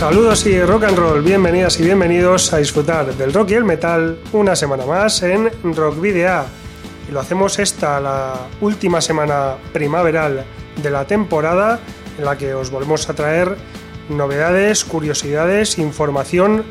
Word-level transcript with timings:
Saludos 0.00 0.46
y 0.46 0.58
rock 0.62 0.84
and 0.84 0.96
roll, 0.96 1.20
bienvenidas 1.20 1.78
y 1.78 1.82
bienvenidos 1.82 2.54
a 2.54 2.56
disfrutar 2.56 3.14
del 3.16 3.34
rock 3.34 3.50
y 3.50 3.54
el 3.54 3.64
metal 3.64 4.18
una 4.32 4.56
semana 4.56 4.86
más 4.86 5.22
en 5.22 5.50
Rock 5.62 6.00
Video. 6.00 6.46
Y 7.06 7.12
lo 7.12 7.20
hacemos 7.20 7.58
esta, 7.58 8.00
la 8.00 8.48
última 8.62 9.02
semana 9.02 9.56
primaveral 9.74 10.46
de 10.82 10.90
la 10.90 11.04
temporada, 11.04 11.80
en 12.16 12.24
la 12.24 12.38
que 12.38 12.54
os 12.54 12.70
volvemos 12.70 13.10
a 13.10 13.14
traer 13.14 13.58
novedades, 14.08 14.86
curiosidades, 14.86 15.76
información 15.76 16.64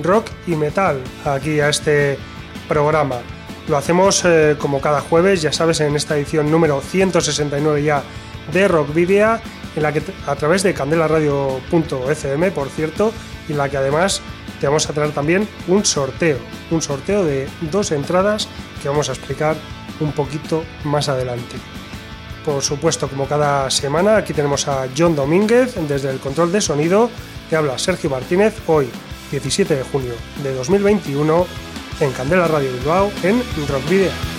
rock 0.00 0.28
y 0.46 0.54
metal 0.54 1.00
aquí 1.24 1.58
a 1.58 1.70
este 1.70 2.18
programa. 2.68 3.16
Lo 3.66 3.78
hacemos 3.78 4.24
eh, 4.24 4.54
como 4.60 4.80
cada 4.80 5.00
jueves, 5.00 5.42
ya 5.42 5.52
sabes, 5.52 5.80
en 5.80 5.96
esta 5.96 6.16
edición 6.16 6.52
número 6.52 6.80
169 6.80 7.82
ya 7.82 8.04
de 8.52 8.68
Rock 8.68 8.94
Video 8.94 9.40
en 9.76 9.82
la 9.82 9.92
que 9.92 10.02
a 10.26 10.34
través 10.34 10.62
de 10.62 10.74
candelaradio.fm, 10.74 12.50
por 12.50 12.68
cierto, 12.70 13.12
y 13.48 13.52
en 13.52 13.58
la 13.58 13.68
que 13.68 13.76
además 13.76 14.22
te 14.60 14.66
vamos 14.66 14.88
a 14.88 14.92
traer 14.92 15.12
también 15.12 15.46
un 15.68 15.84
sorteo, 15.84 16.38
un 16.70 16.82
sorteo 16.82 17.24
de 17.24 17.46
dos 17.70 17.92
entradas 17.92 18.48
que 18.82 18.88
vamos 18.88 19.08
a 19.08 19.12
explicar 19.12 19.56
un 20.00 20.12
poquito 20.12 20.64
más 20.84 21.08
adelante. 21.08 21.56
Por 22.44 22.62
supuesto, 22.62 23.08
como 23.08 23.26
cada 23.26 23.68
semana, 23.70 24.16
aquí 24.16 24.32
tenemos 24.32 24.68
a 24.68 24.86
John 24.96 25.16
Domínguez 25.16 25.74
desde 25.88 26.10
el 26.10 26.20
control 26.20 26.52
de 26.52 26.60
sonido. 26.60 27.10
Te 27.50 27.56
habla 27.56 27.78
Sergio 27.78 28.08
Martínez 28.08 28.54
hoy, 28.66 28.88
17 29.30 29.74
de 29.74 29.82
junio 29.82 30.12
de 30.42 30.54
2021, 30.54 31.46
en 32.00 32.12
Candela 32.12 32.46
Radio 32.46 32.72
Bilbao, 32.72 33.10
en 33.22 33.42
Rock. 33.68 34.35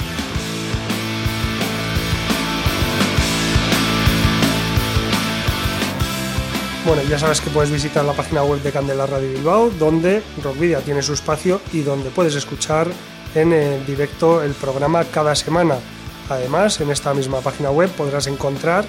Bueno, 6.87 7.03
ya 7.03 7.19
sabes 7.19 7.41
que 7.41 7.49
puedes 7.49 7.69
visitar 7.69 8.05
la 8.05 8.13
página 8.13 8.43
web 8.43 8.61
de 8.61 8.71
Candela 8.71 9.05
Radio 9.05 9.29
Bilbao, 9.29 9.69
donde 9.71 10.23
Rockvidia 10.41 10.79
tiene 10.79 11.01
su 11.01 11.11
espacio 11.11 11.59
y 11.73 11.81
donde 11.81 12.09
puedes 12.11 12.33
escuchar 12.33 12.87
en 13.35 13.51
eh, 13.51 13.83
directo 13.85 14.41
el 14.41 14.53
programa 14.53 15.03
cada 15.03 15.35
semana. 15.35 15.79
Además, 16.29 16.79
en 16.79 16.89
esta 16.89 17.13
misma 17.13 17.41
página 17.41 17.71
web 17.71 17.89
podrás 17.89 18.27
encontrar 18.27 18.85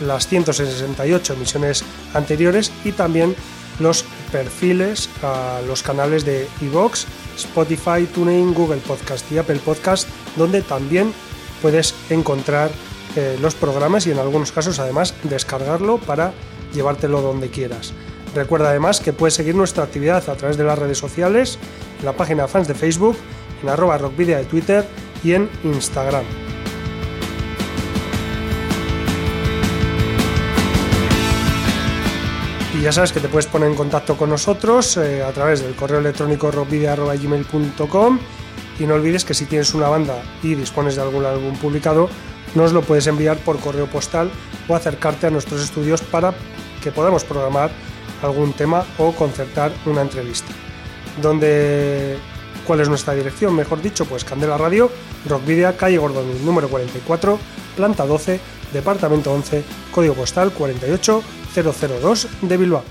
las 0.00 0.26
168 0.26 1.34
emisiones 1.34 1.84
anteriores 2.14 2.72
y 2.84 2.90
también 2.90 3.36
los 3.78 4.04
perfiles 4.32 5.08
a 5.22 5.60
los 5.68 5.84
canales 5.84 6.24
de 6.24 6.48
iVoox, 6.62 7.04
Spotify, 7.36 8.08
TuneIn, 8.12 8.54
Google 8.54 8.80
Podcast 8.80 9.30
y 9.30 9.38
Apple 9.38 9.60
Podcast, 9.64 10.08
donde 10.34 10.62
también 10.62 11.14
puedes 11.62 11.94
encontrar 12.10 12.72
eh, 13.14 13.38
los 13.40 13.54
programas 13.54 14.08
y 14.08 14.10
en 14.10 14.18
algunos 14.18 14.50
casos 14.50 14.80
además 14.80 15.14
descargarlo 15.22 15.98
para 15.98 16.32
llevártelo 16.72 17.20
donde 17.20 17.50
quieras. 17.50 17.92
Recuerda 18.34 18.70
además 18.70 19.00
que 19.00 19.12
puedes 19.12 19.34
seguir 19.34 19.54
nuestra 19.54 19.84
actividad 19.84 20.28
a 20.28 20.34
través 20.36 20.56
de 20.56 20.64
las 20.64 20.78
redes 20.78 20.98
sociales, 20.98 21.58
en 21.98 22.06
la 22.06 22.12
página 22.12 22.46
fans 22.46 22.68
de 22.68 22.74
Facebook, 22.74 23.16
en 23.62 23.68
arroba 23.68 23.98
rockvidia 23.98 24.38
de 24.38 24.44
Twitter 24.44 24.86
y 25.24 25.32
en 25.32 25.50
Instagram. 25.64 26.24
Y 32.78 32.82
ya 32.82 32.92
sabes 32.92 33.12
que 33.12 33.20
te 33.20 33.28
puedes 33.28 33.46
poner 33.46 33.68
en 33.68 33.74
contacto 33.74 34.16
con 34.16 34.30
nosotros 34.30 34.96
eh, 34.96 35.22
a 35.22 35.32
través 35.32 35.60
del 35.60 35.74
correo 35.74 35.98
electrónico 35.98 36.50
rockvidia.gmail.com 36.50 38.18
y 38.78 38.86
no 38.86 38.94
olvides 38.94 39.26
que 39.26 39.34
si 39.34 39.44
tienes 39.44 39.74
una 39.74 39.88
banda 39.88 40.22
y 40.42 40.54
dispones 40.54 40.96
de 40.96 41.02
algún 41.02 41.26
álbum 41.26 41.54
publicado, 41.56 42.08
nos 42.54 42.72
lo 42.72 42.80
puedes 42.80 43.06
enviar 43.06 43.36
por 43.38 43.58
correo 43.58 43.86
postal 43.86 44.30
o 44.66 44.74
acercarte 44.74 45.26
a 45.26 45.30
nuestros 45.30 45.62
estudios 45.62 46.00
para 46.00 46.32
que 46.82 46.92
podamos 46.92 47.24
programar 47.24 47.70
algún 48.22 48.52
tema 48.52 48.84
o 48.98 49.12
concertar 49.12 49.72
una 49.86 50.02
entrevista. 50.02 50.52
Donde, 51.20 52.16
¿Cuál 52.66 52.80
es 52.80 52.88
nuestra 52.88 53.14
dirección? 53.14 53.54
Mejor 53.54 53.82
dicho, 53.82 54.04
pues 54.04 54.24
Candela 54.24 54.56
Radio, 54.56 54.90
Rockvidia, 55.28 55.76
calle 55.76 55.98
Gordon, 55.98 56.44
número 56.44 56.68
44, 56.68 57.38
planta 57.76 58.06
12, 58.06 58.40
departamento 58.72 59.32
11, 59.32 59.64
código 59.90 60.14
postal 60.14 60.52
48002 60.52 62.28
de 62.42 62.56
Bilbao. 62.56 62.84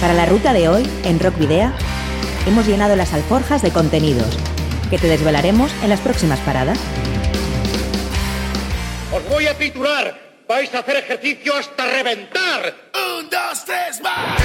Para 0.00 0.14
la 0.14 0.24
ruta 0.24 0.52
de 0.54 0.68
hoy, 0.68 0.88
en 1.04 1.20
Rockvidea, 1.20 1.74
hemos 2.46 2.66
llenado 2.66 2.96
las 2.96 3.12
alforjas 3.12 3.60
de 3.60 3.70
contenidos 3.70 4.38
que 4.88 4.98
te 4.98 5.08
desvelaremos 5.08 5.70
en 5.82 5.90
las 5.90 6.00
próximas 6.00 6.40
paradas. 6.40 6.78
Os 9.12 9.28
voy 9.28 9.46
a 9.46 9.58
titular. 9.58 10.29
Vais 10.50 10.74
a 10.74 10.80
hacer 10.80 10.96
ejercicio 10.96 11.54
hasta 11.54 11.86
reventar. 11.86 12.74
Un, 12.92 13.30
dos, 13.30 13.64
tres, 13.64 14.00
más. 14.02 14.36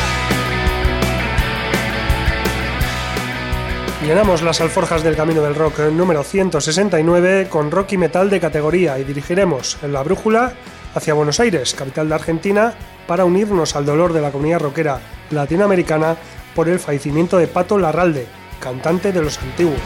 Llenamos 4.06 4.44
las 4.44 4.62
alforjas 4.62 5.02
del 5.02 5.16
Camino 5.16 5.42
del 5.42 5.56
Rock 5.56 5.80
número 5.92 6.24
169 6.24 7.48
con 7.50 7.72
rock 7.72 7.94
y 7.94 7.98
metal 7.98 8.30
de 8.30 8.40
categoría 8.40 9.00
y 9.00 9.04
dirigiremos 9.04 9.80
en 9.82 9.94
la 9.94 10.04
brújula 10.04 10.54
hacia 10.94 11.16
Buenos 11.16 11.40
Aires, 11.40 11.74
capital 11.74 12.08
de 12.08 12.14
Argentina, 12.14 12.76
para 13.08 13.26
unirnos 13.26 13.76
al 13.76 13.88
dolor 13.88 14.14
de 14.14 14.22
la 14.22 14.30
comunidad 14.30 14.60
rockera 14.60 15.00
latinoamericana 15.32 16.18
por 16.54 16.70
el 16.70 16.78
fallecimiento 16.78 17.40
de 17.40 17.48
Pato 17.48 17.80
Larralde, 17.80 18.28
cantante 18.60 19.12
de 19.12 19.24
los 19.24 19.40
antiguos. 19.40 19.82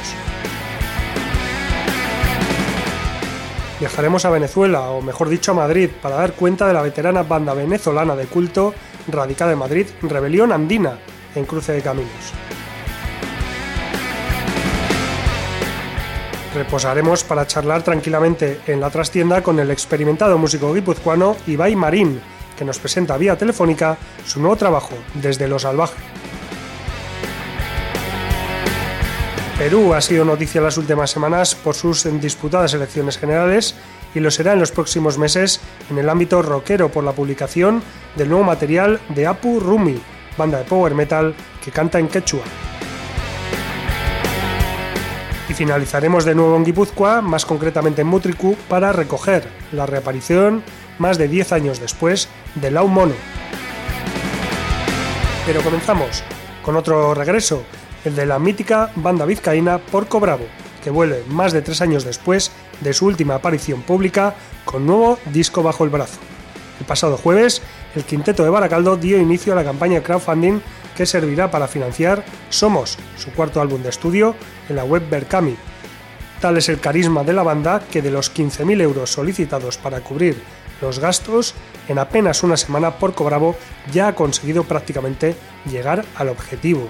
Viajaremos 3.80 4.26
a 4.26 4.30
Venezuela, 4.30 4.92
o 4.92 5.02
mejor 5.02 5.30
dicho 5.30 5.52
a 5.52 5.56
Madrid, 5.56 5.90
para 6.02 6.16
dar 6.16 6.34
cuenta 6.34 6.68
de 6.68 6.74
la 6.74 6.82
veterana 6.82 7.24
banda 7.24 7.54
venezolana 7.54 8.14
de 8.14 8.26
culto 8.26 8.74
radicada 9.08 9.54
en 9.54 9.58
Madrid, 9.58 9.88
Rebelión 10.02 10.52
Andina, 10.52 11.00
en 11.34 11.46
Cruce 11.46 11.72
de 11.72 11.82
Caminos. 11.82 12.34
Reposaremos 16.54 17.24
para 17.24 17.48
charlar 17.48 17.82
tranquilamente 17.84 18.60
en 18.68 18.82
la 18.82 18.90
trastienda 18.90 19.42
con 19.42 19.60
el 19.60 19.72
experimentado 19.72 20.38
músico 20.38 20.74
guipuzcoano 20.74 21.38
Ibai 21.48 21.78
Marín, 21.78 22.20
que 22.58 22.66
nos 22.66 22.80
presenta 22.80 23.18
vía 23.18 23.38
telefónica 23.38 23.98
su 24.26 24.42
nuevo 24.42 24.58
trabajo, 24.58 24.96
Desde 25.14 25.48
lo 25.48 25.58
Salvaje. 25.58 26.19
Perú 29.60 29.94
ha 29.94 30.00
sido 30.00 30.24
noticia 30.24 30.62
las 30.62 30.78
últimas 30.78 31.12
semanas 31.12 31.54
por 31.54 31.76
sus 31.76 32.08
disputadas 32.22 32.74
elecciones 32.74 33.18
generales 33.18 33.76
y 34.16 34.22
lo 34.22 34.32
será 34.32 34.54
en 34.54 34.60
los 34.60 34.72
próximos 34.72 35.18
meses 35.18 35.60
en 35.90 35.98
el 35.98 36.08
ámbito 36.08 36.42
rockero 36.42 36.90
por 36.90 37.04
la 37.04 37.12
publicación 37.12 37.84
del 38.16 38.30
nuevo 38.30 38.46
material 38.46 39.02
de 39.10 39.28
Apu 39.28 39.60
Rumi, 39.60 40.00
banda 40.38 40.60
de 40.60 40.64
power 40.64 40.96
metal 40.96 41.36
que 41.62 41.72
canta 41.72 42.00
en 42.00 42.08
quechua. 42.08 42.40
Y 45.50 45.54
finalizaremos 45.54 46.24
de 46.24 46.36
nuevo 46.36 46.56
en 46.56 46.64
Guipúzcoa, 46.64 47.22
más 47.22 47.46
concretamente 47.46 48.04
en 48.04 48.08
Mutriku, 48.08 48.56
para 48.70 48.94
recoger 48.94 49.50
la 49.74 49.86
reaparición, 49.86 50.64
más 51.00 51.18
de 51.18 51.28
10 51.28 51.52
años 51.52 51.82
después, 51.82 52.30
de 52.56 52.72
Lau 52.72 52.88
Mono. 52.88 53.16
Pero 55.46 55.62
comenzamos 55.64 56.24
con 56.64 56.78
otro 56.78 57.14
regreso 57.14 57.66
el 58.06 58.16
de 58.16 58.26
la 58.26 58.40
mítica 58.40 58.92
banda 58.96 59.26
vizcaína 59.26 59.80
Porco 59.80 60.20
Bravo, 60.20 60.46
que 60.84 60.90
vuelve 60.90 61.24
más 61.30 61.54
de 61.54 61.62
tres 61.62 61.82
años 61.82 62.04
después 62.04 62.52
de 62.82 62.94
su 62.94 63.06
última 63.06 63.36
aparición 63.36 63.82
pública 63.82 64.36
con 64.66 64.86
nuevo 64.86 65.20
disco 65.32 65.64
bajo 65.64 65.84
el 65.84 65.90
brazo. 65.90 66.20
El 66.80 66.86
pasado 66.86 67.18
jueves, 67.18 67.62
el 67.96 68.04
quinteto 68.04 68.44
de 68.44 68.50
Baracaldo 68.50 68.96
dio 68.96 69.20
inicio 69.20 69.54
a 69.54 69.56
la 69.56 69.64
campaña 69.66 70.02
crowdfunding 70.02 70.62
que 70.96 71.06
servirá 71.06 71.52
para 71.52 71.68
financiar 71.68 72.24
Somos, 72.50 72.98
su 73.18 73.32
cuarto 73.32 73.62
álbum 73.62 73.84
de 73.84 73.90
estudio, 73.90 74.36
en 74.70 74.76
la 74.76 74.84
web 74.84 75.04
Berkami. 75.10 75.56
Tal 76.40 76.58
es 76.58 76.70
el 76.70 76.80
carisma 76.80 77.24
de 77.24 77.34
la 77.34 77.44
banda 77.44 77.82
que 77.92 78.02
de 78.02 78.12
los 78.12 78.34
15.000 78.34 78.82
euros 78.82 79.12
solicitados 79.12 79.78
para 79.78 80.00
cubrir 80.00 80.42
los 80.82 81.00
gastos, 81.00 81.54
en 81.90 82.00
apenas 82.00 82.44
una 82.44 82.56
semana 82.56 82.92
Porco 82.92 83.26
Bravo 83.26 83.56
ya 83.92 84.08
ha 84.08 84.16
conseguido 84.16 84.64
prácticamente 84.64 85.36
llegar 85.70 86.06
al 86.16 86.30
objetivo. 86.30 86.88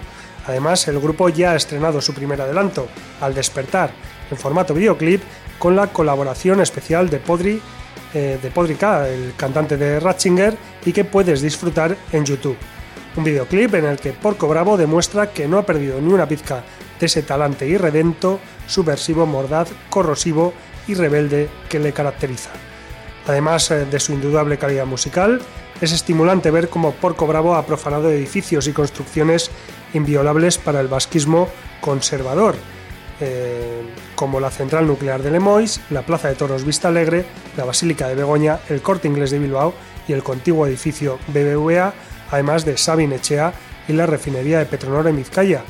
Además, 0.50 0.88
el 0.88 1.00
grupo 1.00 1.30
ya 1.30 1.52
ha 1.52 1.56
estrenado 1.56 2.02
su 2.02 2.12
primer 2.12 2.42
adelanto, 2.42 2.88
Al 3.22 3.36
despertar, 3.36 3.92
en 4.32 4.38
formato 4.38 4.74
videoclip, 4.74 5.22
con 5.60 5.76
la 5.76 5.88
colaboración 5.88 6.60
especial 6.60 7.08
de 7.08 7.20
Podri 7.20 7.62
eh, 8.16 8.40
de 8.42 8.50
Podrica, 8.50 9.08
el 9.08 9.36
cantante 9.38 9.78
de 9.78 10.00
Ratzinger, 10.00 10.58
y 10.84 10.92
que 10.92 11.06
puedes 11.06 11.44
disfrutar 11.44 11.96
en 12.12 12.26
YouTube. 12.26 12.58
Un 13.16 13.24
videoclip 13.24 13.76
en 13.76 13.86
el 13.86 14.00
que 14.00 14.14
Porco 14.14 14.48
Bravo 14.48 14.76
demuestra 14.76 15.32
que 15.32 15.48
no 15.48 15.60
ha 15.60 15.66
perdido 15.68 16.02
ni 16.02 16.12
una 16.12 16.28
pizca 16.28 16.64
de 17.00 17.06
ese 17.06 17.22
talante 17.22 17.68
irredento, 17.68 18.40
subversivo, 18.66 19.28
mordaz, 19.28 19.70
corrosivo 19.92 20.54
y 20.88 20.96
rebelde 20.96 21.48
que 21.70 21.78
le 21.78 21.94
caracteriza. 21.94 22.50
Además 23.28 23.70
eh, 23.70 23.86
de 23.86 24.00
su 24.00 24.14
indudable 24.14 24.58
calidad 24.58 24.88
musical, 24.88 25.40
es 25.80 25.92
estimulante 25.92 26.50
ver 26.50 26.70
cómo 26.70 26.94
Porco 26.94 27.28
Bravo 27.28 27.54
ha 27.54 27.68
profanado 27.68 28.10
edificios 28.10 28.68
y 28.68 28.74
construcciones 28.74 29.52
inviolables 29.94 30.58
para 30.58 30.82
el 30.82 30.88
vasquismo 30.88 31.50
conservador, 31.82 32.56
eh, 33.20 33.82
como 34.16 34.40
la 34.40 34.50
central 34.50 34.88
nuclear 34.88 35.22
de 35.22 35.32
Lemois, 35.32 35.82
la 35.90 36.04
Plaza 36.04 36.30
de 36.30 36.36
Toros 36.36 36.64
Vista 36.64 36.88
Alegre, 36.88 37.26
la 37.58 37.66
Basílica 37.66 38.08
de 38.08 38.16
Begoña, 38.16 38.60
el 38.70 38.82
Corte 38.82 39.08
Inglés 39.08 39.32
de 39.32 39.40
Bilbao 39.40 39.74
y 40.08 40.14
el 40.14 40.24
contiguo 40.24 40.68
edificio 40.68 41.20
BBVA, 41.28 41.94
además 42.32 42.66
de 42.66 42.78
Sabin 42.78 43.14
Echea 43.14 43.54
y 43.88 43.94
la 43.94 44.06
refinería 44.06 44.60
de 44.60 44.66
Petronor 44.66 45.08
en 45.08 45.18
Vizcaya. 45.18 45.64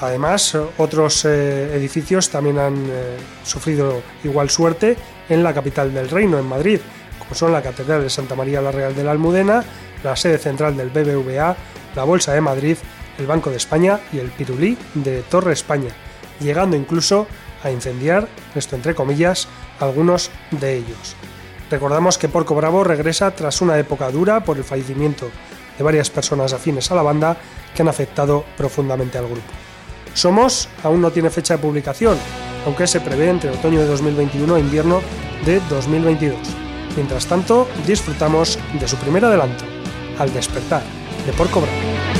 Además, 0.00 0.58
otros 0.78 1.24
eh, 1.24 1.76
edificios 1.76 2.28
también 2.28 2.58
han 2.58 2.74
eh, 2.88 3.16
sufrido 3.44 4.02
igual 4.24 4.50
suerte 4.50 4.96
en 5.28 5.44
la 5.44 5.54
capital 5.54 5.94
del 5.94 6.10
reino, 6.10 6.38
en 6.38 6.46
Madrid, 6.46 6.80
como 7.20 7.34
son 7.34 7.52
la 7.52 7.62
Catedral 7.62 8.02
de 8.02 8.10
Santa 8.10 8.34
María 8.34 8.60
la 8.60 8.72
Real 8.72 8.96
de 8.96 9.04
la 9.04 9.12
Almudena, 9.12 9.64
la 10.02 10.16
sede 10.16 10.38
central 10.38 10.76
del 10.76 10.90
BBVA, 10.90 11.56
la 11.94 12.04
Bolsa 12.04 12.32
de 12.32 12.40
Madrid, 12.40 12.76
el 13.22 13.28
Banco 13.28 13.50
de 13.50 13.56
España 13.56 14.00
y 14.12 14.18
el 14.18 14.30
Pirulí 14.30 14.76
de 14.94 15.22
Torre 15.22 15.52
España, 15.52 15.90
llegando 16.40 16.76
incluso 16.76 17.26
a 17.62 17.70
incendiar, 17.70 18.28
esto 18.54 18.74
entre 18.76 18.94
comillas, 18.94 19.48
algunos 19.78 20.30
de 20.50 20.76
ellos. 20.76 21.14
Recordamos 21.70 22.18
que 22.18 22.28
Porco 22.28 22.54
Bravo 22.54 22.84
regresa 22.84 23.30
tras 23.30 23.62
una 23.62 23.78
época 23.78 24.10
dura 24.10 24.44
por 24.44 24.58
el 24.58 24.64
fallecimiento 24.64 25.30
de 25.78 25.84
varias 25.84 26.10
personas 26.10 26.52
afines 26.52 26.90
a 26.90 26.96
la 26.96 27.02
banda 27.02 27.36
que 27.74 27.82
han 27.82 27.88
afectado 27.88 28.44
profundamente 28.56 29.16
al 29.18 29.26
grupo. 29.26 29.52
Somos 30.12 30.68
aún 30.82 31.00
no 31.00 31.12
tiene 31.12 31.30
fecha 31.30 31.56
de 31.56 31.62
publicación, 31.62 32.18
aunque 32.66 32.86
se 32.86 33.00
prevé 33.00 33.30
entre 33.30 33.50
otoño 33.50 33.80
de 33.80 33.86
2021 33.86 34.56
e 34.56 34.60
invierno 34.60 35.00
de 35.46 35.60
2022. 35.70 36.36
Mientras 36.96 37.26
tanto, 37.26 37.66
disfrutamos 37.86 38.58
de 38.78 38.86
su 38.86 38.96
primer 38.96 39.24
adelanto, 39.24 39.64
Al 40.18 40.32
despertar, 40.34 40.82
de 41.24 41.32
Porco 41.32 41.62
Bravo. 41.62 42.11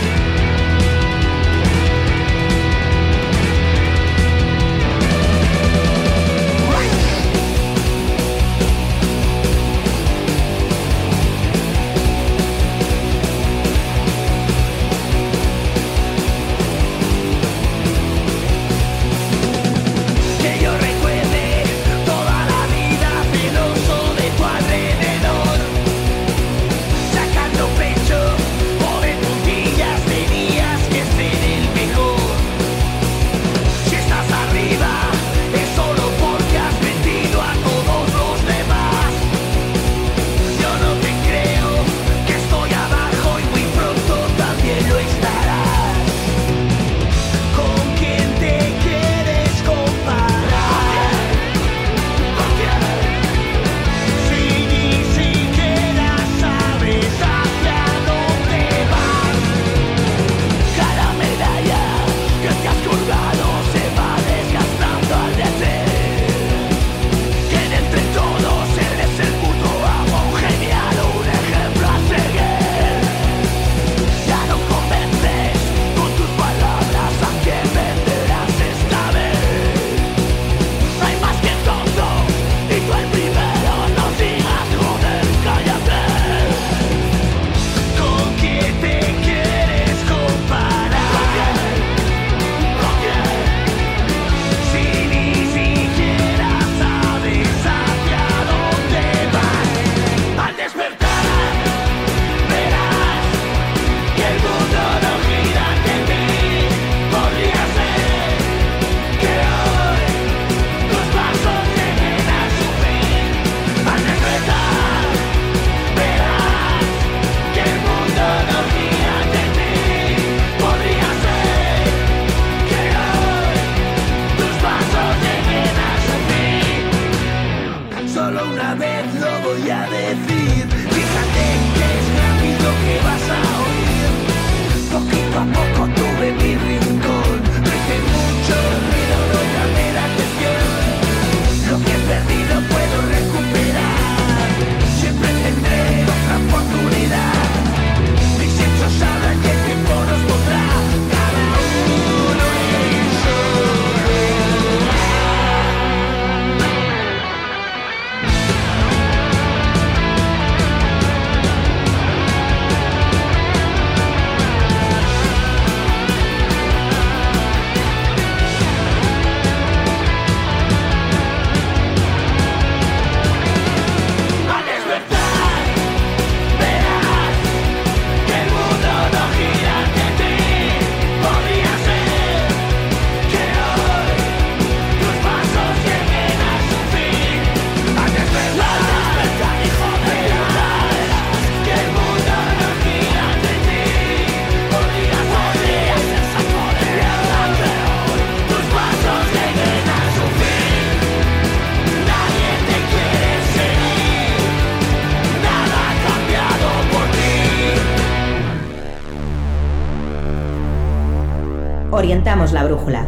Brújula, 212.72 213.06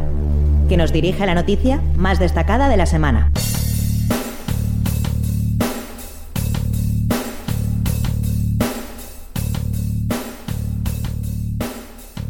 que 0.68 0.76
nos 0.76 0.92
dirige 0.92 1.24
la 1.24 1.34
noticia 1.34 1.80
más 1.96 2.18
destacada 2.18 2.68
de 2.68 2.76
la 2.76 2.84
semana. 2.84 3.32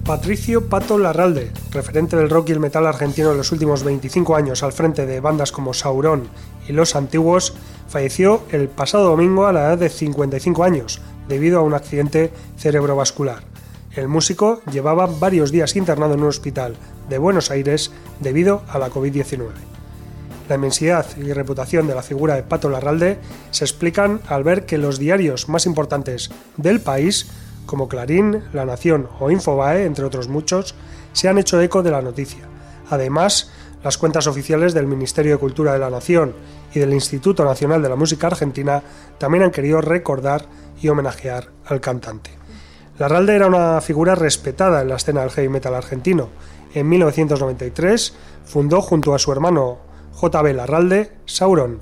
Patricio 0.07 0.69
Pato 0.69 0.97
Larralde, 0.97 1.51
referente 1.73 2.17
del 2.17 2.31
rock 2.31 2.51
y 2.51 2.53
el 2.53 2.61
metal 2.61 2.87
argentino 2.87 3.33
en 3.33 3.39
los 3.39 3.51
últimos 3.51 3.83
25 3.83 4.37
años 4.37 4.63
al 4.63 4.73
frente 4.73 5.05
de 5.05 5.19
bandas 5.19 5.51
como 5.51 5.75
Saurón 5.75 6.29
y 6.69 6.73
Los 6.73 6.95
Antiguos, 6.95 7.55
falleció 7.89 8.43
el 8.53 8.69
pasado 8.69 9.09
domingo 9.09 9.47
a 9.47 9.53
la 9.53 9.65
edad 9.65 9.79
de 9.79 9.89
55 9.89 10.63
años 10.63 11.01
debido 11.27 11.59
a 11.59 11.63
un 11.63 11.75
accidente 11.75 12.31
cerebrovascular. 12.59 13.43
El 13.97 14.07
músico 14.07 14.61
llevaba 14.71 15.07
varios 15.07 15.51
días 15.51 15.75
internado 15.75 16.15
en 16.15 16.21
un 16.21 16.29
hospital 16.29 16.77
de 17.09 17.19
Buenos 17.19 17.51
Aires 17.51 17.93
debido 18.21 18.63
a 18.69 18.79
la 18.79 18.91
COVID-19. 18.91 19.49
La 20.49 20.57
inmensidad 20.57 21.07
y 21.17 21.33
reputación 21.33 21.87
de 21.87 21.95
la 21.95 22.03
figura 22.03 22.35
de 22.35 22.43
Pato 22.43 22.69
Larralde 22.69 23.19
se 23.51 23.65
explican 23.65 24.21
al 24.29 24.45
ver 24.45 24.67
que 24.67 24.77
los 24.77 24.99
diarios 24.99 25.49
más 25.49 25.65
importantes 25.65 26.31
del 26.59 26.81
país, 26.81 27.29
como 27.65 27.89
Clarín, 27.89 28.43
La 28.53 28.67
Nación 28.67 29.09
o 29.21 29.31
Infobae, 29.31 29.87
entre 29.87 30.05
otros 30.05 30.29
muchos, 30.29 30.75
se 31.13 31.29
han 31.29 31.39
hecho 31.39 31.61
eco 31.61 31.83
de 31.83 31.91
la 31.91 32.03
noticia. 32.03 32.45
Además, 32.91 33.51
las 33.83 33.99
cuentas 33.99 34.27
oficiales 34.27 34.75
del 34.75 34.87
Ministerio 34.87 35.33
de 35.33 35.39
Cultura 35.39 35.73
de 35.73 35.79
la 35.79 35.91
Nación 35.91 36.35
y 36.75 36.79
del 36.79 36.93
Instituto 36.93 37.45
Nacional 37.45 37.83
de 37.83 37.89
la 37.89 37.97
Música 37.97 38.27
Argentina 38.27 38.83
también 39.19 39.45
han 39.45 39.51
querido 39.51 39.81
recordar 39.81 40.47
y 40.81 40.89
homenajear 40.89 41.49
al 41.67 41.81
cantante. 41.81 42.31
Larralde 42.99 43.35
era 43.35 43.47
una 43.47 43.81
figura 43.81 44.15
respetada 44.15 44.83
en 44.83 44.89
la 44.89 44.97
escena 44.97 45.23
del 45.23 45.31
heavy 45.31 45.49
metal 45.49 45.75
argentino. 45.75 46.29
En 46.75 46.89
1993 46.89 48.15
fundó 48.45 48.83
junto 48.83 49.15
a 49.15 49.21
su 49.21 49.31
hermano 49.31 49.79
JB 50.21 50.55
Larralde 50.55 51.13
Sauron, 51.25 51.81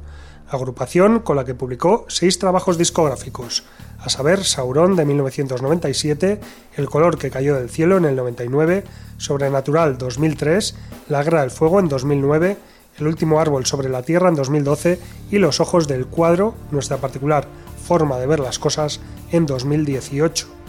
agrupación 0.51 1.21
con 1.21 1.37
la 1.37 1.47
que 1.47 1.55
publicó 1.55 2.05
seis 2.09 2.39
trabajos 2.39 2.77
discográficos, 2.77 3.65
a 3.99 4.11
saber 4.11 4.45
Sauron 4.45 4.95
de 4.95 5.07
1997, 5.07 6.41
El 6.77 6.91
color 6.91 7.17
que 7.17 7.31
cayó 7.31 7.55
del 7.55 7.71
cielo 7.71 7.97
en 7.97 8.05
el 8.05 8.17
99, 8.17 8.85
Sobrenatural 9.17 9.97
2003, 9.97 10.77
La 11.09 11.23
guerra 11.23 11.41
del 11.41 11.51
fuego 11.51 11.81
en 11.81 11.89
2009, 11.89 12.59
El 12.99 13.07
último 13.07 13.41
árbol 13.41 13.65
sobre 13.65 13.89
la 13.89 14.03
tierra 14.03 14.29
en 14.29 14.35
2012 14.35 15.01
y 15.31 15.39
Los 15.39 15.61
ojos 15.61 15.89
del 15.89 16.07
cuadro, 16.07 16.55
nuestra 16.71 16.99
particular 16.99 17.47
forma 17.83 18.19
de 18.19 18.27
ver 18.27 18.41
las 18.41 18.59
cosas, 18.59 19.01
en 19.31 19.47
2018. 19.47 20.62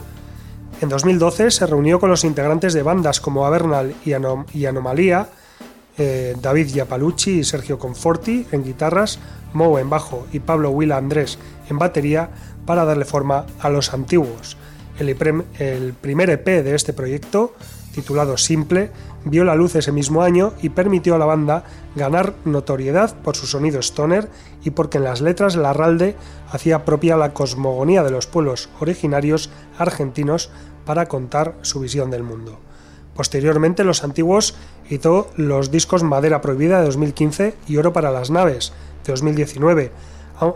En 0.84 0.90
2012 0.90 1.50
se 1.50 1.66
reunió 1.66 1.98
con 1.98 2.10
los 2.10 2.26
integrantes 2.26 2.74
de 2.74 2.84
bandas 2.84 3.22
como 3.22 3.46
Avernal 3.46 3.96
y, 4.04 4.66
Anomalía, 4.66 5.30
eh, 5.98 6.36
David 6.42 6.68
Giapalucci 6.74 7.40
y 7.40 7.44
Sergio 7.46 7.80
Conforti 7.80 8.46
en 8.52 8.66
guitarras, 8.66 9.18
Mo 9.54 9.80
en 9.80 9.90
bajo 9.90 10.28
y 10.34 10.42
Pablo 10.42 10.72
Willa 10.72 10.98
Andrés 10.98 11.40
en 11.70 11.78
batería 11.78 12.32
para 12.66 12.84
darle 12.84 13.06
forma 13.06 13.46
a 13.62 13.70
los 13.70 13.94
antiguos. 13.94 14.58
El, 15.00 15.08
el 15.58 15.94
primer 15.94 16.30
EP 16.30 16.46
de 16.46 16.76
este 16.76 16.92
proyecto, 16.92 17.54
titulado 17.96 18.36
Simple, 18.36 18.92
vio 19.24 19.46
la 19.46 19.56
luz 19.56 19.76
ese 19.76 19.94
mismo 19.94 20.22
año 20.22 20.52
y 20.62 20.68
permitió 20.68 21.16
a 21.16 21.18
la 21.18 21.26
banda 21.26 21.64
ganar 21.96 22.34
notoriedad 22.44 23.16
por 23.22 23.38
su 23.38 23.48
sonido 23.48 23.80
stoner 23.80 24.28
y 24.66 24.72
porque 24.72 24.98
en 24.98 25.06
las 25.06 25.22
letras 25.22 25.56
Larralde 25.56 26.18
hacía 26.52 26.84
propia 26.84 27.16
la 27.16 27.34
cosmogonía 27.34 28.04
de 28.04 28.12
los 28.12 28.28
pueblos 28.28 28.70
originarios 28.82 29.50
argentinos 29.78 30.52
para 30.86 31.08
contar 31.08 31.56
su 31.62 31.80
visión 31.80 32.12
del 32.12 32.24
mundo. 32.24 32.60
Posteriormente, 33.16 33.84
los 33.84 34.04
antiguos 34.04 34.56
hizo 34.90 35.30
los 35.36 35.72
discos 35.72 36.04
Madera 36.04 36.42
Prohibida 36.42 36.80
de 36.80 36.86
2015 36.86 37.56
y 37.68 37.78
Oro 37.78 37.94
para 37.94 38.12
las 38.12 38.32
Naves 38.32 38.74
de 39.06 39.14
2019, 39.14 39.92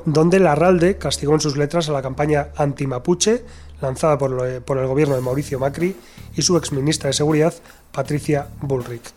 donde 0.05 0.39
Larralde 0.39 0.97
castigó 0.97 1.33
en 1.33 1.41
sus 1.41 1.55
letras 1.55 1.87
a 1.87 1.91
la 1.91 2.01
campaña 2.01 2.49
anti-mapuche 2.55 3.43
lanzada 3.81 4.17
por, 4.17 4.43
el 4.43 4.87
gobierno 4.87 5.15
de 5.15 5.21
Mauricio 5.21 5.59
Macri 5.59 5.95
y 6.35 6.41
su 6.41 6.57
exministra 6.57 7.07
de 7.07 7.13
Seguridad, 7.13 7.53
Patricia 7.91 8.47
Bullrich. 8.61 9.13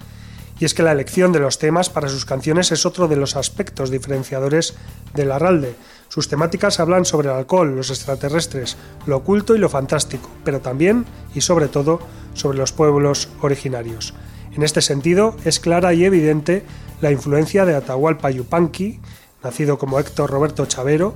Y 0.60 0.66
es 0.66 0.74
que 0.74 0.82
la 0.82 0.92
elección 0.92 1.32
de 1.32 1.40
los 1.40 1.58
temas 1.58 1.88
para 1.88 2.10
sus 2.10 2.26
canciones 2.26 2.70
es 2.70 2.84
otro 2.84 3.08
de 3.08 3.16
los 3.16 3.34
aspectos 3.34 3.90
diferenciadores 3.90 4.74
de 5.14 5.24
Larralde. 5.24 5.74
Sus 6.08 6.28
temáticas 6.28 6.80
hablan 6.80 7.06
sobre 7.06 7.30
el 7.30 7.34
alcohol, 7.34 7.74
los 7.74 7.88
extraterrestres, 7.88 8.76
lo 9.06 9.16
oculto 9.16 9.56
y 9.56 9.58
lo 9.58 9.70
fantástico, 9.70 10.28
pero 10.44 10.60
también 10.60 11.06
y 11.34 11.40
sobre 11.40 11.68
todo 11.68 12.00
sobre 12.34 12.58
los 12.58 12.72
pueblos 12.72 13.30
originarios. 13.40 14.12
En 14.52 14.62
este 14.62 14.82
sentido, 14.82 15.34
es 15.46 15.60
clara 15.60 15.94
y 15.94 16.04
evidente 16.04 16.64
la 17.00 17.10
influencia 17.10 17.64
de 17.64 17.74
Atahualpa 17.74 18.30
Yupanqui, 18.30 19.00
nacido 19.42 19.78
como 19.78 19.98
Héctor 19.98 20.28
Roberto 20.28 20.66
Chavero, 20.66 21.14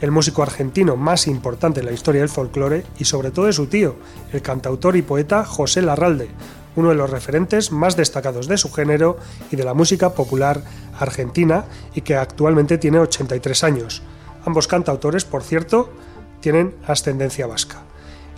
el 0.00 0.12
músico 0.12 0.42
argentino 0.42 0.96
más 0.96 1.26
importante 1.26 1.80
en 1.80 1.86
la 1.86 1.92
historia 1.92 2.22
del 2.22 2.30
folclore, 2.30 2.84
y 2.98 3.04
sobre 3.04 3.32
todo 3.32 3.46
de 3.46 3.52
su 3.52 3.66
tío, 3.66 3.96
el 4.32 4.40
cantautor 4.40 4.96
y 4.96 5.02
poeta 5.02 5.44
José 5.44 5.82
Larralde, 5.82 6.28
uno 6.78 6.90
de 6.90 6.94
los 6.94 7.10
referentes 7.10 7.72
más 7.72 7.96
destacados 7.96 8.46
de 8.46 8.56
su 8.56 8.72
género 8.72 9.16
y 9.50 9.56
de 9.56 9.64
la 9.64 9.74
música 9.74 10.14
popular 10.14 10.62
argentina, 10.98 11.64
y 11.94 12.02
que 12.02 12.16
actualmente 12.16 12.78
tiene 12.78 13.00
83 13.00 13.64
años. 13.64 14.02
Ambos 14.44 14.68
cantautores, 14.68 15.24
por 15.24 15.42
cierto, 15.42 15.90
tienen 16.40 16.74
ascendencia 16.86 17.46
vasca. 17.48 17.82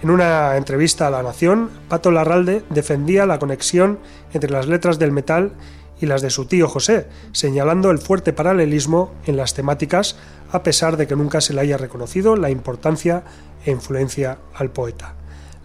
En 0.03 0.09
una 0.09 0.57
entrevista 0.57 1.07
a 1.07 1.11
La 1.11 1.23
Nación, 1.23 1.69
Pato 1.89 2.11
Larralde 2.11 2.65
defendía 2.71 3.27
la 3.27 3.39
conexión 3.39 3.99
entre 4.33 4.51
las 4.51 4.67
letras 4.67 4.99
del 4.99 5.13
metal 5.13 5.53
y 6.01 6.07
las 6.07 6.23
de 6.23 6.31
su 6.31 6.47
tío 6.47 6.67
José, 6.67 7.09
señalando 7.33 7.91
el 7.91 7.99
fuerte 7.99 8.33
paralelismo 8.33 9.13
en 9.27 9.37
las 9.37 9.53
temáticas, 9.53 10.17
a 10.51 10.63
pesar 10.63 10.97
de 10.97 11.07
que 11.07 11.17
nunca 11.17 11.43
se 11.43 11.53
le 11.53 11.61
haya 11.61 11.77
reconocido 11.77 12.37
la 12.37 12.49
importancia 12.49 13.23
e 13.67 13.71
influencia 13.71 14.39
al 14.55 14.71
poeta. 14.71 15.20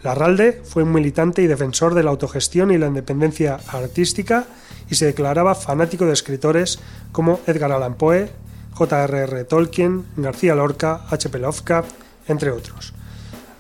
Larralde 0.06 0.62
fue 0.64 0.84
un 0.84 0.94
militante 0.94 1.42
y 1.42 1.48
defensor 1.48 1.96
de 1.96 2.04
la 2.04 2.12
autogestión 2.12 2.70
y 2.70 2.78
la 2.78 2.86
independencia 2.86 3.60
artística 3.68 4.46
y 4.88 4.96
se 4.96 5.08
declaraba 5.08 5.56
fanático 5.56 6.06
de 6.06 6.14
escritores 6.14 6.80
como 7.12 7.40
Edgar 7.48 7.72
Allan 7.72 7.96
Poe, 7.96 8.30
J.R.R. 8.74 9.44
Tolkien, 9.46 10.06
García 10.16 10.54
Lorca, 10.54 11.02
H.P. 11.10 11.40
Lovecraft, 11.40 11.92
entre 12.28 12.52
otros. 12.52 12.94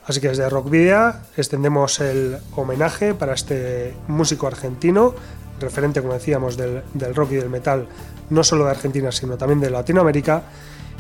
Así 0.06 0.22
que 0.22 0.28
desde 0.28 0.48
Rock 0.48 0.70
Video 0.70 1.14
extendemos 1.36 2.00
el 2.00 2.38
homenaje 2.56 3.16
para 3.16 3.34
este 3.34 3.96
músico 4.08 4.46
argentino, 4.46 5.16
referente, 5.60 6.02
como 6.02 6.14
decíamos, 6.14 6.58
del, 6.58 6.84
del 6.94 7.16
rock 7.16 7.32
y 7.32 7.36
del 7.38 7.50
metal, 7.50 7.88
no 8.30 8.44
solo 8.44 8.66
de 8.66 8.72
Argentina, 8.72 9.12
sino 9.12 9.36
también 9.36 9.62
de 9.62 9.72
Latinoamérica, 9.72 10.44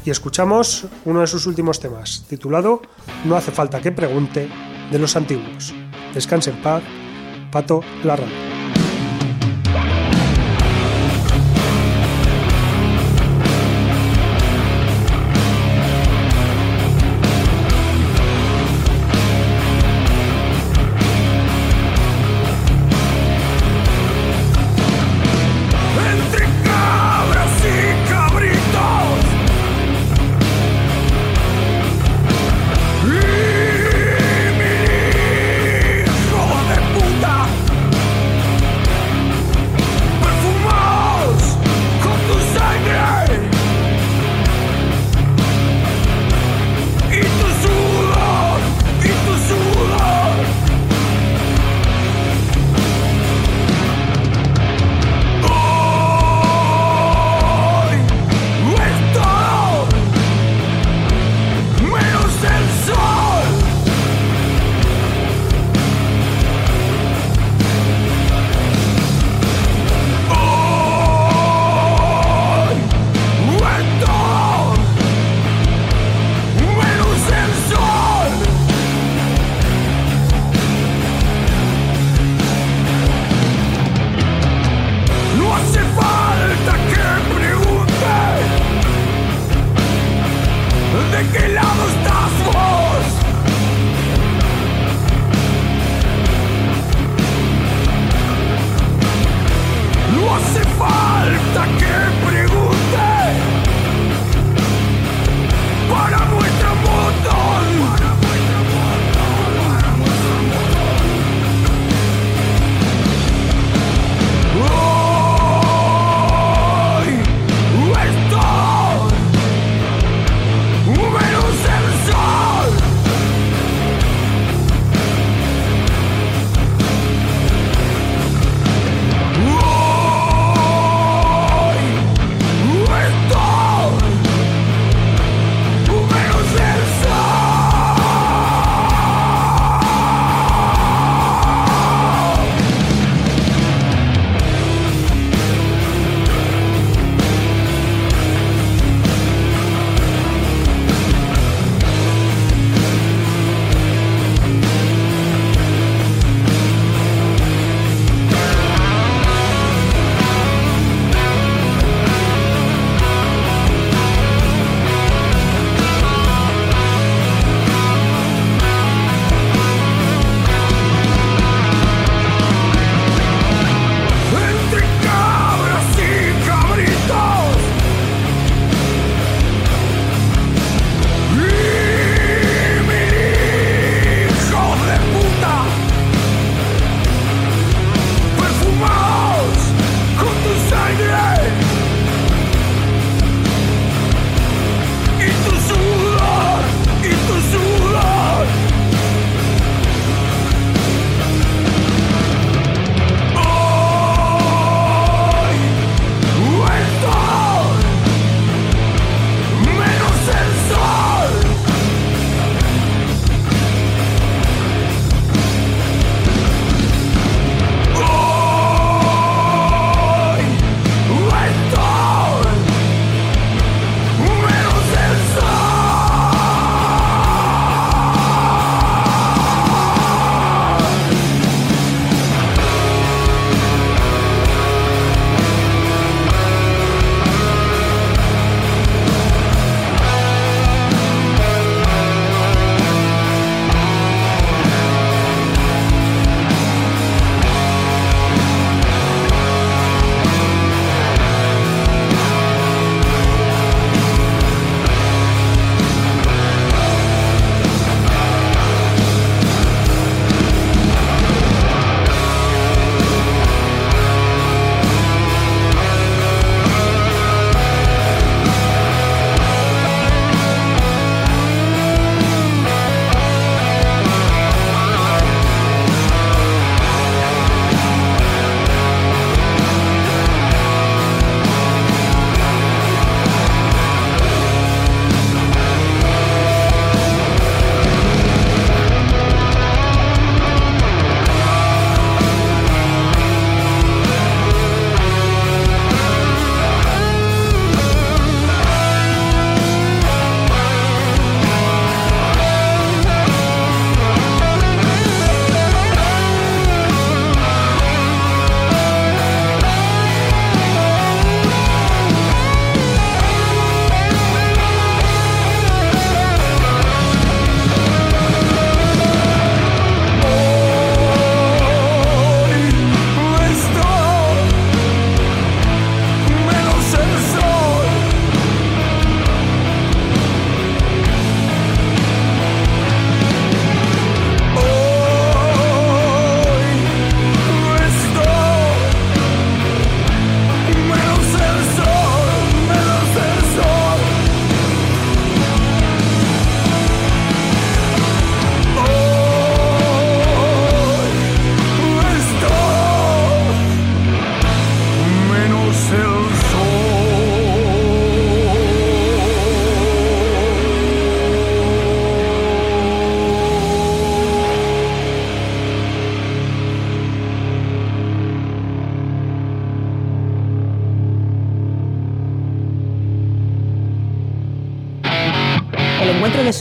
y 0.05 0.09
escuchamos 0.09 0.87
uno 1.05 1.21
de 1.21 1.27
sus 1.27 1.45
últimos 1.45 1.79
temas, 1.79 2.25
titulado 2.27 2.81
No 3.25 3.35
hace 3.35 3.51
falta 3.51 3.79
que 3.79 3.91
pregunte, 3.91 4.49
de 4.91 4.99
los 4.99 5.15
antiguos. 5.15 5.73
Descanse 6.13 6.51
en 6.51 6.57
paz, 6.57 6.83
Pato 7.51 7.81
Larralde. 8.03 8.54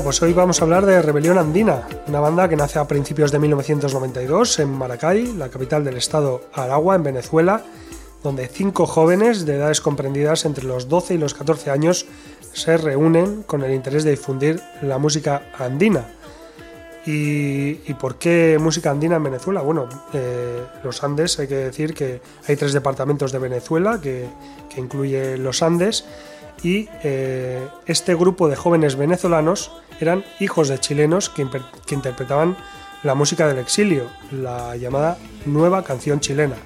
Pues 0.00 0.22
hoy 0.22 0.32
vamos 0.32 0.58
a 0.58 0.64
hablar 0.64 0.86
de 0.86 1.02
Rebelión 1.02 1.36
Andina, 1.36 1.86
una 2.08 2.18
banda 2.18 2.48
que 2.48 2.56
nace 2.56 2.78
a 2.78 2.88
principios 2.88 3.30
de 3.30 3.38
1992 3.38 4.58
en 4.60 4.70
Maracay, 4.70 5.34
la 5.34 5.50
capital 5.50 5.84
del 5.84 5.98
estado 5.98 6.40
Aragua, 6.54 6.96
en 6.96 7.02
Venezuela, 7.02 7.62
donde 8.22 8.48
cinco 8.48 8.86
jóvenes 8.86 9.44
de 9.44 9.56
edades 9.56 9.82
comprendidas 9.82 10.46
entre 10.46 10.64
los 10.64 10.88
12 10.88 11.14
y 11.14 11.18
los 11.18 11.34
14 11.34 11.70
años 11.70 12.06
se 12.54 12.78
reúnen 12.78 13.42
con 13.42 13.62
el 13.62 13.74
interés 13.74 14.02
de 14.02 14.12
difundir 14.12 14.62
la 14.80 14.96
música 14.96 15.52
andina. 15.58 16.06
¿Y, 17.04 17.74
por 17.94 18.16
qué 18.16 18.58
música 18.58 18.90
andina 18.90 19.16
en 19.16 19.24
Venezuela? 19.24 19.60
Bueno, 19.60 19.88
eh, 20.14 20.62
los 20.82 21.04
Andes, 21.04 21.38
hay 21.38 21.48
que 21.48 21.56
decir 21.56 21.92
que 21.92 22.22
hay 22.48 22.56
tres 22.56 22.72
departamentos 22.72 23.30
de 23.30 23.38
Venezuela 23.38 24.00
que, 24.00 24.26
que 24.72 24.80
incluye 24.80 25.36
los 25.36 25.62
Andes 25.62 26.06
y 26.62 26.88
eh, 27.02 27.66
este 27.86 28.14
grupo 28.14 28.48
de 28.48 28.56
jóvenes 28.56 28.96
venezolanos 28.96 29.72
eran 30.00 30.24
hijos 30.40 30.68
de 30.68 30.78
chilenos 30.78 31.28
que, 31.28 31.46
interpretaban 31.90 32.56
la 33.02 33.14
música 33.14 33.48
del 33.48 33.58
exilio, 33.58 34.06
la 34.30 34.76
llamada 34.76 35.18
nueva 35.44 35.82
canción 35.82 36.20
chilena, 36.20 36.56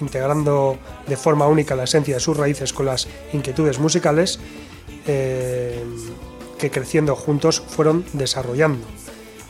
integrando 0.00 0.78
de 1.06 1.16
forma 1.16 1.46
única 1.46 1.76
la 1.76 1.84
esencia 1.84 2.14
de 2.14 2.20
sus 2.20 2.36
raíces 2.36 2.72
con 2.72 2.86
las 2.86 3.06
inquietudes 3.32 3.78
musicales 3.78 4.40
eh, 5.06 5.84
que 6.58 6.70
creciendo 6.70 7.14
juntos 7.14 7.60
fueron 7.60 8.04
desarrollando. 8.14 8.86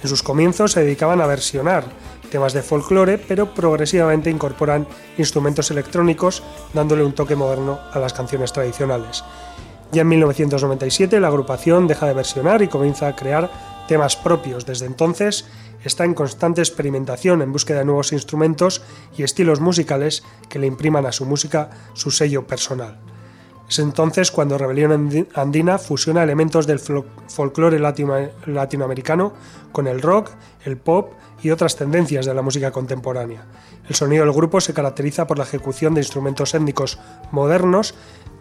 En 0.02 0.08
sus 0.08 0.22
comienzos 0.22 0.72
se 0.72 0.80
dedicaban 0.80 1.20
a 1.20 1.26
versionar 1.26 1.84
temas 2.30 2.52
de 2.52 2.62
folclore, 2.62 3.16
pero 3.16 3.54
progresivamente 3.54 4.28
incorporan 4.28 4.88
instrumentos 5.18 5.70
electrónicos, 5.70 6.42
dándole 6.72 7.04
un 7.04 7.14
toque 7.14 7.36
moderno 7.36 7.78
a 7.92 8.00
las 8.00 8.12
canciones 8.12 8.52
tradicionales. 8.52 9.22
Ya 9.94 10.00
en 10.00 10.08
1997 10.08 11.20
la 11.20 11.28
agrupación 11.28 11.86
deja 11.86 12.08
de 12.08 12.14
versionar 12.14 12.62
y 12.62 12.68
comienza 12.68 13.06
a 13.06 13.14
crear 13.14 13.48
temas 13.86 14.16
propios. 14.16 14.66
Desde 14.66 14.86
entonces 14.86 15.44
está 15.84 16.04
en 16.04 16.14
constante 16.14 16.60
experimentación 16.60 17.42
en 17.42 17.52
búsqueda 17.52 17.78
de 17.78 17.84
nuevos 17.84 18.12
instrumentos 18.12 18.82
y 19.16 19.22
estilos 19.22 19.60
musicales 19.60 20.24
que 20.48 20.58
le 20.58 20.66
impriman 20.66 21.06
a 21.06 21.12
su 21.12 21.26
música 21.26 21.70
su 21.92 22.10
sello 22.10 22.44
personal. 22.44 22.98
Es 23.68 23.78
entonces 23.78 24.32
cuando 24.32 24.58
Rebelión 24.58 25.28
Andina 25.32 25.78
fusiona 25.78 26.24
elementos 26.24 26.66
del 26.66 26.80
folclore 26.80 27.78
latinoamericano 27.78 29.32
con 29.70 29.86
el 29.86 30.02
rock, 30.02 30.30
el 30.64 30.76
pop 30.76 31.12
y 31.40 31.50
otras 31.50 31.76
tendencias 31.76 32.26
de 32.26 32.34
la 32.34 32.42
música 32.42 32.72
contemporánea. 32.72 33.44
El 33.88 33.94
sonido 33.94 34.24
del 34.24 34.34
grupo 34.34 34.60
se 34.60 34.74
caracteriza 34.74 35.26
por 35.28 35.38
la 35.38 35.44
ejecución 35.44 35.94
de 35.94 36.00
instrumentos 36.00 36.54
étnicos 36.54 36.98
modernos 37.30 37.94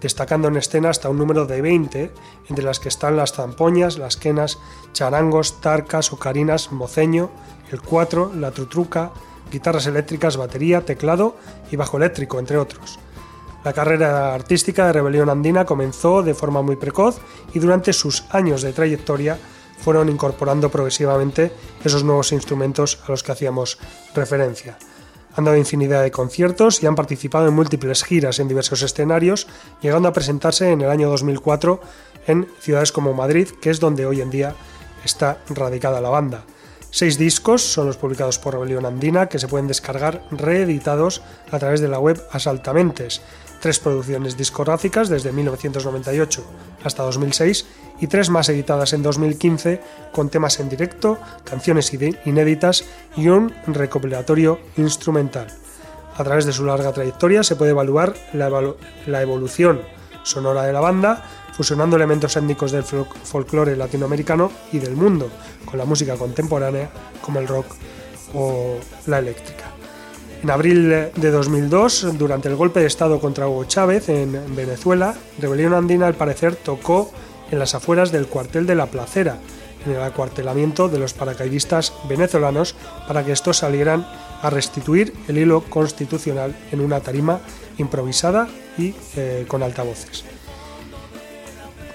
destacando 0.03 0.49
en 0.49 0.57
escena 0.57 0.89
hasta 0.89 1.09
un 1.09 1.17
número 1.17 1.45
de 1.45 1.61
20, 1.61 2.11
entre 2.49 2.65
las 2.65 2.79
que 2.79 2.89
están 2.89 3.15
las 3.15 3.33
zampoñas, 3.33 3.97
las 3.97 4.17
quenas, 4.17 4.59
charangos, 4.91 5.61
tarcas, 5.61 6.11
ocarinas, 6.11 6.71
moceño, 6.71 7.31
el 7.71 7.81
cuatro, 7.81 8.31
la 8.35 8.51
trutruca, 8.51 9.11
guitarras 9.49 9.87
eléctricas, 9.87 10.35
batería, 10.35 10.85
teclado 10.85 11.37
y 11.71 11.77
bajo 11.77 11.97
eléctrico, 11.97 12.37
entre 12.37 12.57
otros. 12.57 12.99
La 13.63 13.71
carrera 13.71 14.33
artística 14.33 14.85
de 14.85 14.93
Rebelión 14.93 15.29
Andina 15.29 15.65
comenzó 15.65 16.21
de 16.21 16.33
forma 16.33 16.61
muy 16.61 16.75
precoz 16.75 17.19
y 17.53 17.59
durante 17.59 17.93
sus 17.93 18.25
años 18.29 18.61
de 18.61 18.73
trayectoria 18.73 19.39
fueron 19.79 20.09
incorporando 20.09 20.69
progresivamente 20.69 21.53
esos 21.83 22.03
nuevos 22.03 22.33
instrumentos 22.33 22.99
a 23.07 23.11
los 23.11 23.23
que 23.23 23.31
hacíamos 23.31 23.79
referencia. 24.13 24.77
Han 25.35 25.45
dado 25.45 25.57
infinidad 25.57 26.03
de 26.03 26.11
conciertos 26.11 26.83
y 26.83 26.85
han 26.85 26.95
participado 26.95 27.47
en 27.47 27.53
múltiples 27.53 28.03
giras 28.03 28.39
en 28.39 28.47
diversos 28.47 28.81
escenarios, 28.81 29.47
llegando 29.81 30.09
a 30.09 30.13
presentarse 30.13 30.71
en 30.71 30.81
el 30.81 30.89
año 30.89 31.09
2004 31.09 31.81
en 32.27 32.47
ciudades 32.59 32.91
como 32.91 33.13
Madrid, 33.13 33.49
que 33.61 33.69
es 33.69 33.79
donde 33.79 34.05
hoy 34.05 34.21
en 34.21 34.29
día 34.29 34.55
está 35.03 35.39
radicada 35.49 36.01
la 36.01 36.09
banda. 36.09 36.45
Seis 36.91 37.17
discos 37.17 37.63
son 37.63 37.87
los 37.87 37.97
publicados 37.97 38.37
por 38.37 38.53
Rebelión 38.53 38.85
Andina 38.85 39.27
que 39.27 39.39
se 39.39 39.47
pueden 39.47 39.67
descargar 39.67 40.23
reeditados 40.29 41.23
a 41.51 41.57
través 41.57 41.81
de 41.81 41.87
la 41.87 41.99
web 41.99 42.21
Asaltamentes, 42.31 43.21
tres 43.59 43.79
producciones 43.79 44.37
discográficas 44.37 45.09
desde 45.09 45.31
1998 45.31 46.43
hasta 46.83 47.01
2006 47.01 47.65
y 48.03 48.07
tres 48.07 48.29
más 48.29 48.49
editadas 48.49 48.91
en 48.91 49.01
2015 49.01 49.79
con 50.11 50.29
temas 50.29 50.59
en 50.59 50.67
directo, 50.67 51.17
canciones 51.45 51.93
inéditas 52.25 52.83
y 53.15 53.29
un 53.29 53.53
recopilatorio 53.65 54.59
instrumental. 54.75 55.47
A 56.17 56.23
través 56.25 56.45
de 56.45 56.51
su 56.51 56.65
larga 56.65 56.91
trayectoria 56.91 57.43
se 57.43 57.55
puede 57.55 57.71
evaluar 57.71 58.13
la, 58.33 59.21
evolución 59.21 59.81
sonora 60.23 60.63
de 60.63 60.73
la 60.73 60.81
banda, 60.81 61.23
fusionando 61.53 61.95
elementos 61.95 62.35
étnicos 62.35 62.73
del 62.73 62.83
folclore 62.83 63.77
latinoamericano 63.77 64.51
y 64.73 64.79
del 64.79 64.97
mundo 64.97 65.29
con 65.63 65.79
la 65.79 65.85
música 65.85 66.17
contemporánea 66.17 66.89
como 67.21 67.39
el 67.39 67.47
rock 67.47 67.67
o 68.33 68.79
la 69.07 69.19
eléctrica. 69.19 69.63
En 70.43 70.51
abril 70.51 70.89
de 70.89 71.31
2002, 71.31 72.17
durante 72.17 72.49
el 72.49 72.57
golpe 72.57 72.81
de 72.81 72.87
Estado 72.87 73.21
contra 73.21 73.47
Hugo 73.47 73.63
Chávez 73.63 74.09
en 74.09 74.53
Venezuela, 74.53 75.15
Rebelión 75.39 75.73
Andina 75.73 76.05
al 76.05 76.15
parecer 76.15 76.57
tocó 76.57 77.13
en 77.53 77.59
las 77.59 77.75
afueras 77.75 78.11
del 78.11 78.25
cuartel 78.25 78.65
de 78.65 78.73
La 78.73 78.87
Placera, 78.87 79.37
en 79.85 79.91
el 79.91 80.01
acuartelamiento 80.01 80.89
de 80.89 80.97
los 80.97 81.13
paracaidistas 81.13 81.93
venezolanos 82.09 82.75
para 83.07 83.23
que 83.23 83.31
estos 83.31 83.57
salieran 83.57 84.07
a 84.41 84.49
restituir 84.49 85.13
el 85.27 85.37
hilo 85.37 85.61
constitucional 85.61 86.55
en 86.71 86.81
una 86.81 86.99
tarima 86.99 87.41
improvisada 87.77 88.47
y 88.75 88.95
eh, 89.15 89.45
con 89.47 89.61
altavoces. 89.61 90.25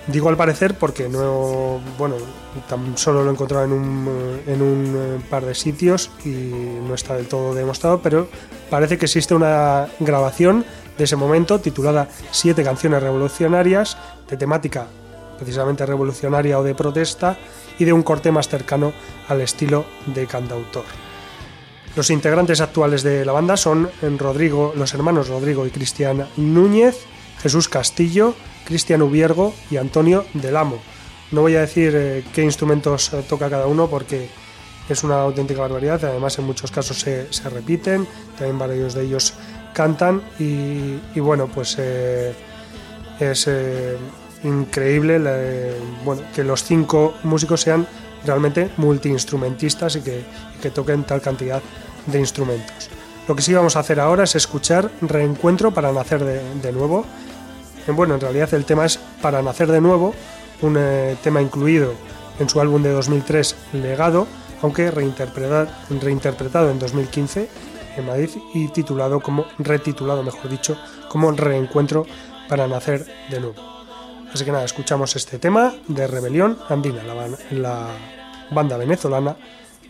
Digo 0.06 0.28
al 0.28 0.36
parecer 0.36 0.78
porque 0.78 1.08
no, 1.08 1.80
bueno, 1.98 2.14
tan 2.68 2.96
solo 2.96 3.24
lo 3.24 3.30
he 3.30 3.32
encontrado 3.32 3.64
en 3.64 3.72
un, 3.72 4.40
en 4.46 4.62
un 4.62 4.94
eh, 4.96 5.24
par 5.28 5.44
de 5.44 5.56
sitios 5.56 6.12
y 6.24 6.28
no 6.86 6.94
está 6.94 7.16
del 7.16 7.26
todo 7.26 7.52
demostrado, 7.52 8.00
pero 8.00 8.28
parece 8.70 8.96
que 8.96 9.06
existe 9.06 9.34
una 9.34 9.88
grabación 9.98 10.64
de 10.96 11.04
ese 11.04 11.16
momento 11.16 11.58
titulada 11.58 12.08
Siete 12.30 12.62
canciones 12.62 13.02
revolucionarias 13.02 13.98
de 14.30 14.36
temática 14.36 14.86
precisamente 15.38 15.86
revolucionaria 15.86 16.58
o 16.58 16.62
de 16.62 16.74
protesta 16.74 17.38
y 17.78 17.84
de 17.84 17.92
un 17.92 18.02
corte 18.02 18.30
más 18.30 18.48
cercano 18.48 18.92
al 19.28 19.40
estilo 19.40 19.86
de 20.06 20.26
cantautor. 20.26 20.84
Los 21.96 22.10
integrantes 22.10 22.60
actuales 22.60 23.02
de 23.02 23.24
la 23.24 23.32
banda 23.32 23.56
son 23.56 23.90
Rodrigo, 24.18 24.72
los 24.76 24.94
hermanos 24.94 25.28
Rodrigo 25.28 25.66
y 25.66 25.70
Cristian 25.70 26.28
Núñez, 26.36 27.06
Jesús 27.40 27.68
Castillo, 27.68 28.34
Cristian 28.64 29.02
Ubiergo 29.02 29.54
y 29.70 29.78
Antonio 29.78 30.24
Del 30.34 30.56
Amo. 30.56 30.78
No 31.30 31.42
voy 31.42 31.56
a 31.56 31.60
decir 31.60 31.92
eh, 31.94 32.24
qué 32.32 32.42
instrumentos 32.42 33.12
eh, 33.12 33.24
toca 33.28 33.50
cada 33.50 33.66
uno 33.66 33.88
porque 33.88 34.28
es 34.88 35.04
una 35.04 35.20
auténtica 35.20 35.60
barbaridad, 35.60 36.02
además 36.04 36.38
en 36.38 36.46
muchos 36.46 36.70
casos 36.70 36.98
se, 37.00 37.28
repiten, 37.50 38.06
también 38.38 38.58
varios 38.58 38.94
de 38.94 39.04
ellos 39.04 39.34
cantan 39.74 40.22
y, 40.38 41.20
bueno, 41.20 41.48
pues 41.48 41.76
eh, 41.78 42.34
es 43.20 43.50
increíble 44.44 45.74
bueno, 46.04 46.22
que 46.34 46.44
los 46.44 46.64
cinco 46.64 47.14
músicos 47.22 47.60
sean 47.60 47.86
realmente 48.24 48.70
multiinstrumentistas 48.76 49.96
y 49.96 50.00
que, 50.00 50.24
y 50.56 50.60
que 50.60 50.70
toquen 50.70 51.04
tal 51.04 51.20
cantidad 51.20 51.62
de 52.06 52.18
instrumentos. 52.18 52.90
Lo 53.28 53.36
que 53.36 53.42
sí 53.42 53.52
vamos 53.52 53.76
a 53.76 53.80
hacer 53.80 54.00
ahora 54.00 54.24
es 54.24 54.34
escuchar 54.34 54.90
Reencuentro 55.02 55.70
para 55.72 55.92
nacer 55.92 56.24
de, 56.24 56.72
nuevo. 56.72 57.04
Bueno, 57.88 58.14
en 58.14 58.20
realidad 58.20 58.52
el 58.54 58.64
tema 58.64 58.86
es 58.86 58.98
Para 59.20 59.42
nacer 59.42 59.70
de 59.70 59.82
nuevo, 59.82 60.14
un 60.62 60.76
eh, 60.78 61.16
tema 61.22 61.42
incluido 61.42 61.92
en 62.38 62.48
su 62.48 62.60
álbum 62.60 62.82
de 62.82 62.90
2003 62.90 63.56
Legado, 63.74 64.26
aunque 64.62 64.90
reinterpretado 64.90 66.70
en 66.70 66.78
2015 66.78 67.48
en 67.98 68.06
Madrid 68.06 68.30
y 68.54 68.68
titulado 68.68 69.20
como 69.20 69.44
retitulado, 69.58 70.22
mejor 70.22 70.48
dicho, 70.48 70.78
como 71.10 71.30
Reencuentro 71.32 72.06
para 72.48 72.66
nacer 72.66 73.06
de 73.30 73.40
nuevo. 73.40 73.77
Así 74.32 74.44
que 74.44 74.52
nada, 74.52 74.64
escuchamos 74.64 75.16
este 75.16 75.38
tema 75.38 75.74
de 75.88 76.06
Rebelión 76.06 76.58
Andina, 76.68 77.02
la 77.50 77.88
banda 78.50 78.76
venezolana 78.76 79.36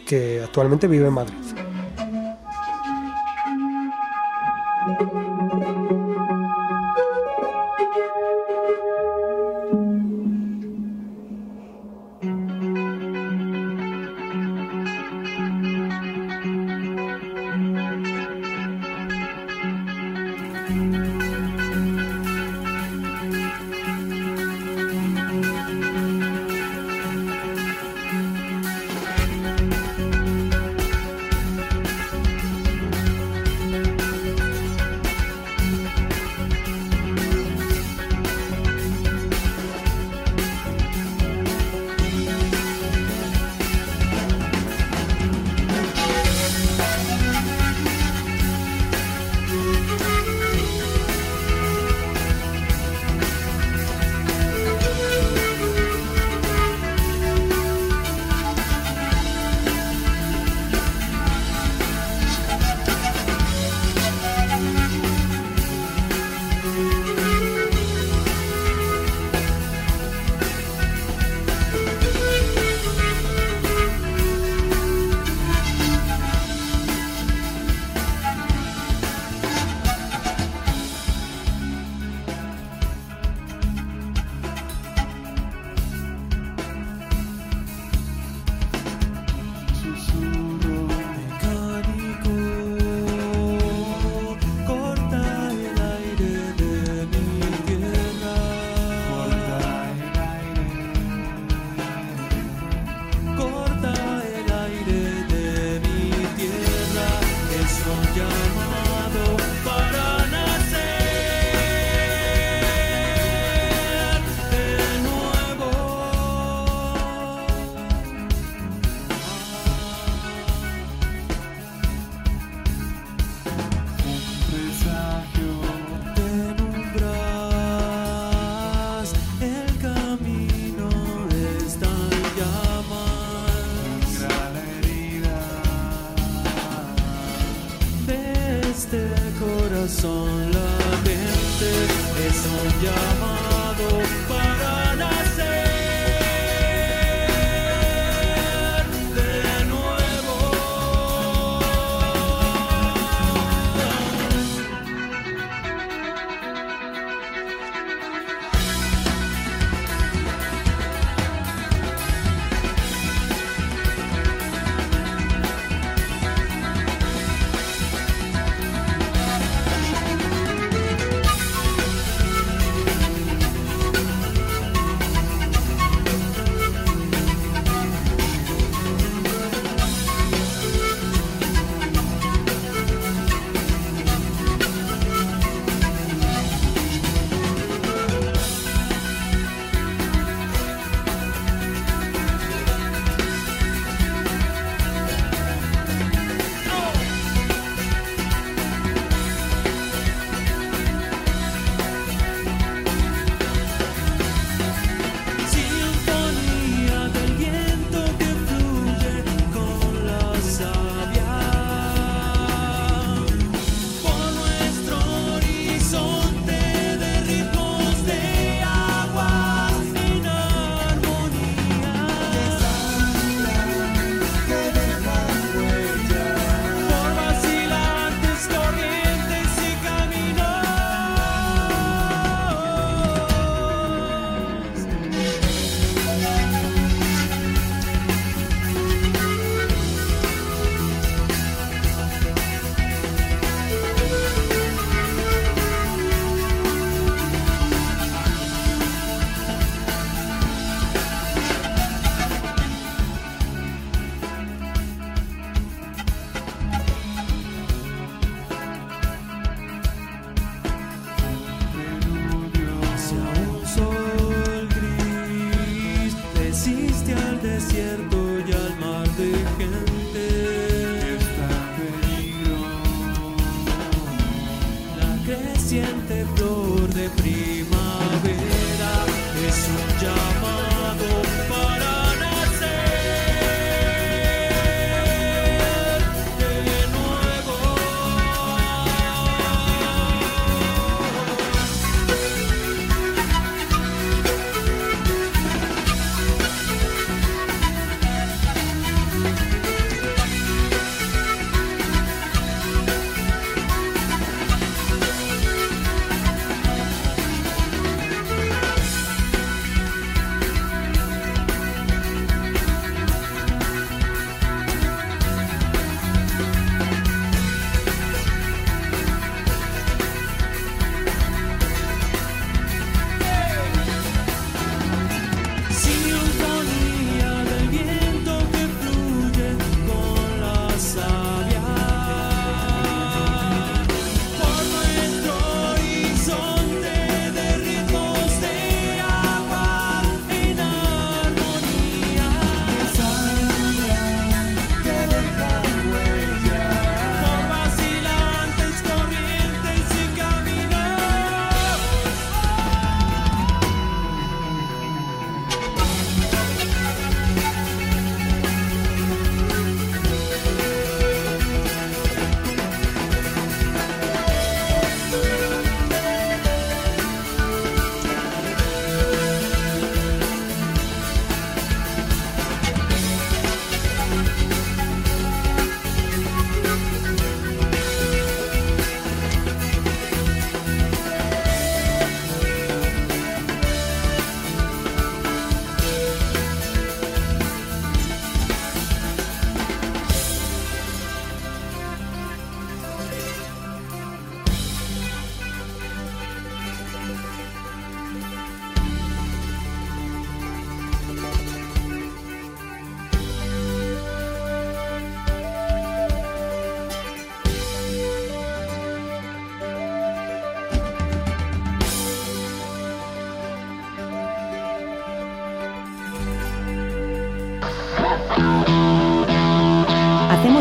que 0.06 0.40
actualmente 0.42 0.86
vive 0.86 1.08
en 1.08 1.12
Madrid. 1.12 1.34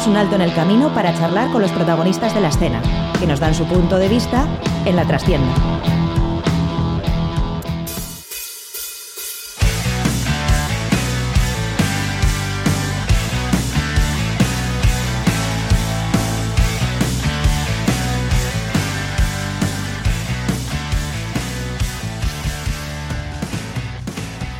un 0.07 0.15
alto 0.15 0.35
en 0.35 0.41
el 0.41 0.53
camino 0.53 0.93
para 0.93 1.13
charlar 1.13 1.51
con 1.51 1.61
los 1.61 1.71
protagonistas 1.71 2.33
de 2.33 2.41
la 2.41 2.47
escena, 2.47 2.81
que 3.19 3.27
nos 3.27 3.39
dan 3.39 3.53
su 3.53 3.65
punto 3.65 3.97
de 3.97 4.07
vista 4.07 4.47
en 4.85 4.95
la 4.95 5.05
trastienda. 5.05 5.53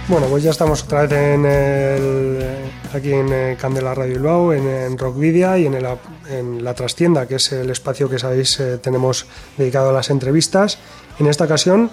Bueno, 0.09 0.27
pues 0.27 0.43
ya 0.43 0.51
estamos 0.51 0.83
otra 0.83 1.01
vez 1.01 1.11
en 1.11 1.45
el, 1.45 2.66
aquí 2.93 3.13
en 3.13 3.31
eh, 3.31 3.57
Candela 3.59 3.93
Radio 3.93 4.13
Bilbao, 4.15 4.53
en, 4.53 4.67
en 4.67 4.97
Rockvidia 4.97 5.57
y 5.57 5.65
en, 5.65 5.73
el, 5.75 5.85
en 6.29 6.63
la 6.63 6.73
trastienda, 6.73 7.27
que 7.27 7.35
es 7.35 7.51
el 7.51 7.69
espacio 7.69 8.09
que 8.09 8.19
sabéis 8.19 8.59
eh, 8.59 8.77
tenemos 8.77 9.25
dedicado 9.57 9.89
a 9.89 9.93
las 9.93 10.09
entrevistas. 10.09 10.77
En 11.19 11.27
esta 11.27 11.45
ocasión 11.45 11.89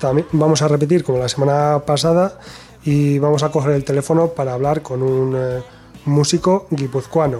también 0.00 0.26
vamos 0.32 0.62
a 0.62 0.68
repetir 0.68 1.04
como 1.04 1.18
la 1.18 1.28
semana 1.28 1.80
pasada 1.86 2.38
y 2.84 3.18
vamos 3.18 3.42
a 3.42 3.50
coger 3.50 3.72
el 3.72 3.84
teléfono 3.84 4.28
para 4.28 4.54
hablar 4.54 4.82
con 4.82 5.02
un 5.02 5.36
eh, 5.36 5.62
músico 6.06 6.66
guipuzcoano. 6.70 7.38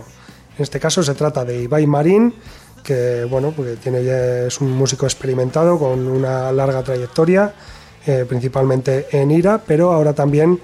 En 0.57 0.63
este 0.63 0.79
caso 0.79 1.03
se 1.03 1.15
trata 1.15 1.45
de 1.45 1.63
Ibai 1.63 1.87
Marín, 1.87 2.35
que 2.85 3.25
bueno, 3.29 3.53
porque 3.57 3.77
tiene, 3.77 4.05
ya- 4.05 4.47
es 4.47 4.61
un 4.61 4.71
músico 4.73 5.07
experimentado 5.07 5.79
con 5.79 6.07
una 6.07 6.53
larga 6.53 6.83
trayectoria, 6.83 7.55
eh, 8.07 8.25
principalmente 8.29 9.07
en 9.13 9.31
IRA, 9.31 9.59
pero 9.67 9.93
ahora 9.93 10.13
también 10.13 10.61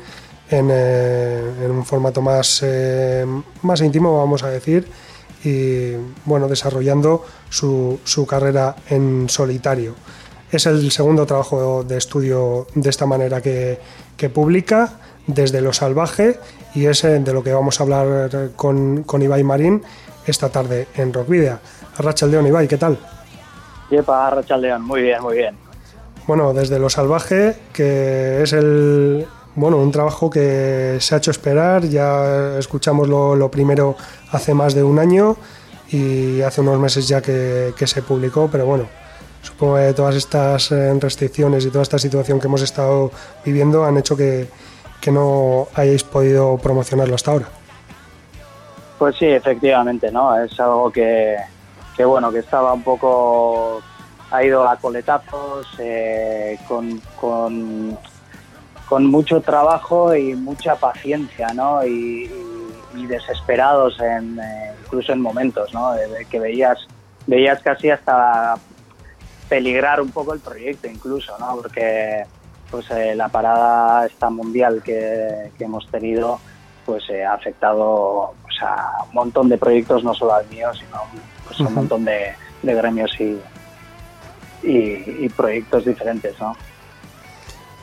en, 0.51 0.69
eh, 0.71 1.41
en 1.65 1.71
un 1.71 1.85
formato 1.85 2.21
más, 2.23 2.61
eh, 2.63 3.25
más 3.63 3.81
íntimo, 3.81 4.17
vamos 4.19 4.43
a 4.43 4.49
decir, 4.49 4.89
y 5.45 5.93
bueno, 6.25 6.49
desarrollando 6.49 7.25
su, 7.49 8.01
su 8.05 8.27
carrera 8.27 8.77
en 8.91 9.29
solitario. 9.29 9.95
Es 10.51 10.67
el 10.67 10.91
segundo 10.91 11.27
trabajo 11.27 11.85
de 11.85 11.99
estudio 11.99 12.67
de 12.75 12.91
esta 12.91 13.07
manera 13.07 13.41
que, 13.41 13.79
que 14.17 14.31
publica, 14.31 14.95
desde 15.27 15.61
lo 15.61 15.73
salvaje, 15.73 16.39
y 16.75 16.87
es 16.87 17.05
eh, 17.05 17.19
de 17.19 17.33
lo 17.33 17.43
que 17.43 17.53
vamos 17.53 17.81
a 17.81 17.83
hablar 17.85 18.51
con, 18.57 19.03
con 19.05 19.23
Ibai 19.23 19.43
Marín 19.43 19.83
esta 20.27 20.49
tarde 20.49 20.89
en 20.95 21.13
Rockvidia. 21.13 21.61
Rachel 21.99 22.31
León, 22.31 22.47
Ibai, 22.47 22.69
¿qué 22.69 22.77
tal? 22.79 22.99
Yepa, 23.91 24.31
Rachaldeón, 24.31 24.83
muy 24.83 25.03
bien, 25.03 25.23
muy 25.23 25.37
bien. 25.37 25.57
Bueno, 26.27 26.53
desde 26.53 26.79
lo 26.79 26.91
salvaje, 26.91 27.57
que 27.73 28.43
es 28.43 28.53
el 28.53 29.27
bueno, 29.55 29.79
un 29.79 29.91
trabajo 29.91 30.31
que 30.31 30.99
se 31.01 31.15
ha 31.15 31.19
hecho 31.19 31.31
esperar, 31.31 31.85
ya 31.85 32.59
escuchamos 32.59 33.09
lo, 33.09 33.35
lo 33.35 33.51
primero 33.51 33.97
hace 34.33 34.55
más 34.55 34.75
de 34.75 34.83
un 34.83 34.99
año 34.99 35.37
y 35.91 36.43
hace 36.43 36.61
unos 36.61 36.79
meses 36.79 37.09
ya 37.09 37.21
que, 37.21 37.73
que 37.77 37.87
se 37.87 38.03
publicó, 38.03 38.49
pero 38.51 38.67
bueno, 38.67 38.87
supongo 39.43 39.77
que 39.77 39.93
todas 39.95 40.17
estas 40.17 40.71
eh, 40.73 40.93
restricciones 41.01 41.65
y 41.65 41.71
toda 41.71 41.83
esta 41.83 41.99
situación 41.99 42.41
que 42.41 42.47
hemos 42.47 42.63
estado 42.63 43.11
viviendo 43.45 43.85
han 43.85 43.97
hecho 43.97 44.17
que, 44.17 44.49
que 45.01 45.11
no 45.11 45.69
hayáis 45.75 46.05
podido 46.05 46.59
promocionarlo 46.59 47.15
hasta 47.15 47.33
ahora. 47.33 47.49
Pues 48.99 49.17
sí, 49.17 49.27
efectivamente, 49.27 50.11
¿no? 50.11 50.37
Es 50.39 50.59
algo 50.59 50.91
que, 50.91 51.37
que 51.97 52.05
bueno, 52.05 52.33
que 52.33 52.41
estaba 52.41 52.73
un 52.73 52.83
poco, 52.83 53.81
ha 54.31 54.43
ido 54.43 54.69
a 54.69 54.77
coletazos, 54.77 55.69
eh, 55.79 56.59
con, 56.67 57.01
con, 57.21 57.97
con 58.89 59.07
mucho 59.07 59.41
trabajo 59.43 60.15
y 60.15 60.35
mucha 60.35 60.77
paciencia, 60.77 61.49
¿no? 61.55 61.85
Y, 61.85 62.25
y- 62.25 62.59
y 62.91 63.07
desesperados 63.07 64.01
en, 64.01 64.39
eh, 64.39 64.75
incluso 64.81 65.13
en 65.13 65.21
momentos, 65.21 65.73
¿no? 65.75 65.93
De, 65.93 66.09
de 66.09 66.25
que 66.25 66.41
veías, 66.41 66.79
veías 67.27 67.61
casi 67.63 67.91
hasta 67.91 68.55
peligrar 69.49 70.01
un 70.01 70.11
poco 70.11 70.33
el 70.33 70.41
proyecto 70.41 70.89
incluso, 70.89 71.37
¿no? 71.39 71.57
Porque 71.57 72.25
pues 72.71 72.91
eh, 72.91 73.15
la 73.15 73.29
parada 73.29 74.07
esta 74.07 74.31
mundial 74.31 74.83
que, 74.83 75.53
que 75.57 75.65
hemos 75.65 75.87
tenido 75.91 76.39
pues 76.87 77.05
eh, 77.11 77.25
ha 77.25 77.35
afectado 77.35 78.33
pues, 78.43 78.57
a 78.63 79.05
un 79.09 79.15
montón 79.15 79.49
de 79.51 79.59
proyectos, 79.59 80.03
no 80.03 80.15
solo 80.15 80.35
al 80.35 80.47
mío, 80.49 80.73
sino 80.75 81.03
pues, 81.47 81.61
a 81.61 81.65
un 81.65 81.75
montón 81.75 82.05
de, 82.07 82.33
de 82.63 82.75
gremios 82.75 83.11
y, 83.21 83.39
y, 84.63 85.25
y 85.25 85.29
proyectos 85.29 85.85
diferentes, 85.85 86.39
¿no? 86.41 86.57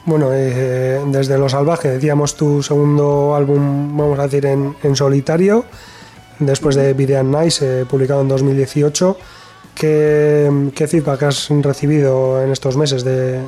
Bueno, 0.06 0.30
eh, 0.32 1.02
desde 1.08 1.36
Lo 1.40 1.50
Salvaje, 1.50 1.90
decíamos 1.90 2.36
tu 2.36 2.62
segundo 2.62 3.36
álbum, 3.36 3.98
vamos 3.98 4.20
a 4.20 4.24
decir, 4.24 4.46
en, 4.46 4.76
en 4.84 4.96
solitario, 4.96 5.66
después 6.38 6.76
de 6.76 6.94
Video 6.94 7.22
and 7.22 7.36
Nice, 7.36 7.82
eh, 7.82 7.86
publicado 7.86 8.22
en 8.22 8.28
2018. 8.28 9.18
¿Qué, 9.74 10.70
¿Qué 10.76 10.88
feedback 10.88 11.24
has 11.24 11.50
recibido 11.50 12.40
en 12.44 12.52
estos 12.52 12.78
meses 12.78 13.04
de, 13.04 13.42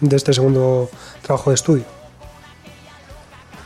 de 0.00 0.16
este 0.16 0.34
segundo 0.34 0.90
trabajo 1.22 1.48
de 1.48 1.54
estudio? 1.54 1.84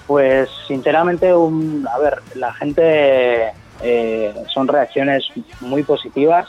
Pues 0.07 0.49
sinceramente, 0.69 1.35
un, 1.35 1.85
a 1.93 1.99
ver, 1.99 2.23
la 2.37 2.55
gente 2.55 3.53
eh, 3.83 4.35
son 4.55 4.69
reacciones 4.69 5.25
muy 5.61 5.83
positivas 5.83 6.47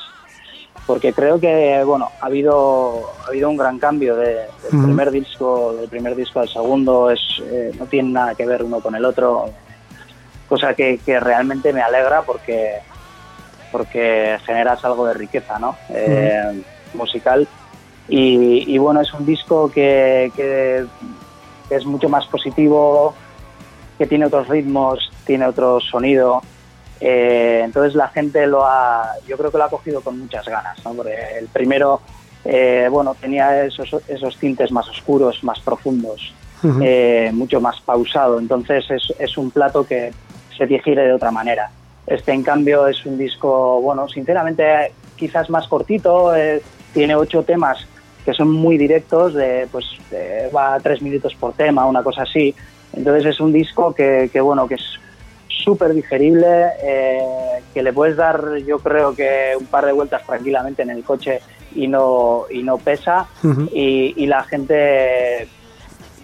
porque 0.88 1.14
creo 1.14 1.40
que 1.40 1.84
bueno 1.84 2.10
ha 2.22 2.26
habido 2.28 3.04
ha 3.24 3.28
habido 3.28 3.50
un 3.50 3.58
gran 3.58 3.78
cambio 3.78 4.16
de- 4.16 4.48
del 4.72 4.82
primer 4.84 5.12
disco 5.12 5.74
del 5.74 5.90
primer 5.90 6.16
disco 6.16 6.40
al 6.40 6.48
segundo 6.48 7.12
es 7.12 7.20
eh, 7.44 7.72
no 7.78 7.86
tiene 7.86 8.10
nada 8.12 8.34
que 8.34 8.46
ver 8.46 8.64
uno 8.64 8.80
con 8.80 8.96
el 8.96 9.04
otro 9.06 9.46
cosa 10.48 10.74
que, 10.74 10.98
que 11.06 11.20
realmente 11.20 11.74
me 11.74 11.82
alegra 11.82 12.22
porque 12.24 12.80
porque 13.70 14.38
generas 14.46 14.84
algo 14.86 15.06
de 15.06 15.14
riqueza 15.14 15.60
no 15.60 15.78
Eh, 15.90 16.64
musical. 16.94 17.48
Y, 18.10 18.74
y, 18.74 18.78
bueno 18.78 19.02
es 19.02 19.14
un 19.14 19.26
disco 19.26 19.70
que, 19.70 20.32
que 20.34 20.86
que 21.68 21.76
es 21.76 21.86
mucho 21.86 22.08
más 22.08 22.26
positivo, 22.28 23.14
que 23.98 24.08
tiene 24.08 24.28
otros 24.28 24.48
ritmos, 24.48 25.12
tiene 25.26 25.46
otro 25.46 25.82
sonido. 25.82 26.42
Eh, 27.00 27.62
entonces 27.64 27.96
la 27.96 28.08
gente 28.10 28.48
lo 28.48 28.66
ha, 28.66 29.14
yo 29.26 29.38
creo 29.38 29.52
que 29.52 29.58
lo 29.58 29.64
ha 29.66 29.70
cogido 29.70 30.02
con 30.02 30.20
muchas 30.20 30.46
ganas, 30.46 30.78
¿no? 30.84 30.96
Porque 30.96 31.16
el 31.40 31.48
primero, 31.50 32.02
eh, 32.44 32.88
bueno, 32.90 33.16
tenía 33.20 33.64
esos, 33.66 33.90
esos 34.08 34.38
tintes 34.40 34.72
más 34.72 34.88
oscuros, 34.90 35.44
más 35.44 35.60
profundos, 35.62 36.34
Ujú. 36.64 36.80
eh, 36.82 37.30
mucho 37.34 37.62
más 37.62 37.80
pausado. 37.82 38.40
Entonces 38.40 38.86
es, 38.90 39.14
es 39.20 39.38
un 39.38 39.52
plato 39.52 39.86
que 39.86 40.14
se 40.58 40.66
digiere 40.66 41.04
de 41.04 41.14
otra 41.14 41.32
manera. 41.32 41.70
Este, 42.08 42.34
en 42.34 42.42
cambio, 42.42 42.88
es 42.88 43.06
un 43.06 43.18
disco, 43.18 43.82
bueno, 43.82 44.08
sinceramente, 44.08 44.94
quizás 45.16 45.50
más 45.50 45.68
cortito, 45.68 46.36
eh, 46.36 46.64
tiene 46.94 47.16
ocho 47.16 47.44
temas 47.44 47.78
que 48.26 48.34
son 48.34 48.52
muy 48.52 48.78
directos, 48.78 49.36
de, 49.36 49.68
pues 49.72 49.86
va 50.54 50.74
a 50.76 50.80
tres 50.82 51.02
minutos 51.02 51.34
por 51.40 51.54
tema, 51.54 51.86
una 51.86 52.04
cosa 52.04 52.24
así. 52.24 52.54
Entonces 52.92 53.26
es 53.26 53.40
un 53.40 53.54
disco 53.54 53.94
que, 53.94 54.30
que, 54.34 54.42
bueno, 54.42 54.68
que 54.68 54.76
es 54.76 55.00
súper 55.64 55.94
digerible, 55.94 56.68
eh, 56.84 57.20
que 57.74 57.82
le 57.84 57.94
puedes 57.94 58.16
dar, 58.16 58.58
yo 58.66 58.80
creo 58.80 59.16
que 59.16 59.54
un 59.60 59.66
par 59.68 59.86
de 59.86 59.92
vueltas 59.92 60.26
tranquilamente 60.26 60.82
en 60.84 60.90
el 60.90 61.04
coche 61.04 61.40
y 61.76 61.88
no, 61.88 62.44
y 62.50 62.64
no 62.64 62.78
pesa. 62.78 63.28
Y, 63.74 64.14
y 64.18 64.26
la 64.26 64.44
gente, 64.44 65.48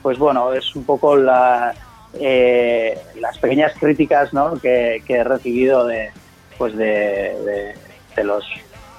pues 0.01 0.17
bueno, 0.17 0.53
es 0.53 0.75
un 0.75 0.84
poco 0.86 1.15
la, 1.15 1.73
eh, 2.19 2.97
las 3.19 3.38
pequeñas 3.38 3.73
críticas 3.79 4.34
¿no? 4.34 4.59
que, 4.59 5.03
que 5.05 5.15
he 5.15 5.23
recibido 5.23 5.86
de, 5.86 6.09
pues 6.57 6.75
de, 6.75 6.86
de- 6.86 7.73
de 8.15 8.23
los, 8.23 8.45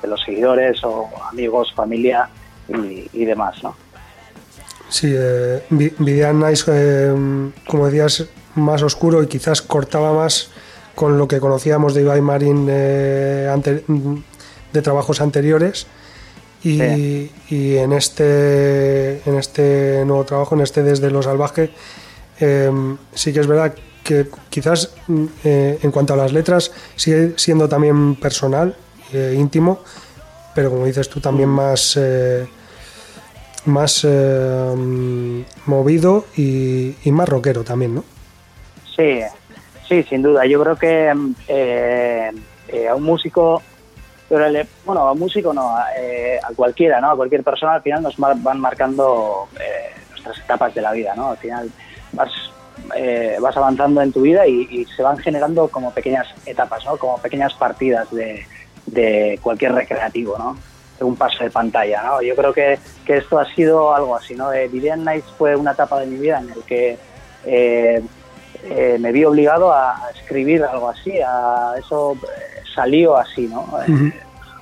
de 0.02 0.08
los 0.08 0.20
seguidores 0.24 0.82
o 0.82 1.08
amigos, 1.30 1.72
familia 1.74 2.28
y, 2.68 3.08
y 3.12 3.24
demás. 3.24 3.62
¿no? 3.62 3.76
Sí, 4.88 5.12
eh, 5.16 5.62
Vi- 5.70 5.94
Video 5.98 6.28
and 6.30 6.44
Nice, 6.44 6.64
eh, 6.68 7.50
como 7.66 7.86
decías, 7.86 8.28
más 8.54 8.82
oscuro 8.82 9.22
y 9.22 9.26
quizás 9.26 9.62
cortaba 9.62 10.12
más 10.12 10.48
con 10.94 11.18
lo 11.18 11.26
que 11.26 11.40
conocíamos 11.40 11.94
de 11.94 12.02
Ibai 12.02 12.20
Marín 12.20 12.66
eh, 12.70 13.50
ante- 13.52 13.84
de 14.72 14.82
trabajos 14.82 15.20
anteriores. 15.20 15.86
Y, 16.62 16.78
Sí. 16.78 17.30
y 17.50 17.76
en 17.76 17.92
este 17.92 19.20
en 19.28 19.36
este 19.36 20.02
nuevo 20.06 20.24
trabajo, 20.24 20.54
en 20.54 20.62
este 20.62 20.82
Desde 20.82 21.10
lo 21.10 21.22
Salvaje, 21.22 21.70
eh, 22.40 22.70
sí 23.14 23.32
que 23.34 23.40
es 23.40 23.46
verdad 23.46 23.74
que 24.02 24.28
quizás 24.50 24.90
mm, 25.08 25.24
eh, 25.44 25.78
en 25.82 25.90
cuanto 25.90 26.14
a 26.14 26.16
las 26.16 26.32
letras 26.32 26.70
sigue 26.96 27.34
siendo 27.36 27.68
también 27.68 28.14
personal, 28.16 28.74
eh, 29.12 29.34
íntimo, 29.38 29.80
pero 30.54 30.70
como 30.70 30.86
dices 30.86 31.08
tú 31.10 31.20
también 31.20 31.48
más 31.50 31.98
eh, 32.00 32.46
más 33.66 34.00
eh, 34.04 34.74
mm, 34.76 35.40
movido 35.66 36.24
y, 36.36 36.94
y 37.04 37.12
más 37.12 37.28
rockero 37.28 37.62
también, 37.64 37.94
¿no? 37.96 38.04
Sí, 38.96 39.20
sí, 39.88 40.02
sin 40.04 40.22
duda. 40.22 40.46
Yo 40.46 40.62
creo 40.62 40.76
que 40.76 41.12
eh, 41.48 42.30
eh, 42.68 42.88
a 42.88 42.94
un 42.94 43.02
músico, 43.02 43.62
bueno, 44.84 45.00
a 45.02 45.12
un 45.12 45.18
músico 45.18 45.52
no, 45.52 45.76
a, 45.76 45.86
eh, 45.96 46.38
a 46.42 46.52
cualquiera, 46.54 47.00
¿no? 47.00 47.10
A 47.10 47.16
cualquier 47.16 47.42
persona 47.42 47.74
al 47.74 47.82
final 47.82 48.02
nos 48.02 48.18
mar- 48.18 48.36
van 48.38 48.60
marcando 48.60 49.48
eh, 49.60 49.94
nuestras 50.10 50.38
etapas 50.38 50.74
de 50.74 50.80
la 50.82 50.92
vida, 50.92 51.14
¿no? 51.14 51.30
Al 51.30 51.36
final 51.36 51.70
vas, 52.12 52.30
eh, 52.96 53.36
vas 53.40 53.56
avanzando 53.56 54.00
en 54.02 54.12
tu 54.12 54.22
vida 54.22 54.46
y, 54.46 54.84
se 54.96 55.02
van 55.02 55.18
generando 55.18 55.68
como 55.68 55.92
pequeñas 55.92 56.26
etapas, 56.46 56.84
¿no? 56.84 56.96
Como 56.96 57.18
pequeñas 57.18 57.54
partidas 57.54 58.10
de, 58.10 58.46
de 58.86 59.38
cualquier 59.42 59.72
recreativo, 59.74 60.36
¿no? 60.38 60.56
Un 61.00 61.16
paso 61.16 61.42
de 61.44 61.50
pantalla, 61.50 62.02
¿no? 62.02 62.22
Yo 62.22 62.34
creo 62.36 62.52
que, 62.52 62.78
que 63.04 63.18
esto 63.18 63.38
ha 63.38 63.44
sido 63.54 63.94
algo 63.94 64.16
así, 64.16 64.34
¿no? 64.34 64.52
Eh, 64.52 64.68
Vivian 64.68 65.04
Nights 65.04 65.26
fue 65.36 65.56
una 65.56 65.72
etapa 65.72 66.00
de 66.00 66.06
mi 66.06 66.16
vida 66.16 66.38
en 66.40 66.50
el 66.50 66.62
que 66.62 66.96
eh, 67.44 68.02
eh, 68.70 68.96
me 68.98 69.12
vi 69.12 69.24
obligado 69.24 69.72
a 69.72 70.10
escribir 70.14 70.62
algo 70.64 70.88
así, 70.88 71.18
a 71.20 71.74
eso 71.78 72.14
eh, 72.14 72.62
salió 72.74 73.16
así, 73.16 73.46
¿no? 73.46 73.68
Eh, 73.86 74.12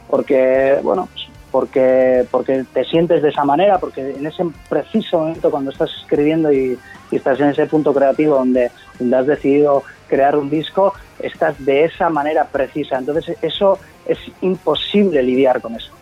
porque, 0.09 0.79
bueno, 0.83 1.09
porque, 1.51 2.27
porque 2.31 2.65
te 2.73 2.85
sientes 2.85 3.23
de 3.23 3.29
esa 3.29 3.45
manera, 3.45 3.79
porque 3.79 4.01
en 4.01 4.27
ese 4.27 4.45
preciso 4.69 5.19
momento 5.19 5.51
cuando 5.51 5.71
estás 5.71 5.91
escribiendo 6.03 6.53
y, 6.53 6.79
y 7.11 7.17
estás 7.17 7.39
en 7.41 7.51
ese 7.51 7.67
punto 7.67 7.93
creativo 7.95 8.37
donde, 8.37 8.71
donde 8.99 9.17
has 9.17 9.27
decidido 9.27 9.85
crear 10.09 10.37
un 10.37 10.51
disco, 10.51 10.95
estás 11.21 11.63
de 11.65 11.85
esa 11.85 12.11
manera 12.11 12.45
precisa. 12.45 12.99
Entonces 12.99 13.37
eso 13.41 13.79
es 14.07 14.19
imposible 14.41 15.23
lidiar 15.23 15.61
con 15.61 15.75
eso. 15.75 15.93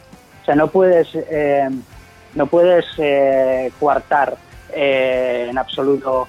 O 0.43 0.45
sea, 0.45 0.55
no 0.55 0.69
puedes, 0.69 1.09
eh, 1.15 1.69
no 2.35 2.47
puedes 2.47 2.87
eh, 2.99 3.71
coartar 3.79 4.37
eh, 4.73 5.47
en 5.51 5.59
absoluto 5.59 6.27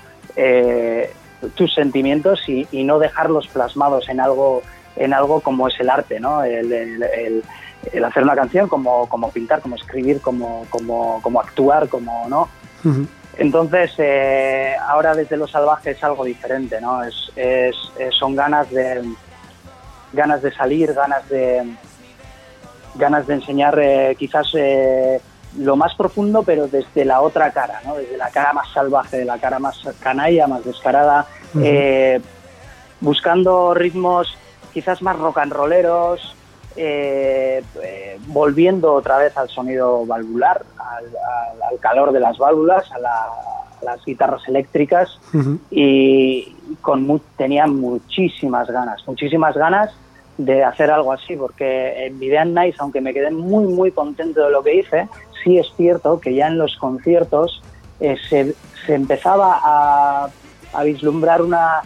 tus 1.55 1.73
sentimientos 1.73 2.47
y, 2.47 2.67
y 2.71 2.83
no 2.83 2.99
dejarlos 2.99 3.47
plasmados 3.47 4.07
en 4.09 4.19
algo, 4.19 4.61
en 4.95 5.13
algo 5.13 5.41
como 5.41 5.67
es 5.67 5.79
el 5.79 5.89
arte, 5.89 6.19
¿no? 6.19 6.43
El, 6.43 6.71
el- 6.71 7.03
el- 7.03 7.43
el 7.91 8.05
hacer 8.05 8.21
una 8.21 8.35
canción, 8.35 8.67
como, 8.67 9.09
como 9.09 9.31
pintar, 9.31 9.59
como 9.61 9.75
escribir, 9.75 10.21
como, 10.21 10.67
como, 10.69 11.19
como 11.23 11.39
actuar, 11.41 11.87
como 11.89 12.27
no. 12.29 12.47
Entonces, 13.37 13.91
eh, 13.97 14.75
ahora 14.87 15.15
desde 15.15 15.35
lo 15.37 15.47
salvaje 15.47 15.91
es 15.91 16.03
algo 16.03 16.23
diferente, 16.23 16.79
¿no? 16.79 17.03
Es, 17.03 17.31
es- 17.35 17.75
es- 17.97 18.13
son 18.15 18.35
ganas 18.35 18.69
de 18.69 19.01
ganas 20.13 20.41
de 20.43 20.51
salir, 20.53 20.93
ganas 20.93 21.27
de 21.29 21.63
ganas 22.95 23.25
de 23.25 23.33
enseñar 23.35 23.79
eh, 23.81 24.15
quizás 24.19 24.47
eh, 24.55 25.21
lo 25.57 25.75
más 25.75 25.93
profundo, 25.95 26.43
pero 26.43 26.67
desde 26.67 27.03
la 27.05 27.21
otra 27.21 27.51
cara, 27.51 27.81
¿no? 27.85 27.95
Desde 27.95 28.17
la 28.17 28.29
cara 28.29 28.53
más 28.53 28.69
salvaje, 28.73 29.17
de 29.17 29.25
la 29.25 29.37
cara 29.37 29.59
más 29.59 29.81
canalla, 29.99 30.47
más 30.47 30.63
descarada, 30.63 31.25
eh, 31.61 32.21
buscando 32.99 33.73
ritmos 33.73 34.37
quizás 34.73 35.01
más 35.01 35.17
rock 35.17 35.39
and 35.39 35.51
rolleros, 35.53 36.35
eh, 36.77 37.61
eh, 37.83 38.19
volviendo 38.27 38.93
otra 38.93 39.17
vez 39.17 39.35
al 39.37 39.49
sonido 39.49 40.05
valvular, 40.05 40.63
al, 40.77 41.05
al- 41.05 41.61
al 41.63 41.79
calor 41.79 42.11
de 42.13 42.19
las 42.21 42.37
válvulas, 42.37 42.89
a, 42.91 42.99
la- 42.99 43.25
a 43.25 43.83
las 43.83 44.05
guitarras 44.05 44.47
eléctricas 44.47 45.19
y 45.69 46.55
con 46.81 47.03
mu- 47.05 47.19
tenía 47.37 47.67
muchísimas 47.67 48.69
ganas, 48.69 49.05
muchísimas 49.07 49.55
ganas 49.55 49.91
de 50.37 50.63
hacer 50.63 50.89
algo 50.91 51.11
así, 51.11 51.35
porque 51.35 52.05
en 52.05 52.17
Videan 52.19 52.53
Nice, 52.53 52.77
aunque 52.79 53.01
me 53.01 53.13
quedé 53.13 53.31
muy, 53.31 53.65
muy 53.65 53.91
contento 53.91 54.45
de 54.45 54.51
lo 54.51 54.63
que 54.63 54.75
hice, 54.75 55.09
sí 55.43 55.57
es 55.57 55.67
cierto 55.77 56.19
que 56.19 56.33
ya 56.33 56.47
en 56.47 56.57
los 56.57 56.75
conciertos 56.77 57.61
eh, 57.99 58.17
se, 58.29 58.55
se 58.85 58.95
empezaba 58.95 59.59
a, 59.63 60.29
a 60.73 60.83
vislumbrar 60.83 61.41
una, 61.41 61.81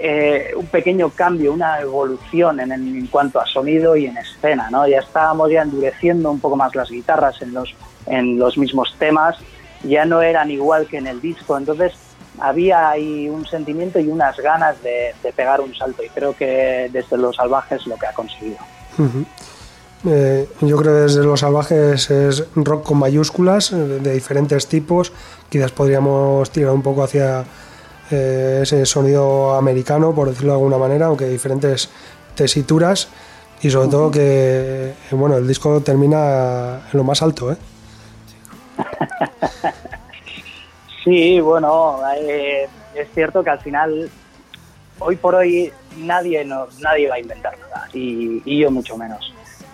eh, 0.00 0.52
un 0.56 0.66
pequeño 0.66 1.10
cambio, 1.10 1.52
una 1.52 1.80
evolución 1.80 2.60
en, 2.60 2.72
en 2.72 3.06
cuanto 3.06 3.40
a 3.40 3.46
sonido 3.46 3.96
y 3.96 4.06
en 4.06 4.16
escena, 4.16 4.68
¿no? 4.70 4.86
Ya 4.86 4.98
estábamos 5.00 5.50
ya 5.50 5.62
endureciendo 5.62 6.30
un 6.30 6.40
poco 6.40 6.56
más 6.56 6.74
las 6.74 6.90
guitarras 6.90 7.40
en 7.42 7.54
los, 7.54 7.74
en 8.06 8.38
los 8.38 8.56
mismos 8.56 8.94
temas, 8.98 9.36
ya 9.82 10.04
no 10.04 10.22
eran 10.22 10.50
igual 10.50 10.86
que 10.86 10.98
en 10.98 11.06
el 11.06 11.20
disco, 11.20 11.56
entonces 11.56 11.92
había 12.40 12.88
ahí 12.90 13.28
un 13.28 13.44
sentimiento 13.46 13.98
y 13.98 14.08
unas 14.08 14.36
ganas 14.36 14.80
de, 14.82 15.14
de 15.22 15.32
pegar 15.32 15.60
un 15.60 15.74
salto 15.74 16.04
y 16.04 16.08
creo 16.08 16.36
que 16.36 16.88
desde 16.92 17.16
Los 17.16 17.36
Salvajes 17.36 17.86
lo 17.86 17.96
que 17.96 18.06
ha 18.06 18.12
conseguido. 18.12 18.58
Ujú. 18.96 19.24
Eh, 20.06 20.48
yo 20.60 20.76
creo 20.76 20.94
que 20.94 21.00
desde 21.00 21.24
los 21.24 21.40
salvajes 21.40 22.10
es 22.10 22.44
rock 22.54 22.84
con 22.84 22.98
mayúsculas, 22.98 23.72
eh, 23.72 23.76
de 23.76 24.12
diferentes 24.12 24.66
tipos. 24.66 25.12
Quizás 25.48 25.72
podríamos 25.72 26.50
tirar 26.50 26.72
un 26.72 26.82
poco 26.82 27.02
hacia 27.02 27.44
eh, 28.10 28.60
ese 28.62 28.86
sonido 28.86 29.54
americano, 29.54 30.14
por 30.14 30.28
decirlo 30.28 30.52
de 30.52 30.58
alguna 30.58 30.78
manera, 30.78 31.06
aunque 31.06 31.26
diferentes 31.26 31.90
tesituras. 32.34 33.08
Y 33.60 33.70
sobre 33.70 33.88
todo 33.88 34.10
que 34.10 34.20
eh, 34.90 34.94
bueno, 35.10 35.36
el 35.36 35.46
disco 35.46 35.80
termina 35.80 36.82
en 36.92 36.96
lo 36.96 37.04
más 37.04 37.22
alto, 37.22 37.52
¿eh? 37.52 37.56
Sí, 41.04 41.40
bueno, 41.40 42.00
eh, 42.18 42.68
es 42.94 43.08
cierto 43.14 43.42
que 43.42 43.48
al 43.48 43.60
final, 43.60 44.10
hoy 44.98 45.16
por 45.16 45.36
hoy, 45.36 45.72
nadie, 45.96 46.44
nos, 46.44 46.78
nadie 46.80 47.08
va 47.08 47.14
a 47.14 47.18
inventar 47.18 47.58
nada, 47.58 47.88
y, 47.94 48.42
y 48.44 48.58
yo 48.58 48.70
mucho 48.70 48.94
menos. 48.98 49.32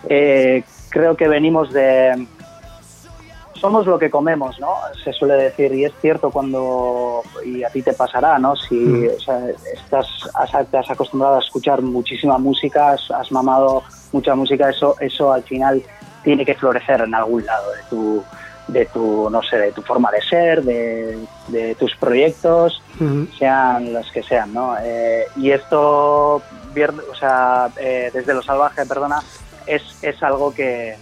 Eh, 0.09 0.63
creo 0.91 1.17
que 1.17 1.29
venimos 1.29 1.73
de... 1.73 2.27
Somos 3.55 3.87
lo 3.87 3.99
que 3.99 4.11
comemos, 4.11 4.61
¿no? 4.61 4.75
Se 5.03 5.13
suele 5.13 5.35
decir, 5.35 5.73
y 5.75 5.85
es 5.85 5.93
cierto 6.01 6.31
cuando, 6.31 7.23
y 7.47 7.63
a 7.63 7.71
ti 7.71 7.81
te 7.81 7.95
pasará, 7.95 8.39
¿no? 8.39 8.57
Si 8.57 9.07
o 9.07 9.19
sea, 9.19 9.49
estás, 9.73 10.07
has, 10.35 10.71
te 10.71 10.77
has 10.77 10.91
acostumbrado 10.91 11.37
a 11.37 11.39
escuchar 11.39 11.81
muchísima 11.81 12.37
música, 12.37 12.91
has, 12.91 13.11
has 13.11 13.33
mamado 13.33 13.83
mucha 14.13 14.35
música, 14.35 14.69
eso, 14.69 14.97
eso 15.01 15.33
al 15.33 15.45
final 15.45 15.83
tiene 16.23 16.45
que 16.45 16.55
florecer 16.55 17.03
en 17.03 17.15
algún 17.15 17.47
lado 17.47 17.71
de 17.73 17.83
tu, 17.89 18.25
de 18.69 18.87
tu, 18.87 19.29
no 19.31 19.43
sé, 19.43 19.59
de 19.59 19.73
tu 19.73 19.83
forma 19.83 20.11
de 20.11 20.23
ser, 20.23 20.63
de, 20.63 21.19
de 21.49 21.75
tus 21.75 21.95
proyectos, 21.97 22.83
sean 23.39 23.93
los 23.93 24.11
que 24.11 24.23
sean, 24.23 24.55
¿no? 24.55 24.77
Eh, 24.83 25.27
y 25.37 25.51
esto, 25.51 26.37
o 26.37 27.15
sea, 27.19 27.69
eh, 27.77 28.11
desde 28.13 28.35
lo 28.35 28.43
salvaje, 28.43 28.87
perdona, 28.87 29.21
es, 29.67 29.83
es 30.03 30.23
algo 30.23 30.55
que, 30.55 30.97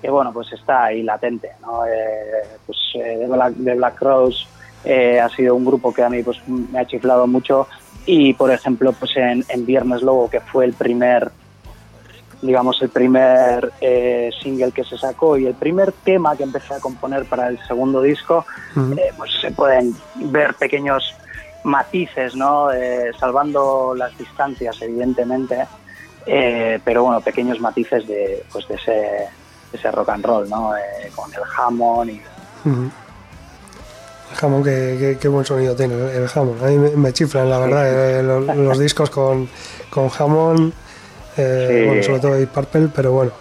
que, 0.00 0.10
bueno, 0.10 0.32
pues 0.32 0.52
está 0.52 0.84
ahí 0.84 1.02
latente, 1.02 1.50
¿no? 1.60 1.86
Eh, 1.86 2.42
pues 2.66 2.78
eh, 2.94 3.18
de 3.18 3.26
Black, 3.26 3.54
de 3.54 3.74
Black 3.74 4.00
Rose 4.00 4.46
eh, 4.84 5.18
ha 5.18 5.28
sido 5.30 5.54
un 5.54 5.64
grupo 5.64 5.94
que 5.94 6.02
a 6.02 6.10
mí 6.10 6.22
pues 6.22 6.38
me 6.46 6.78
ha 6.78 6.86
chiflado 6.86 7.26
mucho 7.26 7.66
y, 8.04 8.34
por 8.34 8.50
ejemplo, 8.50 8.92
pues 8.92 9.16
en, 9.16 9.44
en 9.48 9.64
Viernes 9.64 10.02
Lobo, 10.02 10.28
que 10.28 10.40
fue 10.40 10.66
el 10.66 10.74
primer 10.74 11.30
digamos, 12.42 12.82
el 12.82 12.90
primer 12.90 13.72
eh, 13.80 14.30
single 14.42 14.72
que 14.72 14.84
se 14.84 14.98
sacó 14.98 15.38
y 15.38 15.46
el 15.46 15.54
primer 15.54 15.92
tema 15.92 16.36
que 16.36 16.42
empecé 16.42 16.74
a 16.74 16.80
componer 16.80 17.24
para 17.24 17.48
el 17.48 17.58
segundo 17.66 18.02
disco, 18.02 18.44
eh, 18.76 19.12
pues 19.16 19.30
se 19.40 19.50
pueden 19.50 19.96
ver 20.16 20.52
pequeños 20.52 21.14
matices, 21.62 22.36
¿no? 22.36 22.68
Salvando 23.18 23.94
las 23.96 24.18
distancias, 24.18 24.76
evidentemente, 24.82 25.64
eh, 26.26 26.78
pero 26.84 27.04
bueno, 27.04 27.20
pequeños 27.20 27.60
matices 27.60 28.06
de, 28.06 28.44
pues 28.52 28.66
de 28.68 28.74
ese, 28.76 28.92
de 28.92 29.28
ese 29.78 29.90
rock 29.90 30.10
and 30.10 30.24
roll, 30.24 30.48
¿no? 30.48 30.76
Eh, 30.76 30.80
con 31.14 31.32
el 31.32 31.40
Hammond 31.56 32.10
y. 32.10 32.22
El 34.30 34.36
jamón, 34.36 34.64
qué, 34.64 35.28
buen 35.28 35.44
sonido 35.44 35.76
tiene 35.76 35.94
el, 35.94 36.22
el 36.22 36.28
jamón. 36.28 36.58
A 36.62 36.66
mí 36.66 36.76
me, 36.78 36.90
me 36.90 37.12
chiflan, 37.12 37.48
la 37.48 37.58
verdad, 37.58 38.18
eh, 38.18 38.22
los, 38.22 38.44
los 38.56 38.78
discos 38.78 39.10
con, 39.10 39.48
con 39.90 40.08
jamón, 40.08 40.72
Sí. 41.36 41.42
bueno, 41.86 42.02
sobre 42.04 42.20
todo 42.20 42.34
Deep 42.34 42.48
Purple, 42.50 42.88
pero 42.94 43.12
bueno. 43.12 43.32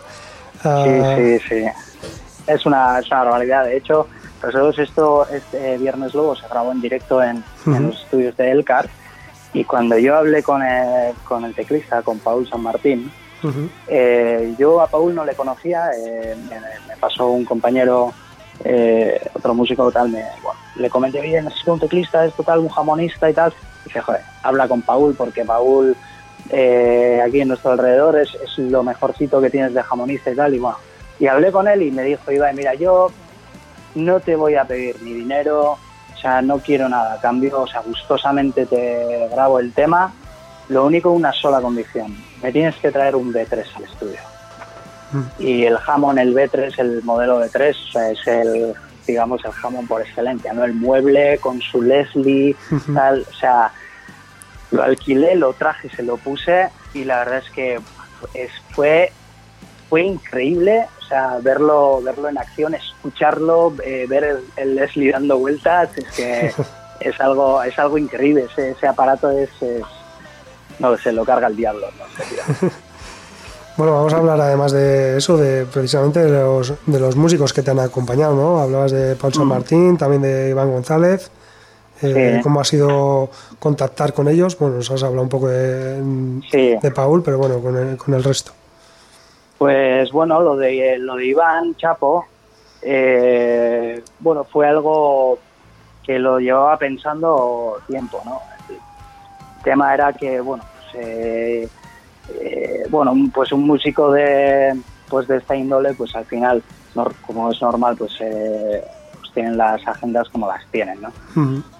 Ah, 0.63 1.15
Sí, 1.17 1.39
sí, 1.39 1.45
sí. 1.49 1.65
Es 2.47 2.65
una, 2.65 2.97
es 2.99 3.07
una 3.07 3.23
barbaridad. 3.23 3.65
De 3.65 3.77
hecho, 3.77 4.07
nosotros 4.41 4.79
esto, 4.79 5.27
este 5.29 5.77
Viernes 5.77 6.13
Lobo 6.15 6.35
se 6.35 6.47
grabó 6.47 6.71
en 6.71 6.81
directo 6.81 7.21
en, 7.23 7.43
en 7.67 7.87
los 7.87 8.01
estudios 8.03 8.35
de 8.35 8.51
Elcar 8.51 8.89
y 9.53 9.63
cuando 9.63 9.97
yo 9.97 10.15
hablé 10.15 10.41
con 10.43 10.61
el, 10.61 11.13
con 11.23 11.45
el 11.45 11.53
teclista, 11.53 12.01
con 12.01 12.19
Paul 12.19 12.47
San 12.47 12.61
Martín, 12.61 13.11
eh, 13.87 14.55
yo 14.57 14.79
a 14.81 14.87
Paul 14.87 15.13
no 15.13 15.25
le 15.25 15.35
conocía, 15.35 15.91
eh, 15.97 16.35
me, 16.49 16.59
me 16.87 16.97
pasó 16.99 17.27
un 17.27 17.43
compañero, 17.43 18.13
eh, 18.63 19.19
otro 19.33 19.53
músico 19.53 19.91
tal, 19.91 20.09
me, 20.09 20.23
bueno, 20.41 20.59
le 20.77 20.89
comenté, 20.89 21.19
oye, 21.19 21.41
necesito 21.41 21.73
un 21.73 21.79
teclista, 21.79 22.25
esto 22.25 22.43
tal, 22.43 22.59
un 22.59 22.69
jamonista 22.69 23.29
y 23.29 23.33
tal. 23.33 23.53
Y 23.81 23.85
dije, 23.85 24.01
joder, 24.01 24.21
habla 24.41 24.67
con 24.67 24.81
Paul 24.81 25.13
porque 25.15 25.43
Paul 25.43 25.95
eh, 26.49 27.21
aquí 27.25 27.41
en 27.41 27.49
nuestro 27.49 27.71
alrededor 27.71 28.17
es, 28.17 28.33
es 28.35 28.57
lo 28.57 28.83
mejorcito 28.83 29.41
que 29.41 29.49
tienes 29.49 29.73
de 29.73 29.83
jamonista 29.83 30.31
y 30.31 30.35
tal. 30.35 30.53
Y 30.53 30.59
bueno, 30.59 30.77
y 31.19 31.27
hablé 31.27 31.51
con 31.51 31.67
él 31.67 31.81
y 31.81 31.91
me 31.91 32.03
dijo, 32.03 32.31
Ibai, 32.31 32.55
mira, 32.55 32.73
yo 32.73 33.11
no 33.95 34.19
te 34.19 34.35
voy 34.35 34.55
a 34.55 34.65
pedir 34.65 34.95
ni 35.01 35.13
dinero, 35.13 35.77
sea, 36.23 36.41
no 36.41 36.57
quiero 36.59 36.89
nada. 36.89 37.19
Cambio, 37.21 37.61
o 37.61 37.67
sea, 37.67 37.81
gustosamente 37.81 38.65
te 38.65 39.27
grabo 39.31 39.59
el 39.59 39.73
tema, 39.73 40.11
lo 40.69 40.85
único 40.85 41.11
una 41.11 41.31
sola 41.31 41.61
condición, 41.61 42.15
me 42.41 42.51
tienes 42.51 42.75
que 42.77 42.91
traer 42.91 43.15
un 43.15 43.33
B3 43.33 43.63
al 43.75 43.83
estudio. 43.83 44.19
Y 45.37 45.65
el 45.65 45.77
Hammond, 45.85 46.17
el 46.17 46.33
B3, 46.33 46.73
el 46.79 47.03
modelo 47.03 47.39
B3, 47.39 47.69
o 47.69 47.91
sea, 47.91 48.09
es 48.09 48.25
el, 48.25 48.73
digamos, 49.05 49.45
el 49.45 49.51
Hammond 49.61 49.87
por 49.87 50.01
excelencia, 50.01 50.53
¿no? 50.53 50.63
El 50.63 50.73
mueble 50.73 51.37
con 51.37 51.61
su 51.61 51.83
Leslie, 51.83 52.55
tal, 52.95 53.23
o 53.29 53.33
sea, 53.35 53.71
lo 54.71 54.81
alquilé, 54.81 55.35
lo 55.35 55.53
traje, 55.53 55.87
se 55.89 56.01
lo 56.01 56.17
puse 56.17 56.69
y 56.95 57.03
la 57.03 57.19
verdad 57.19 57.43
es 57.45 57.49
que 57.51 57.79
es, 58.33 58.51
fue 58.71 59.11
fue 59.93 60.01
increíble, 60.01 60.87
sea, 61.13 61.37
verlo 61.41 62.01
verlo 62.01 62.29
en 62.29 62.37
acción, 62.37 62.73
escucharlo, 62.75 63.73
eh, 63.83 64.05
ver 64.09 64.23
el, 64.23 64.37
el 64.55 64.75
Leslie 64.75 65.11
dando 65.11 65.37
vueltas, 65.37 65.89
es 65.97 66.05
que 66.15 66.51
es 66.99 67.19
algo 67.21 67.61
es 67.63 67.77
algo 67.79 67.97
increíble, 67.97 68.47
ese, 68.51 68.71
ese 68.71 68.87
aparato 68.87 69.29
es, 69.31 69.49
es- 69.61 69.83
no 70.79 70.97
sé, 70.97 71.11
lo 71.11 71.23
carga 71.23 71.47
el 71.47 71.55
diablo, 71.55 71.87
no. 71.97 72.69
Bueno, 73.75 73.93
vamos 73.93 74.13
a 74.13 74.17
hablar 74.17 74.39
además 74.39 74.71
de 74.71 75.17
eso, 75.17 75.35
de 75.35 75.65
precisamente 75.65 76.19
de 76.23 76.29
los, 76.29 76.73
de 76.85 76.99
los 76.99 77.15
músicos 77.15 77.53
que 77.53 77.63
te 77.63 77.71
han 77.71 77.79
acompañado, 77.79 78.35
¿no? 78.35 78.59
Hablabas 78.59 78.91
de 78.91 79.15
Paul 79.15 79.33
San 79.33 79.47
Martín, 79.47 79.97
también 79.97 80.21
de 80.21 80.49
Iván 80.51 80.71
González. 80.71 81.31
Eh, 82.01 82.35
Sí. 82.35 82.41
¿Cómo 82.43 82.59
ha 82.59 82.65
sido 82.65 83.29
contactar 83.59 84.13
con 84.13 84.27
ellos? 84.27 84.57
Bueno, 84.59 84.75
nos 84.75 84.91
has 84.91 85.01
hablado 85.03 85.23
un 85.23 85.29
poco 85.29 85.47
de, 85.47 85.95
Sí. 86.51 86.75
de 86.81 86.91
Paul, 86.91 87.23
pero 87.23 87.37
bueno, 87.39 87.59
con 87.61 87.75
el, 87.77 87.97
con 87.97 88.13
el 88.13 88.23
resto. 88.23 88.51
Pues 89.57 90.11
bueno, 90.11 90.41
lo 90.41 90.55
de 90.57 90.97
lo 90.99 91.15
de 91.15 91.25
Iván 91.27 91.75
Chapo, 91.75 92.25
eh, 92.81 94.03
bueno, 94.19 94.45
fue 94.45 94.67
algo 94.67 95.43
que 96.01 96.19
lo 96.19 96.39
llevaba 96.39 96.77
pensando 96.77 97.81
tiempo, 97.87 98.21
¿no? 98.25 98.41
El 98.67 98.81
tema 99.63 99.93
era 99.93 100.11
que, 100.13 100.41
bueno, 100.41 100.65
pues, 100.71 100.83
eh, 100.95 101.71
eh, 102.27 102.83
bueno, 102.89 103.13
un- 103.13 103.31
pues 103.31 103.51
un 103.53 103.65
músico 103.65 104.11
de, 104.11 104.83
pues 105.07 105.27
de 105.27 105.37
esta 105.37 105.55
índole, 105.55 105.93
pues 105.95 106.13
al 106.15 106.25
final, 106.25 106.63
como 107.21 107.49
es 107.51 107.61
normal, 107.61 107.95
pues, 107.97 108.13
eh, 108.19 108.83
pues 109.19 109.31
tienen 109.33 109.55
las 109.57 109.81
agendas 109.87 110.27
como 110.29 110.47
las 110.47 110.61
tienen, 110.71 110.99
¿no? 111.01 111.13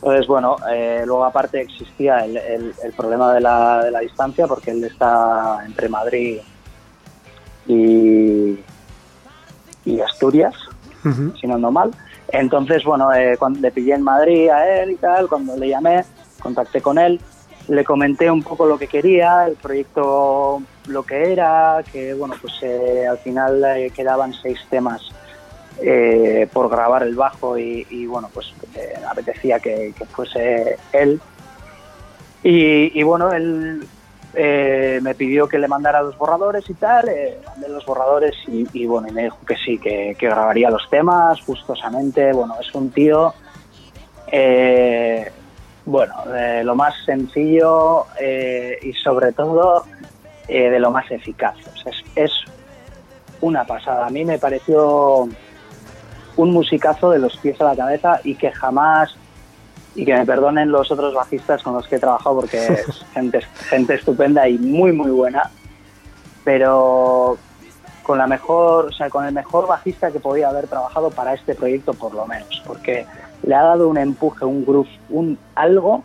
Entonces, 0.02 0.28
bueno, 0.28 0.60
eh, 0.70 1.04
luego 1.06 1.24
aparte 1.26 1.62
existía 1.62 2.24
el, 2.26 2.38
el- 2.38 2.76
el 2.82 2.94
problema 2.94 3.34
de 3.34 3.42
la, 3.42 3.84
de 3.84 3.92
la 3.92 4.00
distancia 4.00 4.48
porque 4.48 4.72
él 4.72 4.84
está 4.86 5.58
entre 5.66 5.88
Madrid 5.90 6.40
y, 6.42 6.53
y 7.68 8.58
Asturias, 10.02 10.56
Ujú. 11.04 11.34
si 11.40 11.48
no 11.48 11.56
ando 11.56 11.72
mal. 11.72 11.92
Entonces, 12.30 12.84
bueno, 12.84 13.14
eh, 13.14 13.36
cuando 13.38 13.60
le 13.60 13.72
pillé 13.72 13.94
en 13.94 14.02
Madrid 14.02 14.50
a 14.50 14.82
él 14.82 14.92
y 14.92 14.96
tal, 14.96 15.28
cuando 15.28 15.56
le 15.56 15.70
llamé, 15.70 16.04
contacté 16.42 16.82
con 16.82 16.98
él, 16.98 17.20
le 17.68 17.84
comenté 17.86 18.30
un 18.30 18.44
poco 18.44 18.66
lo 18.66 18.78
que 18.78 18.88
quería, 18.88 19.46
el 19.46 19.56
proyecto 19.56 20.62
lo 20.88 21.04
que 21.04 21.32
era, 21.32 21.84
que 21.92 22.14
bueno, 22.14 22.36
pues 22.42 22.54
eh, 22.64 23.06
al 23.08 23.18
final 23.20 23.64
eh, 23.64 23.92
quedaban 23.92 24.34
seis 24.34 24.60
temas 24.70 25.02
eh, 25.82 26.48
por 26.52 26.70
grabar 26.70 27.04
el 27.04 27.16
bajo 27.16 27.58
y, 27.58 27.86
y, 27.90 28.06
bueno, 28.06 28.30
pues 28.34 28.54
apetecía 29.10 29.60
que, 29.60 29.94
que 29.98 30.06
fuese 30.06 30.78
él. 30.92 31.22
Y, 32.44 33.00
y, 33.00 33.04
bueno, 33.04 33.32
él 33.32 33.88
eh, 34.36 35.00
me 35.02 35.14
pidió 35.14 35.48
que 35.48 35.60
le 35.60 35.68
mandara 35.68 36.02
los 36.02 36.18
borradores 36.18 36.68
y 36.70 36.74
tal, 36.74 37.08
eh, 37.10 37.40
mandé 37.46 37.70
los 37.70 37.86
borradores 37.86 38.36
y, 38.48 38.86
bueno, 38.86 39.08
y 39.08 39.12
me 39.12 39.24
dijo 39.24 39.38
que 39.46 39.56
sí, 39.56 39.78
que, 39.78 40.16
grabaría 40.20 40.70
los 40.70 40.90
temas 40.90 41.40
gustosamente. 41.46 42.34
Bueno, 42.34 42.56
es 42.60 42.74
un 42.74 42.90
tío, 42.92 43.34
eh, 44.32 45.32
bueno, 45.86 46.16
de 46.26 46.64
lo 46.64 46.76
más 46.76 46.96
sencillo 47.06 48.08
eh, 48.20 48.80
y 48.82 48.94
sobre 48.94 49.34
todo 49.34 49.86
eh, 50.48 50.70
de 50.70 50.80
lo 50.80 50.92
más 50.92 51.10
eficaz. 51.12 51.56
Es, 51.86 52.04
es 52.16 52.32
una 53.42 53.66
pasada. 53.66 54.08
A 54.08 54.10
mí 54.10 54.26
me 54.26 54.40
pareció 54.40 55.28
un 56.36 56.52
musicazo 56.52 57.12
de 57.12 57.20
los 57.20 57.38
pies 57.38 57.60
a 57.62 57.66
la 57.66 57.76
cabeza 57.76 58.20
y 58.24 58.36
que 58.36 58.52
jamás 58.52 59.16
y 59.96 60.06
que 60.06 60.14
me 60.16 60.26
perdonen 60.26 60.72
los 60.72 60.92
otros 60.92 61.14
bajistas 61.14 61.62
con 61.64 61.74
los 61.74 61.88
que 61.88 61.98
he 61.98 62.00
trabajado 62.00 62.36
porque 62.38 62.58
es 62.66 63.06
gente, 63.14 63.42
gente 63.70 63.94
estupenda 63.96 64.48
y 64.50 64.58
muy 64.58 64.92
muy 64.92 65.12
buena. 65.12 65.50
Pero 66.44 67.38
con 68.04 68.18
la 68.18 68.28
mejor 68.28 68.88
o 68.88 68.92
sea 68.92 69.10
con 69.10 69.26
el 69.26 69.34
mejor 69.34 69.68
bajista 69.68 70.12
que 70.12 70.20
podía 70.20 70.50
haber 70.50 70.68
trabajado 70.68 71.10
para 71.10 71.34
este 71.34 71.56
proyecto 71.56 71.94
por 71.94 72.14
lo 72.14 72.26
menos 72.28 72.62
porque 72.68 73.06
le 73.44 73.56
ha 73.56 73.64
dado 73.64 73.88
un 73.88 73.98
empuje 73.98 74.44
un 74.44 74.66
groove 74.66 74.90
un 75.10 75.38
algo 75.56 76.04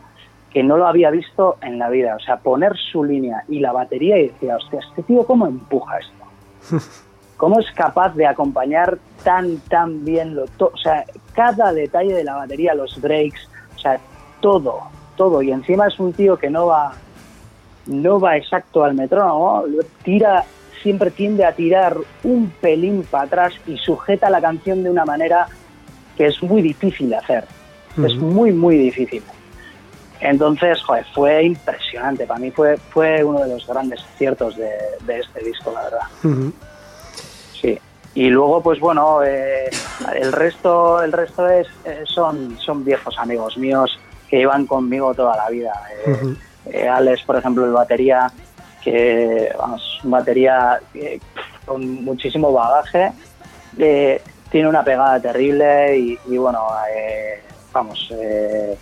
que 0.53 0.63
no 0.63 0.77
lo 0.77 0.87
había 0.87 1.11
visto 1.11 1.57
en 1.61 1.79
la 1.79 1.89
vida. 1.91 2.15
O 2.17 2.21
sea 2.21 2.37
poner 2.39 2.77
su 2.77 3.03
línea 3.05 3.43
y 3.49 3.59
la 3.61 3.73
batería 3.73 4.19
y 4.19 4.29
decía 4.29 4.57
hostia 4.57 4.81
este 4.89 5.03
tío 5.03 5.27
cómo 5.27 5.47
empuja 5.47 5.99
esto 5.99 6.81
cómo 7.37 7.59
es 7.61 7.71
capaz 7.73 8.15
de 8.15 8.27
acompañar 8.27 8.99
tan, 9.25 9.59
tan 9.69 10.05
bien 10.05 10.35
lo 10.35 10.47
to- 10.47 10.73
o 10.75 10.77
sea, 10.77 11.05
cada 11.35 11.73
detalle 11.73 12.13
de 12.15 12.25
la 12.25 12.35
batería, 12.35 12.75
los 12.75 13.01
breaks, 13.01 13.48
o 13.79 13.81
sea, 13.81 14.01
todo, 14.41 14.81
todo. 15.17 15.41
Y 15.43 15.53
encima 15.53 15.87
es 15.87 15.99
un 15.99 16.13
tío 16.13 16.37
que 16.37 16.51
no 16.51 16.67
va, 16.67 16.93
no 17.87 18.21
va 18.21 18.37
exacto 18.37 18.85
al 18.85 18.95
metrónomo, 18.95 19.65
tira, 20.03 20.45
siempre 20.83 21.11
tiende 21.11 21.45
a 21.45 21.53
tirar 21.53 21.97
un 22.25 22.51
pelín 22.61 23.07
para 23.09 23.25
atrás 23.25 23.55
y 23.67 23.77
sujeta 23.79 24.29
la 24.31 24.41
canción 24.41 24.83
de 24.83 24.91
una 24.91 25.05
manera 25.05 25.47
que 26.17 26.27
es 26.27 26.43
muy 26.43 26.63
difícil 26.63 27.11
de 27.11 27.17
hacer. 27.17 27.45
Es 28.05 28.15
muy, 28.15 28.53
muy 28.53 28.77
difícil. 28.77 29.23
Entonces, 30.21 30.81
joder, 30.83 31.05
fue 31.13 31.45
impresionante. 31.45 32.27
Para 32.27 32.39
mí 32.39 32.53
fue, 32.53 32.77
fue 32.77 33.25
uno 33.25 33.41
de 33.41 33.49
los 33.49 33.67
grandes 33.67 34.01
aciertos 34.15 34.57
de, 34.57 34.71
de 35.05 35.19
este 35.19 35.45
disco, 35.45 35.73
la 35.73 35.83
verdad. 35.83 36.53
Sí. 37.61 37.79
Y 38.19 38.31
luego, 38.31 38.61
pues 38.61 38.81
bueno, 38.81 39.23
eh, 39.23 39.71
el 40.17 40.33
resto, 40.33 41.01
el 41.01 41.13
resto 41.13 41.49
es, 41.49 41.69
eh, 41.85 42.03
son, 42.05 42.59
son 42.59 42.85
viejos 42.85 43.17
amigos 43.17 43.57
míos 43.57 43.97
que 44.29 44.39
llevan 44.39 44.67
conmigo 44.67 45.15
toda 45.15 45.37
la 45.37 45.49
vida. 45.49 45.73
Eh, 46.05 46.35
eh, 46.67 46.89
Alex, 46.89 47.23
por 47.23 47.37
ejemplo, 47.37 47.65
el 47.65 47.71
batería, 47.71 48.29
que 48.83 49.53
vamos, 49.57 50.01
un 50.03 50.11
batería 50.11 50.81
con 51.65 52.03
muchísimo 52.03 52.53
bagaje, 52.53 53.13
tiene 53.77 54.69
una 54.69 54.83
pegada 54.83 55.21
terrible 55.21 55.97
y, 55.97 56.19
y 56.27 56.39
bueno, 56.39 56.67
eh, 56.93 57.41
vamos, 57.73 58.13
eh, 58.21 58.77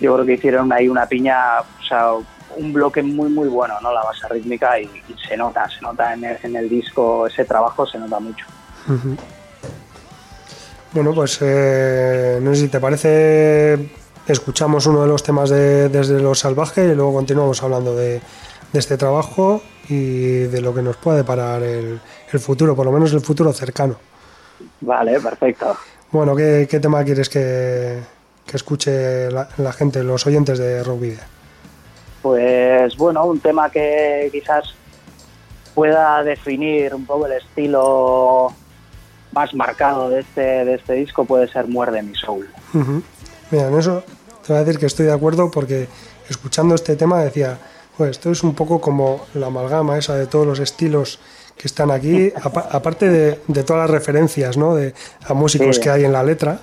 yo 0.00 0.14
creo 0.14 0.26
que 0.26 0.34
hicieron 0.34 0.72
ahí 0.72 0.86
una 0.88 1.06
piña, 1.06 1.60
o 1.60 1.84
sea, 1.88 2.12
un 2.56 2.72
bloque 2.72 3.02
muy 3.02 3.30
muy 3.30 3.48
bueno, 3.48 3.74
¿no? 3.82 3.92
La 3.92 4.02
base 4.02 4.26
rítmica 4.28 4.78
y, 4.78 4.84
y 4.84 5.28
se 5.28 5.36
nota, 5.36 5.68
se 5.68 5.80
nota 5.80 6.14
en 6.14 6.24
el, 6.24 6.38
en 6.42 6.56
el 6.56 6.68
disco, 6.68 7.26
ese 7.26 7.44
trabajo 7.44 7.86
se 7.86 7.98
nota 7.98 8.18
mucho. 8.20 8.44
Bueno, 10.92 11.14
pues 11.14 11.38
eh, 11.40 12.38
no 12.42 12.54
sé 12.54 12.62
si 12.62 12.68
te 12.68 12.78
parece, 12.78 13.90
escuchamos 14.26 14.86
uno 14.86 15.02
de 15.02 15.08
los 15.08 15.22
temas 15.22 15.48
de 15.48 15.88
Desde 15.88 16.20
lo 16.20 16.34
Salvaje 16.34 16.84
y 16.84 16.94
luego 16.94 17.14
continuamos 17.14 17.62
hablando 17.62 17.96
de, 17.96 18.20
de 18.72 18.78
este 18.78 18.96
trabajo 18.96 19.62
y 19.88 20.40
de 20.42 20.60
lo 20.60 20.74
que 20.74 20.82
nos 20.82 20.96
puede 20.96 21.18
deparar 21.18 21.62
el, 21.62 22.00
el 22.30 22.40
futuro, 22.40 22.76
por 22.76 22.84
lo 22.84 22.92
menos 22.92 23.12
el 23.12 23.20
futuro 23.20 23.52
cercano. 23.52 23.96
Vale, 24.80 25.18
perfecto. 25.18 25.76
Bueno, 26.10 26.36
¿qué, 26.36 26.68
qué 26.70 26.78
tema 26.78 27.02
quieres 27.04 27.28
que, 27.28 27.98
que 28.44 28.56
escuche 28.56 29.30
la, 29.30 29.48
la 29.56 29.72
gente, 29.72 30.02
los 30.02 30.26
oyentes 30.26 30.58
de 30.58 30.84
Rock 30.84 31.00
Video? 31.00 31.20
Pues 32.22 32.96
bueno, 32.96 33.24
un 33.26 33.40
tema 33.40 33.68
que 33.70 34.28
quizás 34.32 34.74
pueda 35.74 36.22
definir 36.22 36.94
un 36.94 37.04
poco 37.04 37.26
el 37.26 37.32
estilo 37.32 38.52
más 39.32 39.52
marcado 39.54 40.08
de 40.10 40.20
este, 40.20 40.40
de 40.40 40.74
este 40.74 40.92
disco 40.94 41.24
puede 41.24 41.48
ser 41.48 41.66
Muerde 41.66 42.02
mi 42.02 42.14
soul. 42.14 42.48
Mira, 43.50 43.68
en 43.68 43.78
eso 43.78 44.04
te 44.46 44.52
voy 44.52 44.62
a 44.62 44.64
decir 44.64 44.78
que 44.78 44.86
estoy 44.86 45.06
de 45.06 45.12
acuerdo 45.12 45.50
porque 45.50 45.88
escuchando 46.28 46.74
este 46.74 46.96
tema 46.96 47.22
decía, 47.24 47.58
pues 47.96 48.10
esto 48.12 48.30
es 48.30 48.42
un 48.42 48.54
poco 48.54 48.80
como 48.80 49.24
la 49.34 49.46
amalgama 49.46 49.96
esa 49.98 50.14
de 50.14 50.26
todos 50.26 50.46
los 50.46 50.58
estilos 50.60 51.18
que 51.56 51.66
están 51.66 51.90
aquí, 51.90 52.32
apa- 52.42 52.68
aparte 52.70 53.08
de, 53.08 53.40
de 53.48 53.62
todas 53.64 53.82
las 53.82 53.90
referencias 53.90 54.56
¿no? 54.56 54.74
de, 54.74 54.94
a 55.26 55.32
músicos 55.34 55.76
Sí. 55.76 55.82
que 55.82 55.90
hay 55.90 56.04
en 56.04 56.12
la 56.12 56.22
letra. 56.22 56.60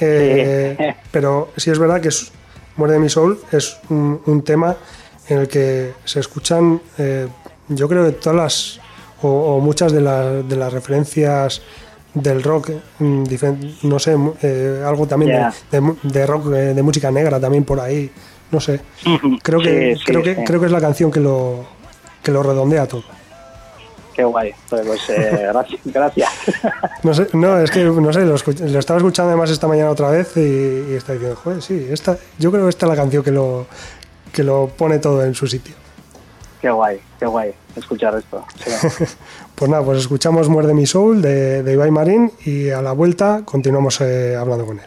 Eh, 0.00 0.76
Sí. 0.76 0.84
Pero 1.12 1.50
sí 1.56 1.70
es 1.70 1.78
verdad 1.78 2.00
que 2.00 2.08
es, 2.08 2.32
Muerde 2.76 2.98
mi 2.98 3.08
soul 3.08 3.38
es 3.52 3.78
un, 3.90 4.20
un 4.26 4.42
tema 4.42 4.76
en 5.28 5.38
el 5.38 5.48
que 5.48 5.92
se 6.04 6.20
escuchan, 6.20 6.80
eh, 6.98 7.28
yo 7.68 7.88
creo 7.88 8.04
que 8.04 8.12
todas 8.12 8.36
las, 8.36 8.80
o, 9.22 9.28
o 9.56 9.60
muchas 9.60 9.92
de, 9.92 10.00
las- 10.00 10.46
de 10.48 10.56
las 10.56 10.72
referencias 10.72 11.62
del 12.12 12.42
rock, 12.42 12.70
mm, 12.98 13.24
no 13.84 13.98
sé, 13.98 14.16
eh, 14.42 14.82
algo 14.86 15.06
también 15.06 15.30
de- 16.02 16.26
rock, 16.26 16.46
eh, 16.52 16.74
de 16.74 16.82
música 16.82 17.10
negra 17.10 17.40
también 17.40 17.64
por 17.64 17.80
ahí, 17.80 18.10
no 18.50 18.60
sé. 18.60 18.80
Creo 19.42 19.60
que, 19.60 19.94
Sí, 19.94 19.98
sí, 20.00 20.04
creo 20.04 20.22
que, 20.22 20.34
sí. 20.34 20.40
creo 20.44 20.60
que 20.60 20.66
es 20.66 20.72
la 20.72 20.80
canción 20.80 21.10
que 21.10 21.20
lo, 21.20 21.64
que 22.22 22.30
lo 22.32 22.42
redondea 22.42 22.86
todo. 22.86 23.02
Qué 24.14 24.24
guay. 24.24 24.52
Pues, 24.70 25.10
eh, 25.10 25.48
gracias. 25.52 25.80
gracias. 25.84 26.30
No 27.02 27.14
sé, 27.14 27.28
no, 27.32 27.58
es 27.58 27.70
que 27.70 27.84
no 27.84 28.12
sé, 28.12 28.24
lo, 28.24 28.34
estaba 28.34 28.98
escuchando 28.98 29.30
además 29.30 29.50
esta 29.50 29.66
mañana 29.66 29.90
otra 29.90 30.10
vez 30.10 30.36
y, 30.36 30.92
y 30.92 30.94
estaba 30.94 31.14
diciendo, 31.14 31.40
joder, 31.42 31.62
sí, 31.62 31.86
esta, 31.90 32.16
yo 32.38 32.50
creo 32.50 32.64
que 32.64 32.70
esta 32.70 32.86
es 32.86 32.90
la 32.90 32.96
canción 32.96 33.22
que 33.22 33.32
lo, 33.32 33.66
que 34.32 34.42
lo 34.42 34.68
pone 34.68 34.98
todo 34.98 35.24
en 35.24 35.34
su 35.34 35.46
sitio. 35.46 35.74
qué 36.60 36.70
guay, 36.70 37.00
qué 37.18 37.26
guay 37.26 37.54
escuchar 37.76 38.16
esto. 38.16 38.44
Sí. 38.64 39.04
Pues 39.54 39.70
nada, 39.70 39.84
pues 39.84 40.00
escuchamos 40.00 40.48
Muerde 40.48 40.74
mi 40.74 40.84
Soul 40.84 41.22
de, 41.22 41.62
de 41.62 41.72
Ibai 41.74 41.92
Marín 41.92 42.32
y 42.44 42.70
a 42.70 42.82
la 42.82 42.90
vuelta 42.90 43.42
continuamos 43.44 44.00
eh, 44.00 44.34
hablando 44.34 44.66
con 44.66 44.80
él. 44.80 44.86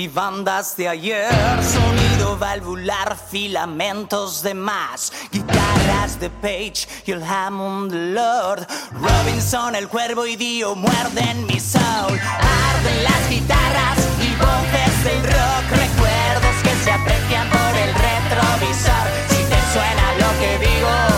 Y 0.00 0.08
bandas 0.08 0.78
de 0.78 0.88
ayer, 0.88 1.28
sonido 1.62 2.38
valvular, 2.38 3.18
filamentos 3.30 4.42
de 4.42 4.54
más, 4.54 5.12
guitarras 5.30 6.18
de 6.18 6.30
Page 6.30 6.88
y 7.04 7.12
el 7.12 7.22
Hammond 7.22 7.92
Lord, 7.92 8.66
Robinson, 8.92 9.74
el 9.74 9.88
cuervo 9.88 10.24
y 10.24 10.36
Dio 10.36 10.74
muerden 10.74 11.46
mi 11.46 11.60
soul, 11.60 12.18
arden 12.18 13.04
las 13.04 13.28
guitarras 13.28 13.98
y 14.22 14.34
voces 14.36 15.04
del 15.04 15.22
rock, 15.22 15.64
recuerdos 15.68 16.56
que 16.62 16.74
se 16.82 16.92
aprecian 16.92 17.50
por 17.50 17.76
el 17.76 17.92
retrovisor, 17.92 19.06
si 19.28 19.44
te 19.50 19.60
suena 19.70 20.14
lo 20.18 20.40
que 20.40 20.66
digo, 20.66 21.09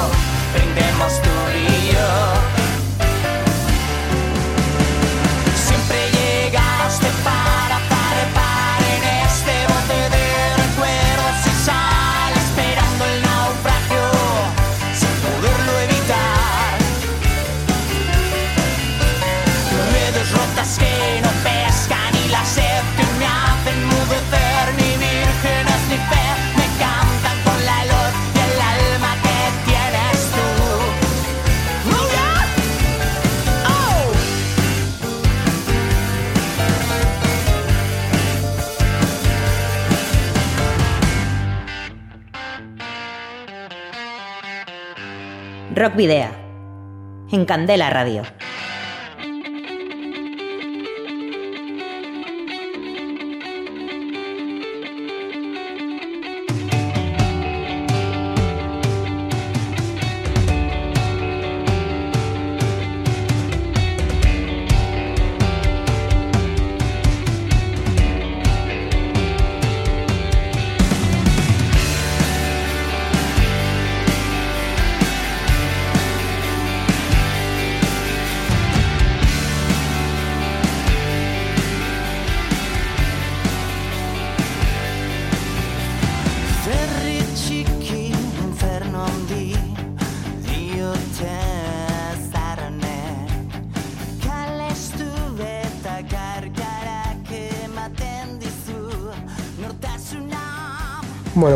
Rock 45.74 45.96
Video. 45.96 46.26
En 47.30 47.46
Candela 47.46 47.88
Radio. 47.88 48.24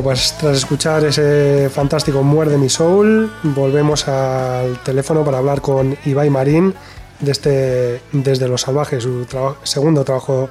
Pues 0.07 0.35
tras 0.39 0.59
escuchar 0.59 1.05
ese 1.05 1.69
fantástico 1.69 2.23
Muerde 2.23 2.57
mi 2.59 2.69
Soul, 2.69 3.29
volvemos 3.43 4.07
al 4.07 4.81
teléfono 4.85 5.25
para 5.25 5.39
hablar 5.39 5.61
con 5.61 5.97
Ibai 6.05 6.31
Marín 6.31 6.73
de 7.19 7.33
este, 7.33 8.01
desde 8.13 8.47
Los 8.47 8.61
Salvajes, 8.61 9.03
su 9.03 9.25
traba- 9.25 9.57
segundo 9.65 10.05
trabajo 10.05 10.49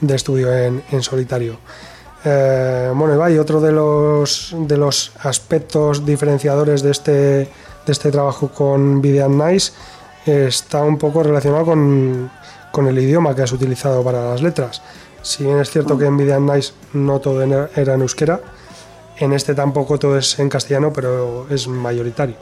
de 0.00 0.16
estudio 0.16 0.52
en, 0.52 0.82
en 0.90 1.04
solitario. 1.04 1.56
Eh, 2.24 2.90
bueno, 2.96 3.14
Ibai, 3.14 3.38
otro 3.38 3.60
de 3.60 3.70
los, 3.70 4.52
de 4.58 4.76
los 4.76 5.12
aspectos 5.22 6.04
diferenciadores 6.04 6.82
de 6.82 6.90
este, 6.90 7.12
de 7.12 7.48
este 7.86 8.10
trabajo 8.10 8.48
con 8.48 9.00
Videan 9.00 9.38
Nice 9.38 9.70
está 10.26 10.82
un 10.82 10.98
poco 10.98 11.22
relacionado 11.22 11.64
con, 11.64 12.28
con 12.72 12.88
el 12.88 12.98
idioma 12.98 13.36
que 13.36 13.42
has 13.42 13.52
utilizado 13.52 14.02
para 14.02 14.30
las 14.30 14.42
letras. 14.42 14.82
Si 15.22 15.44
bien 15.44 15.60
es 15.60 15.70
cierto 15.70 15.96
que 15.96 16.06
en 16.06 16.16
Videan 16.16 16.44
Nice 16.44 16.72
no 16.92 17.20
todo 17.20 17.40
era 17.44 17.94
en 17.94 18.00
euskera, 18.00 18.40
en 19.18 19.32
este 19.32 19.54
tampoco 19.54 19.98
todo 19.98 20.18
es 20.18 20.38
en 20.38 20.48
castellano, 20.48 20.92
pero 20.92 21.46
es 21.50 21.66
mayoritario. 21.68 22.36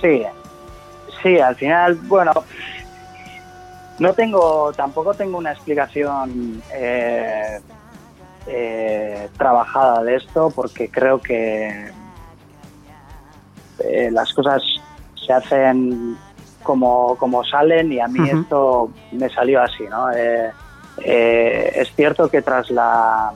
Sí, 0.00 0.22
sí, 1.22 1.38
al 1.38 1.56
final, 1.56 1.94
bueno, 1.94 2.32
no 3.98 4.12
tengo, 4.12 4.72
tampoco 4.72 5.14
tengo 5.14 5.38
una 5.38 5.52
explicación 5.52 6.62
eh, 6.72 7.60
eh, 8.46 9.28
trabajada 9.36 10.02
de 10.04 10.16
esto, 10.16 10.50
porque 10.54 10.88
creo 10.88 11.20
que 11.20 11.90
eh, 13.84 14.10
las 14.10 14.32
cosas 14.32 14.62
se 15.14 15.32
hacen 15.32 16.16
como, 16.62 17.16
como 17.16 17.44
salen 17.44 17.92
y 17.92 18.00
a 18.00 18.08
mí 18.08 18.28
esto 18.28 18.90
me 19.12 19.28
salió 19.28 19.62
así, 19.62 19.84
¿no? 19.84 20.10
Eh, 21.04 21.72
es 21.74 21.94
cierto 21.94 22.28
que 22.28 22.42
tras 22.42 22.70
la, 22.70 23.32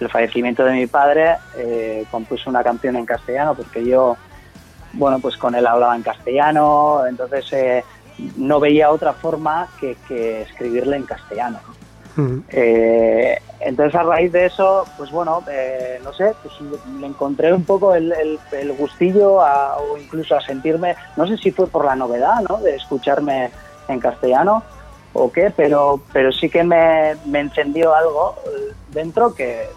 el 0.00 0.10
fallecimiento 0.10 0.64
de 0.64 0.72
mi 0.72 0.86
padre 0.86 1.36
eh, 1.56 2.04
compuse 2.10 2.48
una 2.50 2.62
canción 2.62 2.96
en 2.96 3.06
castellano 3.06 3.54
porque 3.54 3.84
yo 3.84 4.16
bueno, 4.92 5.18
pues 5.20 5.36
con 5.36 5.54
él 5.54 5.66
hablaba 5.66 5.94
en 5.94 6.02
castellano, 6.02 7.02
entonces 7.06 7.52
eh, 7.52 7.84
no 8.36 8.60
veía 8.60 8.90
otra 8.90 9.12
forma 9.12 9.68
que, 9.78 9.96
que 10.08 10.42
escribirle 10.42 10.96
en 10.96 11.02
castellano. 11.04 11.60
¿no? 11.66 11.74
Eh, 12.48 13.38
entonces 13.60 13.94
a 13.94 14.02
raíz 14.04 14.32
de 14.32 14.46
eso, 14.46 14.84
pues 14.96 15.10
bueno, 15.10 15.42
eh, 15.50 16.00
no 16.02 16.12
sé, 16.14 16.32
pues 16.42 16.54
le 16.98 17.06
encontré 17.06 17.52
un 17.52 17.64
poco 17.64 17.94
el, 17.94 18.10
el- 18.12 18.38
el 18.52 18.72
gustillo 18.72 19.42
a- 19.42 19.76
o 19.78 19.98
incluso 19.98 20.34
a 20.34 20.40
sentirme, 20.40 20.96
no 21.16 21.26
sé 21.26 21.36
si 21.36 21.50
fue 21.50 21.66
por 21.66 21.84
la 21.84 21.94
novedad, 21.96 22.40
¿no? 22.48 22.56
De 22.58 22.74
escucharme 22.76 23.50
en 23.88 24.00
castellano 24.00 24.62
o 25.12 25.30
qué, 25.30 25.52
pero, 25.54 26.00
pero 26.12 26.32
sí 26.32 26.48
que 26.48 26.62
me, 26.64 27.16
me 27.26 27.40
encendió 27.40 27.94
algo 27.94 28.36
dentro 28.92 29.34
que, 29.34 29.68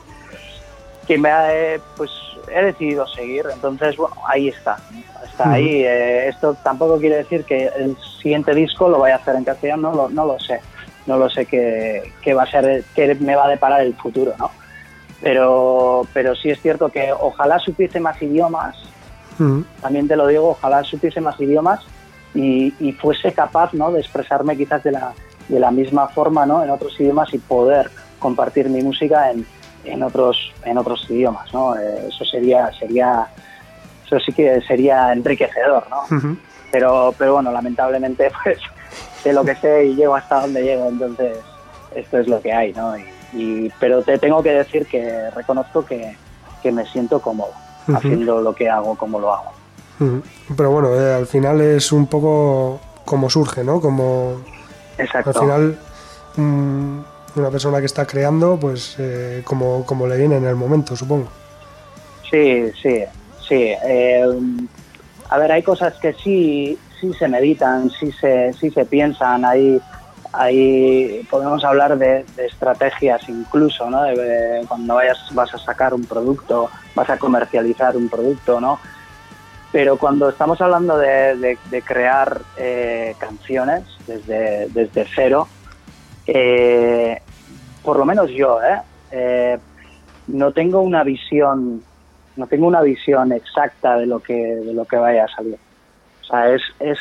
que 1.09 1.17
me 1.17 1.31
ha, 1.31 1.51
eh, 1.51 1.81
pues 1.97 2.11
he 2.53 2.65
decidido 2.65 3.07
seguir. 3.07 3.43
Entonces, 3.51 3.97
bueno, 3.97 4.15
ahí 4.27 4.49
está. 4.49 4.77
Está 5.25 5.53
ahí. 5.53 5.83
Eh, 5.83 6.27
esto 6.27 6.55
tampoco 6.63 6.99
quiere 6.99 7.15
decir 7.15 7.45
que 7.45 7.65
el 7.65 7.97
siguiente 8.21 8.53
disco 8.53 8.87
lo 8.87 8.99
vaya 8.99 9.15
a 9.15 9.17
hacer 9.17 9.35
en 9.35 9.43
castellano, 9.43 9.89
no 9.89 9.97
lo, 9.97 10.09
no 10.09 10.25
lo 10.27 10.39
sé. 10.39 10.61
No 11.07 11.17
lo 11.17 11.27
sé 11.27 11.47
qué, 11.47 12.13
qué 12.21 12.35
va 12.35 12.43
a 12.43 12.51
ser, 12.51 12.83
qué 12.93 13.15
me 13.15 13.35
va 13.35 13.45
a 13.45 13.49
deparar 13.49 13.81
el 13.81 13.95
futuro, 13.95 14.35
¿no? 14.37 14.51
Pero, 15.19 16.05
pero 16.13 16.35
sí 16.35 16.51
es 16.51 16.61
cierto 16.61 16.89
que 16.89 17.11
ojalá 17.11 17.57
supiese 17.57 17.99
más 17.99 18.21
idiomas, 18.21 18.77
también 19.81 20.07
te 20.07 20.15
lo 20.15 20.27
digo, 20.27 20.49
ojalá 20.49 20.83
supiese 20.83 21.21
más 21.21 21.39
idiomas 21.39 21.79
y, 22.35 22.73
y 22.79 22.91
fuese 22.91 23.31
capaz 23.31 23.73
¿no? 23.73 23.91
de 23.91 24.01
expresarme 24.01 24.55
quizás 24.55 24.83
de 24.83 24.91
la, 24.91 25.13
de 25.47 25.59
la 25.59 25.71
misma 25.71 26.09
forma 26.09 26.45
¿no? 26.45 26.61
en 26.61 26.69
otros 26.69 26.99
idiomas 26.99 27.33
y 27.33 27.39
poder 27.39 27.89
compartir 28.19 28.69
mi 28.69 28.81
música 28.81 29.31
en, 29.31 29.45
en 29.83 30.03
otros 30.03 30.51
en 30.65 30.77
otros 30.77 31.05
idiomas 31.09 31.53
¿no? 31.53 31.75
Eh, 31.77 32.07
eso 32.09 32.25
sería 32.25 32.71
sería 32.77 33.27
eso 34.05 34.19
sí 34.19 34.31
que 34.33 34.61
sería 34.61 35.11
enriquecedor 35.13 35.85
¿no? 35.89 36.03
pero 36.71 37.13
pero 37.17 37.33
bueno 37.35 37.51
lamentablemente 37.51 38.31
pues 38.43 38.57
sé 39.23 39.33
lo 39.33 39.43
que 39.43 39.55
sé 39.55 39.85
y 39.85 39.95
llego 39.95 40.15
hasta 40.15 40.41
donde 40.41 40.63
llego 40.63 40.87
entonces 40.89 41.37
esto 41.95 42.17
es 42.19 42.27
lo 42.27 42.41
que 42.41 42.51
hay 42.53 42.73
¿no? 42.73 42.97
y, 42.97 43.03
y- 43.33 43.71
pero 43.79 44.01
te 44.03 44.17
tengo 44.17 44.41
que 44.43 44.51
decir 44.51 44.85
que 44.87 45.29
reconozco 45.31 45.85
que, 45.85 46.15
que 46.61 46.71
me 46.71 46.85
siento 46.85 47.19
cómodo 47.21 47.51
haciendo 47.95 48.41
lo 48.41 48.53
que 48.53 48.69
hago 48.69 48.95
como 48.95 49.19
lo 49.19 49.33
hago. 49.33 49.51
Pero 50.55 50.71
bueno, 50.71 50.93
eh, 50.95 51.13
al 51.13 51.25
final 51.27 51.59
es 51.59 51.91
un 51.91 52.05
poco 52.07 52.79
como 53.03 53.29
surge, 53.29 53.63
¿no? 53.63 53.81
Como 53.81 54.35
exacto 54.97 55.31
al 55.31 55.35
final 55.35 55.79
mm, 56.37 56.99
una 57.35 57.49
persona 57.49 57.79
que 57.79 57.85
está 57.85 58.05
creando, 58.05 58.57
pues 58.59 58.95
eh, 58.99 59.41
como, 59.43 59.85
como 59.85 60.07
le 60.07 60.17
viene 60.17 60.37
en 60.37 60.45
el 60.45 60.55
momento, 60.55 60.95
supongo. 60.95 61.27
Sí, 62.29 62.71
sí, 62.81 63.03
sí. 63.47 63.73
Eh, 63.85 64.25
a 65.29 65.37
ver, 65.37 65.51
hay 65.51 65.63
cosas 65.63 65.93
que 65.95 66.13
sí, 66.13 66.77
sí 66.99 67.13
se 67.13 67.27
meditan, 67.27 67.89
sí 67.91 68.11
se, 68.11 68.53
sí 68.53 68.69
se 68.69 68.85
piensan. 68.85 69.45
Hay, 69.45 69.81
hay, 70.33 71.25
podemos 71.29 71.63
hablar 71.63 71.97
de, 71.97 72.25
estrategias 72.37 73.27
incluso, 73.29 73.89
¿no? 73.89 74.03
De, 74.03 74.63
cuando 74.67 74.95
vayas, 74.95 75.17
vas 75.33 75.53
a 75.53 75.57
sacar 75.57 75.93
un 75.93 76.05
producto, 76.05 76.69
vas 76.95 77.09
a 77.09 77.17
comercializar 77.17 77.95
un 77.97 78.09
producto, 78.09 78.59
¿no? 78.59 78.79
Pero 79.71 79.97
cuando 79.97 80.29
estamos 80.29 80.59
hablando 80.61 80.97
de 80.97 81.83
crear 81.85 82.41
eh, 82.57 83.15
canciones 83.19 83.83
desde, 84.07 84.67
desde 84.69 85.05
cero, 85.15 85.47
eh, 86.31 87.21
por 87.83 87.97
lo 87.97 88.05
menos 88.05 88.29
yo, 88.29 88.61
¿eh? 88.61 88.79
Eh, 89.11 89.57
no 90.27 90.51
tengo 90.51 90.81
una 90.81 91.03
visión, 91.03 91.81
no 92.35 92.45
tengo 92.45 92.67
una 92.67 92.81
visión 92.81 93.31
exacta 93.31 93.97
de 93.97 94.05
lo 94.05 94.19
que, 94.19 94.35
de 94.35 94.73
lo 94.73 94.85
que 94.85 94.97
vaya 94.97 95.25
a 95.25 95.27
salir. 95.27 95.57
O 96.21 96.25
sea, 96.25 96.53
es, 96.53 96.61
es 96.79 96.99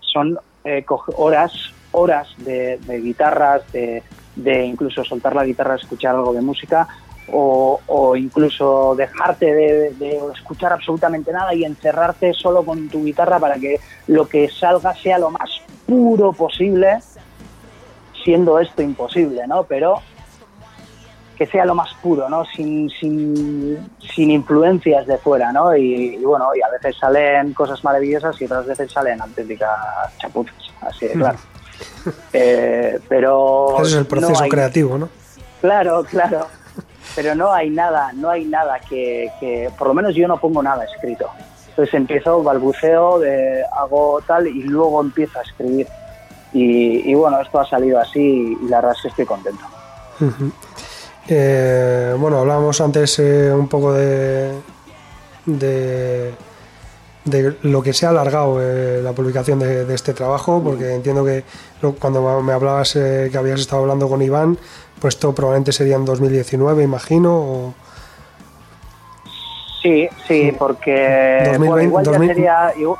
son 0.00 0.38
eh, 0.64 0.84
horas, 1.16 1.52
horas 1.92 2.28
de, 2.38 2.78
guitarras, 3.02 3.62
de, 3.72 4.02
de 4.36 4.64
incluso 4.64 5.02
soltar 5.04 5.34
la 5.34 5.46
guitarra, 5.46 5.76
escuchar 5.76 6.14
algo 6.14 6.34
de 6.34 6.42
música, 6.42 6.86
o, 7.30 8.14
incluso 8.16 8.94
dejarte 8.94 9.54
de, 9.54 9.90
de 9.94 10.20
escuchar 10.34 10.72
absolutamente 10.72 11.32
nada 11.32 11.54
y 11.54 11.64
encerrarte 11.64 12.32
solo 12.34 12.62
con 12.62 12.88
tu 12.88 13.04
guitarra 13.04 13.38
para 13.38 13.56
que 13.56 13.80
lo 14.06 14.26
que 14.26 14.48
salga 14.48 14.94
sea 14.94 15.18
lo 15.18 15.30
más 15.30 15.50
puro 15.86 16.32
posible, 16.32 16.98
siendo 18.24 18.58
esto 18.58 18.82
imposible, 18.82 19.46
¿no? 19.46 19.64
Pero 19.64 20.00
que 21.36 21.46
sea 21.46 21.64
lo 21.64 21.74
más 21.74 21.94
puro, 22.02 22.28
¿no? 22.28 22.44
Sin, 22.46 22.90
sin, 22.90 23.88
sin 24.14 24.30
influencias 24.32 25.06
de 25.06 25.18
fuera, 25.18 25.52
¿no? 25.52 25.76
Y, 25.76 26.16
y 26.16 26.24
bueno, 26.24 26.48
y 26.56 26.60
a 26.62 26.68
veces 26.68 26.96
salen 26.98 27.54
cosas 27.54 27.82
maravillosas 27.84 28.40
y 28.40 28.44
otras 28.46 28.66
veces 28.66 28.90
salen 28.90 29.20
auténticas 29.20 29.70
chapuzas, 30.18 30.54
así 30.80 31.06
de 31.06 31.14
claro. 31.14 31.38
Eh, 32.32 32.98
pero 33.08 33.76
Ese 33.82 33.82
es 33.90 33.92
el 33.94 34.02
no 34.02 34.08
proceso 34.08 34.42
hay- 34.42 34.50
creativo, 34.50 34.98
¿no? 34.98 35.08
Claro, 35.60 36.04
claro. 36.04 36.46
Pero 37.14 37.34
no 37.34 37.52
hay 37.52 37.70
nada, 37.70 38.12
no 38.14 38.30
hay 38.30 38.44
nada 38.44 38.78
que, 38.80 39.30
que, 39.40 39.70
por 39.78 39.88
lo 39.88 39.94
menos 39.94 40.14
yo 40.14 40.26
no 40.28 40.38
pongo 40.38 40.62
nada 40.62 40.84
escrito. 40.84 41.28
Entonces 41.70 41.94
empiezo, 41.94 42.42
balbuceo, 42.42 43.18
de, 43.20 43.62
hago 43.76 44.20
tal 44.26 44.46
y 44.48 44.62
luego 44.64 45.00
empiezo 45.00 45.38
a 45.38 45.42
escribir. 45.42 45.86
Y, 46.52 47.10
y 47.10 47.14
bueno, 47.14 47.40
esto 47.40 47.60
ha 47.60 47.66
salido 47.66 48.00
así 48.00 48.56
y 48.60 48.68
la 48.68 48.78
verdad 48.78 48.94
es 48.96 49.02
que 49.02 49.08
estoy 49.08 49.24
contento. 49.26 49.64
Eh, 51.28 52.14
bueno, 52.18 52.38
hablábamos 52.38 52.80
antes 52.80 53.18
eh, 53.18 53.52
un 53.52 53.68
poco 53.68 53.92
de, 53.92 54.52
de, 55.44 56.34
de 57.24 57.56
lo 57.62 57.82
que 57.82 57.92
se 57.92 58.06
ha 58.06 58.10
alargado 58.10 58.58
eh, 58.62 59.00
la 59.02 59.12
publicación 59.12 59.58
de, 59.58 59.84
de 59.84 59.94
este 59.94 60.14
trabajo, 60.14 60.62
porque 60.64 60.94
entiendo 60.94 61.24
que 61.24 61.44
cuando 61.98 62.40
me 62.42 62.52
hablabas 62.52 62.94
que 62.94 63.30
habías 63.36 63.60
estado 63.60 63.82
hablando 63.82 64.08
con 64.08 64.22
Iván, 64.22 64.56
pues 65.00 65.14
esto 65.14 65.34
probablemente 65.34 65.72
sería 65.72 65.96
en 65.96 66.04
2019, 66.06 66.82
imagino. 66.82 67.36
o- 67.36 67.74
Sí, 69.82 70.08
sí, 70.26 70.52
porque 70.58 71.42
2020, 71.44 71.68
bueno, 71.68 71.82
igual, 71.82 72.04
2000. 72.04 72.28
ya 72.28 72.34
sería, 72.34 72.72
igual, 72.76 72.98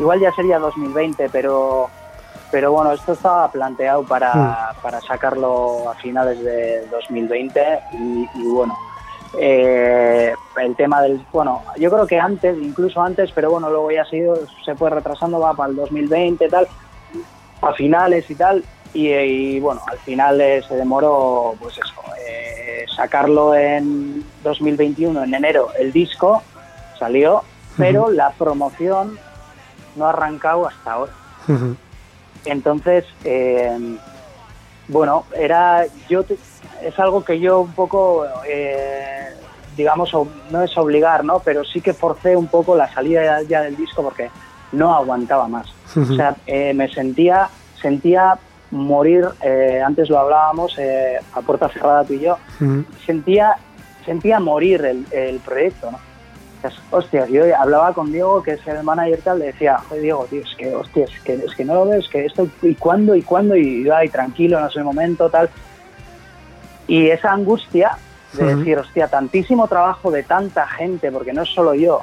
igual 0.00 0.20
ya 0.20 0.32
sería 0.32 0.58
2020, 0.58 1.28
pero 1.30 1.88
pero 2.52 2.70
bueno, 2.70 2.92
esto 2.92 3.14
estaba 3.14 3.50
planteado 3.50 4.04
para, 4.04 4.74
para 4.82 5.00
sacarlo 5.00 5.88
a 5.90 5.94
finales 5.94 6.40
de 6.44 6.86
2020 6.90 7.80
y, 7.94 8.28
y 8.34 8.44
bueno, 8.44 8.76
eh, 9.38 10.34
el 10.60 10.76
tema 10.76 11.00
del, 11.00 11.24
bueno, 11.32 11.62
yo 11.78 11.90
creo 11.90 12.06
que 12.06 12.20
antes, 12.20 12.56
incluso 12.62 13.00
antes, 13.02 13.32
pero 13.32 13.50
bueno, 13.50 13.70
luego 13.70 13.90
ya 13.90 14.04
se, 14.04 14.16
ha 14.16 14.18
ido- 14.20 14.38
se 14.64 14.74
fue 14.76 14.90
retrasando, 14.90 15.40
va 15.40 15.54
para 15.54 15.70
el 15.70 15.76
2020 15.76 16.44
y 16.44 16.48
tal, 16.50 16.68
a 17.62 17.72
finales 17.72 18.30
y 18.30 18.34
tal, 18.34 18.62
y, 18.92 19.08
y, 19.08 19.58
bueno, 19.60 19.80
al 19.90 19.98
final 20.00 20.38
eh, 20.40 20.62
se 20.68 20.76
demoró, 20.76 21.54
pues 21.58 21.78
eso, 21.78 21.94
eh, 22.28 22.84
sacarlo 22.94 23.54
en 23.54 24.22
2021, 24.42 25.24
en 25.24 25.34
enero, 25.34 25.68
el 25.78 25.90
disco 25.92 26.42
salió, 26.98 27.42
pero 27.78 28.10
la 28.10 28.30
promoción 28.32 29.18
no 29.96 30.04
ha 30.06 30.10
arrancado 30.10 30.66
hasta 30.66 30.92
ahora. 30.92 31.12
Entonces, 32.44 33.04
eh, 33.24 33.96
bueno, 34.88 35.24
era 35.36 35.84
yo 36.08 36.24
es 36.82 36.98
algo 36.98 37.24
que 37.24 37.38
yo 37.38 37.60
un 37.60 37.72
poco, 37.72 38.26
eh, 38.46 39.28
digamos, 39.76 40.12
no 40.50 40.62
es 40.62 40.76
obligar, 40.76 41.24
¿no? 41.24 41.38
Pero 41.40 41.64
sí 41.64 41.80
que 41.80 41.92
forcé 41.92 42.36
un 42.36 42.48
poco 42.48 42.76
la 42.76 42.92
salida 42.92 43.42
ya, 43.42 43.62
del 43.62 43.76
disco 43.76 44.02
porque 44.02 44.30
no 44.72 44.94
aguantaba 44.94 45.48
más. 45.48 45.66
O 45.96 46.14
sea, 46.14 46.34
eh, 46.46 46.74
me 46.74 46.88
sentía, 46.88 47.48
sentía 47.80 48.38
morir. 48.70 49.28
eh, 49.42 49.82
antes 49.84 50.08
lo 50.08 50.18
hablábamos 50.18 50.76
eh, 50.78 51.18
a 51.34 51.40
puerta 51.42 51.68
cerrada 51.68 52.04
tú 52.04 52.14
y 52.14 52.20
yo. 52.20 52.38
Sentía, 53.06 53.56
sentía 54.04 54.40
morir 54.40 54.84
el, 54.84 55.06
el 55.12 55.38
proyecto, 55.40 55.90
¿no? 55.90 56.11
Pues, 56.62 56.74
Hostia, 56.92 57.26
yo 57.26 57.42
hablaba 57.58 57.92
con 57.92 58.12
Diego, 58.12 58.40
que 58.40 58.52
es 58.52 58.66
el 58.68 58.84
manager 58.84 59.20
tal, 59.20 59.40
le 59.40 59.46
decía, 59.46 59.78
joder, 59.78 60.02
Diego, 60.02 60.26
tío, 60.30 60.42
es 60.42 60.54
que, 60.56 60.72
hostia, 60.72 61.04
es 61.04 61.20
que, 61.24 61.34
es 61.34 61.54
que 61.56 61.64
no 61.64 61.74
lo 61.74 61.86
ves, 61.86 62.08
que 62.08 62.24
esto, 62.24 62.46
y 62.62 62.76
cuándo, 62.76 63.16
y 63.16 63.22
cuándo, 63.22 63.56
y 63.56 63.90
ay, 63.90 64.08
tranquilo, 64.08 64.60
no 64.60 64.68
es 64.68 64.76
el 64.76 64.84
momento, 64.84 65.28
tal. 65.28 65.50
Y 66.86 67.08
esa 67.08 67.32
angustia 67.32 67.98
de 68.34 68.54
decir, 68.54 68.78
hostia, 68.78 69.08
tantísimo 69.08 69.66
trabajo 69.66 70.12
de 70.12 70.22
tanta 70.22 70.68
gente, 70.68 71.10
porque 71.10 71.32
no 71.32 71.42
es 71.42 71.48
solo 71.48 71.74
yo, 71.74 72.02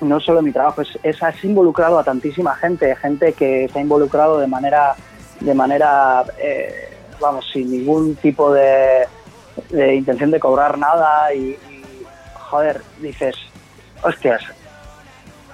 no 0.00 0.18
es 0.18 0.24
solo 0.24 0.42
mi 0.42 0.52
trabajo, 0.52 0.82
es, 0.82 0.96
es 1.02 1.20
has 1.20 1.42
involucrado 1.42 1.98
a 1.98 2.04
tantísima 2.04 2.54
gente, 2.54 2.94
gente 2.94 3.32
que 3.32 3.68
se 3.68 3.78
ha 3.80 3.82
involucrado 3.82 4.38
de 4.38 4.46
manera, 4.46 4.94
de 5.40 5.54
manera, 5.54 6.24
eh, 6.38 6.96
vamos, 7.20 7.50
sin 7.52 7.68
ningún 7.68 8.14
tipo 8.14 8.52
de, 8.52 9.08
de 9.70 9.94
intención 9.96 10.30
de 10.30 10.38
cobrar 10.38 10.78
nada 10.78 11.34
y, 11.34 11.58
y, 11.68 11.84
joder, 12.34 12.80
dices, 13.00 13.34
hostias, 14.02 14.42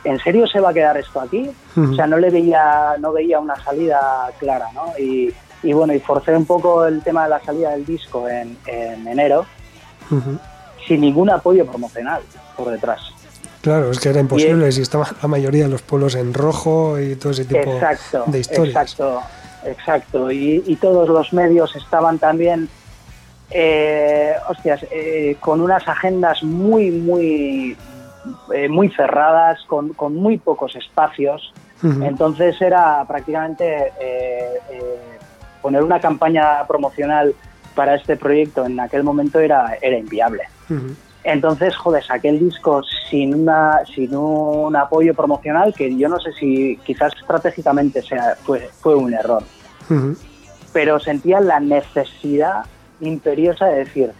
¿en 0.04 0.18
serio 0.20 0.46
se 0.46 0.60
va 0.60 0.70
a 0.70 0.74
quedar 0.74 0.96
esto 0.96 1.20
aquí? 1.20 1.50
O 1.76 1.94
sea, 1.94 2.06
no 2.06 2.18
le 2.18 2.30
veía, 2.30 2.94
no 2.98 3.12
veía 3.12 3.38
una 3.38 3.56
salida 3.62 4.00
clara, 4.38 4.68
¿no? 4.74 4.92
Y, 4.98 5.32
y 5.62 5.72
bueno, 5.72 5.92
y 5.92 6.00
forcé 6.00 6.36
un 6.36 6.46
poco 6.46 6.86
el 6.86 7.02
tema 7.02 7.24
de 7.24 7.30
la 7.30 7.40
salida 7.40 7.70
del 7.70 7.84
disco 7.84 8.28
en, 8.28 8.56
en 8.66 9.06
enero, 9.06 9.44
sin 10.86 11.00
ningún 11.00 11.30
apoyo 11.30 11.66
promocional 11.66 12.22
por 12.56 12.70
detrás. 12.70 13.00
Claro, 13.60 13.90
es 13.90 13.98
que 13.98 14.08
era 14.10 14.20
imposible 14.20 14.70
si 14.70 14.82
estaban 14.82 15.08
la 15.20 15.28
mayoría 15.28 15.64
de 15.64 15.70
los 15.70 15.82
pueblos 15.82 16.14
en 16.14 16.32
rojo 16.32 16.98
y 16.98 17.16
todo 17.16 17.32
ese 17.32 17.44
tipo 17.44 17.72
exacto, 17.72 18.24
de 18.28 18.38
historias. 18.38 18.68
exacto, 18.68 19.20
exacto. 19.64 20.30
Y, 20.30 20.62
y 20.64 20.76
todos 20.76 21.08
los 21.08 21.32
medios 21.32 21.74
estaban 21.74 22.18
también, 22.18 22.68
eh, 23.50 24.32
hostias, 24.48 24.86
eh, 24.92 25.36
con 25.40 25.60
unas 25.60 25.86
agendas 25.88 26.42
muy, 26.44 26.90
muy, 26.92 27.76
eh, 28.54 28.68
muy 28.68 28.90
cerradas, 28.90 29.60
con, 29.66 29.90
con 29.94 30.14
muy 30.14 30.38
pocos 30.38 30.74
espacios. 30.76 31.52
Entonces 32.02 32.60
era 32.60 33.04
prácticamente 33.06 33.92
eh, 34.00 34.58
eh, 34.70 35.18
poner 35.62 35.84
una 35.84 36.00
campaña 36.00 36.66
promocional 36.66 37.32
para 37.76 37.94
este 37.94 38.16
proyecto 38.16 38.66
en 38.66 38.80
aquel 38.80 39.04
momento 39.04 39.38
era, 39.38 39.78
era 39.80 39.96
inviable. 39.96 40.42
Entonces, 41.22 41.76
joder, 41.76 42.02
saqué 42.02 42.30
el 42.30 42.40
disco 42.40 42.82
sin, 43.08 43.34
una, 43.34 43.84
sin 43.94 44.14
un 44.16 44.74
apoyo 44.74 45.14
promocional 45.14 45.72
que 45.72 45.96
yo 45.96 46.08
no 46.08 46.18
sé 46.18 46.32
si 46.32 46.76
quizás 46.84 47.12
estratégicamente 47.20 48.02
sea, 48.02 48.34
fue, 48.42 48.68
fue 48.80 48.96
un 48.96 49.14
error, 49.14 49.42
Ujú. 49.90 50.16
pero 50.72 50.98
sentía 50.98 51.40
la 51.40 51.60
necesidad 51.60 52.64
imperiosa 53.00 53.66
de 53.66 53.78
decir, 53.84 54.12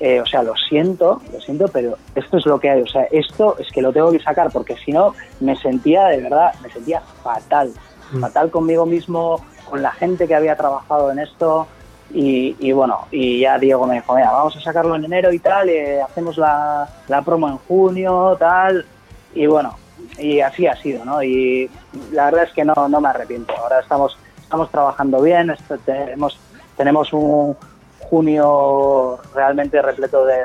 eh, 0.00 0.20
o 0.20 0.26
sea, 0.26 0.42
lo 0.42 0.54
siento, 0.68 1.22
lo 1.32 1.40
siento, 1.40 1.68
pero 1.68 1.96
esto 2.14 2.36
es 2.38 2.46
lo 2.46 2.58
que 2.60 2.70
hay, 2.70 2.82
o 2.82 2.86
sea, 2.86 3.04
esto 3.10 3.56
es 3.58 3.70
que 3.72 3.80
lo 3.82 3.92
tengo 3.92 4.12
que 4.12 4.20
sacar 4.20 4.50
porque 4.50 4.76
si 4.84 4.92
no 4.92 5.14
me 5.40 5.56
sentía 5.56 6.06
de 6.06 6.20
verdad, 6.22 6.52
me 6.62 6.70
sentía 6.70 7.02
fatal, 7.22 7.72
fatal 8.20 8.50
conmigo 8.50 8.84
mismo, 8.86 9.40
con 9.64 9.82
la 9.82 9.92
gente 9.92 10.28
que 10.28 10.34
había 10.34 10.56
trabajado 10.56 11.10
en 11.10 11.18
esto, 11.20 11.66
y, 12.10 12.56
y 12.60 12.70
bueno, 12.72 13.00
y 13.10 13.40
ya 13.40 13.58
Diego 13.58 13.84
me 13.86 13.96
dijo, 13.96 14.14
mira, 14.14 14.30
vamos 14.30 14.56
a 14.56 14.60
sacarlo 14.60 14.94
en 14.94 15.04
enero 15.04 15.32
y 15.32 15.40
tal, 15.40 15.68
eh, 15.68 16.00
hacemos 16.00 16.36
la, 16.36 16.88
la 17.08 17.22
promo 17.22 17.48
en 17.48 17.56
junio, 17.58 18.36
tal, 18.38 18.86
y 19.34 19.46
bueno, 19.46 19.74
y 20.18 20.40
así 20.40 20.66
ha 20.66 20.76
sido, 20.76 21.04
¿no? 21.04 21.22
Y 21.22 21.68
la 22.12 22.26
verdad 22.26 22.44
es 22.44 22.52
que 22.52 22.64
no, 22.64 22.74
no 22.88 23.00
me 23.00 23.08
arrepiento. 23.08 23.52
Ahora 23.60 23.80
estamos, 23.80 24.16
estamos 24.40 24.70
trabajando 24.70 25.20
bien, 25.20 25.50
esto- 25.50 25.78
tenemos, 25.78 26.38
tenemos 26.76 27.12
un 27.12 27.56
junio 28.00 29.18
realmente 29.34 29.80
repleto 29.82 30.24
de, 30.24 30.44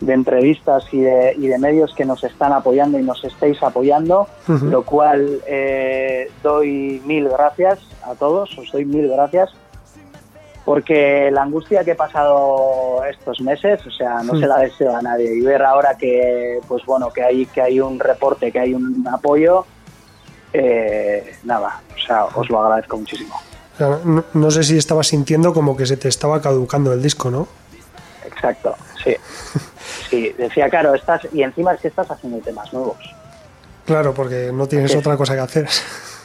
de 0.00 0.12
entrevistas 0.12 0.84
y 0.92 1.00
de, 1.00 1.34
y 1.36 1.48
de 1.48 1.58
medios 1.58 1.94
que 1.94 2.04
nos 2.04 2.24
están 2.24 2.52
apoyando 2.52 2.98
y 2.98 3.02
nos 3.02 3.22
estáis 3.24 3.62
apoyando, 3.62 4.28
lo 4.46 4.82
cual 4.82 5.40
eh, 5.46 6.30
doy 6.42 7.02
mil 7.04 7.28
gracias 7.28 7.80
a 8.02 8.14
todos, 8.14 8.56
os 8.58 8.72
doy 8.72 8.84
mil 8.84 9.08
gracias 9.08 9.50
porque 10.64 11.30
la 11.32 11.42
angustia 11.42 11.84
que 11.84 11.92
he 11.92 11.96
pasado 11.96 13.02
estos 13.04 13.40
meses, 13.40 13.84
o 13.86 13.90
sea, 13.90 14.22
no 14.22 14.38
se 14.38 14.46
la 14.46 14.58
deseo 14.58 14.94
a 14.94 15.02
nadie 15.02 15.34
y 15.34 15.40
ver 15.40 15.62
ahora 15.62 15.96
que, 15.96 16.60
pues 16.68 16.84
bueno, 16.86 17.10
que 17.10 17.22
hay 17.22 17.46
que 17.46 17.60
hay 17.60 17.80
un 17.80 17.98
reporte, 17.98 18.52
que 18.52 18.60
hay 18.60 18.74
un 18.74 19.04
apoyo, 19.08 19.64
eh, 20.52 21.34
nada, 21.44 21.80
o 21.92 22.06
sea, 22.06 22.24
os 22.26 22.48
lo 22.48 22.60
agradezco 22.60 22.98
muchísimo. 22.98 23.34
No, 23.78 24.24
no 24.34 24.50
sé 24.50 24.62
si 24.62 24.76
estabas 24.76 25.06
sintiendo 25.06 25.54
como 25.54 25.76
que 25.76 25.86
se 25.86 25.96
te 25.96 26.08
estaba 26.08 26.40
caducando 26.42 26.92
el 26.92 27.02
disco, 27.02 27.30
¿no? 27.30 27.48
Exacto, 28.26 28.74
sí, 29.02 29.16
sí, 30.10 30.34
decía, 30.36 30.68
claro, 30.68 30.94
estás 30.94 31.26
y 31.32 31.42
encima 31.42 31.72
es 31.72 31.80
que 31.80 31.88
estás 31.88 32.10
haciendo 32.10 32.38
temas 32.38 32.72
nuevos. 32.72 32.98
Claro, 33.86 34.14
porque 34.14 34.50
no 34.52 34.66
tienes 34.66 34.94
otra 34.94 35.16
cosa 35.16 35.34
que 35.34 35.40
hacer. 35.40 35.68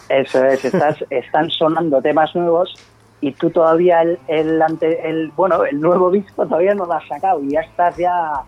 Eso 0.10 0.46
es, 0.46 0.64
estás, 0.64 0.98
están 1.10 1.50
sonando 1.50 2.02
temas 2.02 2.36
nuevos 2.36 2.76
y 3.22 3.32
tú 3.32 3.50
todavía 3.50 4.02
el, 4.02 4.20
el, 4.28 4.62
ante, 4.62 5.10
el, 5.10 5.32
bueno, 5.36 5.66
el 5.66 5.80
nuevo 5.80 6.12
disco 6.12 6.46
todavía 6.46 6.76
no 6.76 6.86
lo 6.86 6.94
has 6.94 7.08
sacado 7.08 7.42
y 7.42 7.52
ya 7.52 7.62
estás 7.62 7.98
ya 7.98 8.44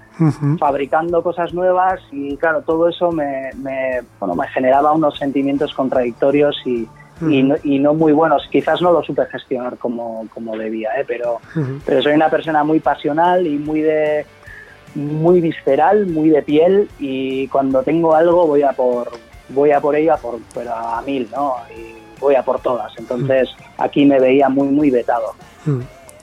fabricando 0.59 1.23
cosas 1.23 1.53
nuevas 1.53 1.99
y 2.11 2.37
claro, 2.37 2.61
todo 2.61 2.89
eso 2.89 3.11
me, 3.11 3.49
me, 3.55 4.01
bueno, 4.19 4.35
me 4.35 4.47
generaba 4.49 4.91
unos 4.91 5.17
sentimientos 5.17 5.73
contradictorios 5.73 6.55
y, 6.65 6.87
y, 7.21 7.43
no, 7.43 7.55
y 7.63 7.79
no 7.79 7.93
muy 7.93 8.11
buenos. 8.13 8.43
Quizás 8.51 8.81
no 8.81 8.91
lo 8.91 9.01
supe 9.03 9.25
gestionar 9.27 9.77
como, 9.77 10.27
como 10.33 10.57
debía, 10.57 10.89
¿eh? 10.99 11.05
pero, 11.07 11.39
Ujú. 11.55 11.79
pero 11.85 12.01
soy 12.01 12.13
una 12.13 12.29
persona 12.29 12.63
muy 12.63 12.79
pasional 12.79 13.45
y 13.47 13.57
muy 13.57 13.81
de 13.81 14.25
muy 14.95 15.41
visceral, 15.41 16.07
muy 16.07 16.29
de 16.29 16.41
piel 16.41 16.89
y 16.99 17.47
cuando 17.49 17.83
tengo 17.83 18.15
algo 18.15 18.47
voy 18.47 18.63
a 18.63 18.71
por 18.73 19.11
voy 19.49 19.71
a 19.71 19.79
por 19.79 19.95
ello 19.95 20.13
a 20.13 20.17
por 20.17 20.39
pero 20.53 20.73
a 20.73 21.01
mil, 21.03 21.29
¿no? 21.31 21.55
Y 21.77 21.95
voy 22.19 22.35
a 22.35 22.43
por 22.43 22.59
todas. 22.61 22.91
Entonces 22.97 23.49
aquí 23.77 24.05
me 24.05 24.19
veía 24.19 24.49
muy 24.49 24.67
muy 24.69 24.89
vetado. 24.89 25.33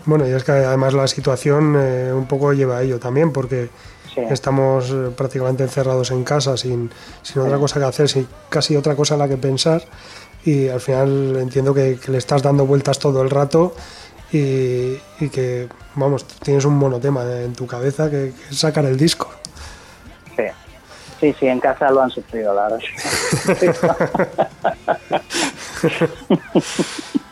Bueno, 0.07 0.27
y 0.27 0.33
es 0.33 0.45
que 0.45 0.53
además 0.53 0.93
la 0.95 1.07
situación 1.07 1.75
eh, 1.79 2.13
un 2.13 2.27
poco 2.27 2.53
lleva 2.53 2.79
a 2.79 2.83
ello 2.83 2.99
también, 2.99 3.33
porque 3.33 3.69
Sí. 4.15 4.21
estamos 4.31 4.91
eh, 4.93 5.11
prácticamente 5.17 5.65
encerrados 5.65 6.13
en 6.13 6.23
casa 6.23 6.57
sin, 6.57 6.89
sin 7.23 7.43
otra 7.43 7.59
cosa 7.59 7.81
que 7.81 7.87
hacer, 7.87 8.09
sin 8.09 8.29
casi 8.49 8.77
otra 8.77 8.95
cosa 8.95 9.15
en 9.15 9.21
la 9.21 9.29
que 9.29 9.37
pensar. 9.37 9.83
Y 10.45 10.69
al 10.69 10.81
final 10.81 11.37
entiendo 11.37 11.73
que, 11.73 11.99
que 11.99 12.13
le 12.13 12.19
estás 12.19 12.43
dando 12.43 12.67
vueltas 12.67 12.99
todo 12.99 13.23
el 13.23 13.31
rato 13.31 13.75
y, 14.33 14.99
y 15.21 15.29
que, 15.33 15.69
vamos, 15.95 16.27
tienes 16.27 16.65
un 16.65 16.77
monotema 16.77 17.25
en 17.41 17.55
tu 17.55 17.67
cabeza 17.67 18.11
que, 18.11 18.33
que 18.33 18.51
es 18.51 18.59
sacar 18.59 18.85
el 18.85 18.97
disco. 18.97 19.31
Sí. 20.37 20.45
Sí, 21.21 21.35
sí, 21.39 21.47
en 21.47 21.61
casa 21.61 21.91
lo 21.91 22.03
han 22.03 22.11
sufrido, 22.11 22.55
la 22.55 22.69
verdad. 22.69 22.79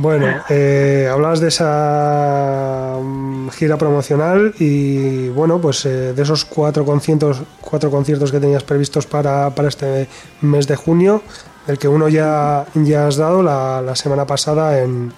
Bueno, 0.00 0.28
eh, 0.48 1.08
hablabas 1.10 1.40
de 1.40 1.48
esa 1.48 2.98
mm, 3.02 3.48
gira 3.48 3.76
promocional 3.76 4.54
y 4.60 5.28
bueno, 5.30 5.60
pues 5.60 5.84
eh, 5.86 6.12
de 6.12 6.22
esos 6.22 6.44
cuatro 6.44 6.84
conciertos, 6.84 7.42
cuatro 7.60 7.90
conciertos 7.90 8.30
que 8.30 8.38
tenías 8.38 8.62
previstos 8.62 9.06
para, 9.06 9.50
para 9.50 9.66
este 9.66 10.06
mes 10.40 10.68
de 10.68 10.76
junio, 10.76 11.20
del 11.68 11.78
que 11.78 11.86
uno 11.86 12.08
ya, 12.08 12.64
ya 12.74 13.06
has 13.06 13.18
dado 13.18 13.42
la, 13.42 13.82
la 13.82 13.94
semana 13.94 14.26
pasada 14.26 14.80
en 14.80 15.12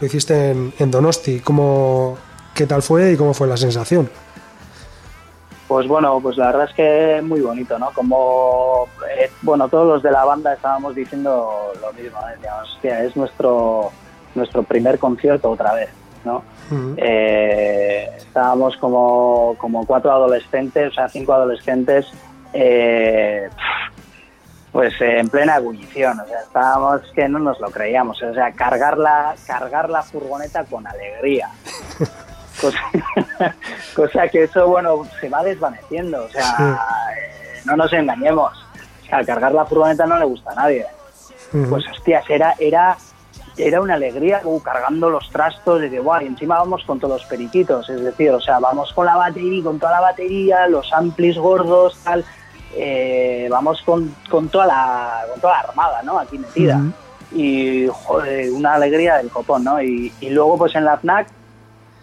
lo 0.00 0.06
hiciste 0.06 0.52
en, 0.52 0.72
en 0.78 0.90
Donosti. 0.90 1.40
¿Cómo, 1.40 2.16
¿Qué 2.54 2.66
tal 2.66 2.80
fue 2.80 3.12
y 3.12 3.16
cómo 3.16 3.34
fue 3.34 3.48
la 3.48 3.56
sensación? 3.56 4.08
Pues 5.66 5.86
bueno, 5.88 6.18
pues 6.20 6.36
la 6.36 6.46
verdad 6.46 6.68
es 6.68 6.74
que 6.74 7.20
muy 7.22 7.40
bonito, 7.40 7.78
¿no? 7.78 7.90
Como, 7.90 8.88
eh, 9.18 9.30
bueno, 9.42 9.68
todos 9.68 9.86
los 9.86 10.02
de 10.02 10.12
la 10.12 10.24
banda 10.24 10.54
estábamos 10.54 10.94
diciendo 10.94 11.72
lo 11.80 11.92
mismo, 11.92 12.18
¿eh? 12.20 12.48
Hostia, 12.62 13.04
es 13.04 13.16
nuestro, 13.16 13.90
nuestro 14.34 14.62
primer 14.62 14.98
concierto 14.98 15.50
otra 15.50 15.74
vez, 15.74 15.90
¿no? 16.24 16.42
Eh, 16.96 18.08
estábamos 18.16 18.76
como, 18.76 19.56
como 19.58 19.84
cuatro 19.86 20.12
adolescentes, 20.12 20.92
o 20.92 20.94
sea, 20.94 21.08
cinco 21.08 21.34
adolescentes, 21.34 22.06
eh, 22.52 23.48
pues 24.72 24.92
eh, 25.00 25.18
en 25.18 25.28
plena 25.28 25.56
ebullición, 25.56 26.20
o 26.20 26.26
sea, 26.26 26.40
estábamos 26.40 27.02
que 27.14 27.28
no 27.28 27.38
nos 27.38 27.58
lo 27.60 27.70
creíamos, 27.70 28.22
o 28.22 28.34
sea, 28.34 28.52
cargar 28.52 28.98
la, 28.98 29.34
cargar 29.46 29.90
la 29.90 30.02
furgoneta 30.02 30.64
con 30.64 30.86
alegría. 30.86 31.50
Cosa, 32.60 32.78
cosa 33.96 34.28
que 34.28 34.42
eso, 34.42 34.68
bueno, 34.68 35.06
se 35.18 35.30
va 35.30 35.42
desvaneciendo, 35.42 36.24
o 36.24 36.28
sea, 36.28 36.78
eh, 37.16 37.60
no 37.64 37.74
nos 37.74 37.90
engañemos, 37.90 38.52
o 39.02 39.06
sea, 39.06 39.24
cargar 39.24 39.52
la 39.52 39.64
furgoneta 39.64 40.04
no 40.04 40.18
le 40.18 40.26
gusta 40.26 40.50
a 40.50 40.56
nadie. 40.56 40.86
Pues 41.52 41.88
hostias, 41.88 42.22
era, 42.28 42.54
era, 42.58 42.98
era 43.56 43.80
una 43.80 43.94
alegría 43.94 44.42
uh, 44.44 44.60
cargando 44.60 45.08
los 45.08 45.30
trastos, 45.30 45.80
de 45.80 45.88
que, 45.88 46.00
guau, 46.00 46.20
y 46.20 46.26
encima 46.26 46.58
vamos 46.58 46.84
con 46.84 47.00
todos 47.00 47.22
los 47.22 47.30
periquitos, 47.30 47.88
es 47.88 48.02
decir, 48.02 48.30
o 48.30 48.40
sea, 48.40 48.58
vamos 48.58 48.92
con 48.92 49.06
la 49.06 49.16
batería, 49.16 49.64
con 49.64 49.78
toda 49.78 49.92
la 49.92 50.00
batería, 50.00 50.66
los 50.66 50.92
amplis 50.92 51.38
gordos, 51.38 51.96
tal, 52.04 52.26
eh, 52.76 53.48
vamos 53.50 53.82
con, 53.82 54.14
con 54.30 54.48
toda 54.48 54.66
la, 54.66 55.22
con 55.30 55.40
toda 55.40 55.54
la 55.54 55.68
armada, 55.68 56.02
¿no? 56.02 56.18
Aquí 56.18 56.38
metida. 56.38 56.80
Y, 57.32 57.86
joder, 57.92 58.50
una 58.52 58.74
alegría 58.74 59.16
del 59.16 59.30
copón, 59.30 59.64
¿no? 59.64 59.82
Y, 59.82 60.12
y 60.20 60.30
luego, 60.30 60.58
pues 60.58 60.74
en 60.74 60.84
la 60.84 60.98
FNAC, 60.98 61.28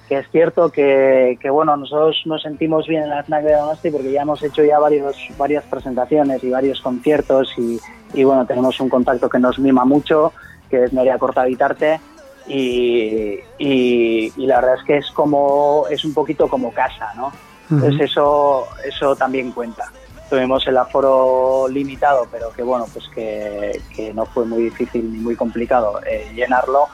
que 0.08 0.20
es 0.20 0.30
cierto 0.32 0.70
que, 0.70 1.38
que, 1.42 1.50
bueno, 1.50 1.76
nosotros 1.76 2.22
nos 2.26 2.42
sentimos 2.42 2.88
bien 2.88 3.04
en 3.04 3.10
la 3.10 3.24
FNAC 3.24 3.44
de 3.44 3.54
Donosti 3.56 3.92
porque 3.92 4.12
ya 4.12 4.22
hemos 4.22 4.42
hecho 4.42 4.64
ya 4.64 4.80
varios, 4.80 5.16
varias 5.38 5.66
presentaciones 5.66 6.44
y 6.44 6.50
varios 6.50 6.80
conciertos 6.82 7.54
y, 7.58 7.80
y, 8.14 8.24
bueno, 8.24 8.46
tenemos 8.46 8.80
un 8.80 8.90
contacto 8.90 9.28
que 9.28 9.40
nos 9.40 9.60
mima 9.60 9.84
mucho, 9.84 10.32
que 10.70 10.86
es 10.86 10.94
Nerea 10.94 11.18
Cortavitarte 11.18 12.00
y, 12.48 13.40
y, 13.58 14.32
y 14.36 14.46
la 14.46 14.62
verdad 14.62 14.76
es 14.80 14.84
que 14.86 14.98
es 14.98 15.12
como, 15.12 15.86
es 15.90 16.06
un 16.06 16.14
poquito 16.14 16.48
como 16.48 16.72
casa, 16.72 17.14
¿no? 17.16 17.32
Entonces 17.70 18.12
eso, 18.12 18.66
eso 18.86 19.14
también 19.18 19.52
cuenta. 19.52 19.92
Tuvimos 20.30 20.68
el 20.68 20.78
aforo 20.78 21.68
limitado, 21.70 22.28
pero 22.30 22.52
que 22.52 22.62
bueno, 22.62 22.86
pues 22.92 23.08
que, 23.16 23.82
que 23.96 24.14
no 24.14 24.26
fue 24.26 24.46
muy 24.46 24.64
difícil 24.64 25.10
ni 25.12 25.20
muy 25.20 25.36
complicado 25.36 26.02
eh, 26.06 26.30
llenarlo. 26.36 26.88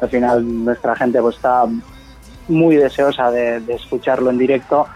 Al 0.00 0.08
final 0.08 0.64
nuestra 0.64 0.96
gente 0.96 1.20
pues 1.20 1.36
está 1.36 1.64
muy 2.48 2.74
deseosa 2.74 3.30
de, 3.30 3.60
de 3.60 3.74
escucharlo 3.74 4.30
en 4.30 4.38
directo, 4.38 4.88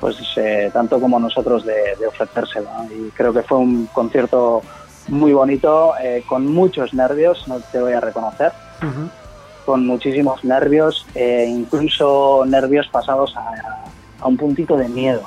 pues 0.00 0.16
eh, 0.36 0.70
tanto 0.72 1.00
como 1.00 1.18
nosotros 1.18 1.64
de, 1.66 1.96
de 1.98 2.06
ofrecérselo. 2.06 2.68
¿no? 2.78 2.84
Y 2.92 3.10
creo 3.10 3.32
que 3.32 3.42
fue 3.42 3.58
un 3.58 3.86
concierto 3.86 4.62
muy 5.08 5.32
bonito, 5.32 5.94
eh, 6.00 6.22
con 6.28 6.46
muchos 6.46 6.94
nervios, 6.94 7.48
no 7.48 7.58
te 7.58 7.80
voy 7.80 7.92
a 7.94 8.00
reconocer, 8.00 8.52
con 9.64 9.84
muchísimos 9.84 10.44
nervios, 10.44 11.06
incluso 11.16 12.44
nervios 12.46 12.86
pasados 12.88 13.36
a, 13.36 13.84
a 14.20 14.26
un 14.28 14.36
puntito 14.36 14.76
de 14.76 14.88
miedo. 14.88 15.22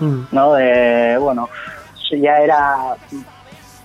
Ujú. 0.00 0.26
¿no? 0.32 0.54
De, 0.54 1.16
bueno, 1.18 1.48
ya 2.10 2.36
era 2.38 2.96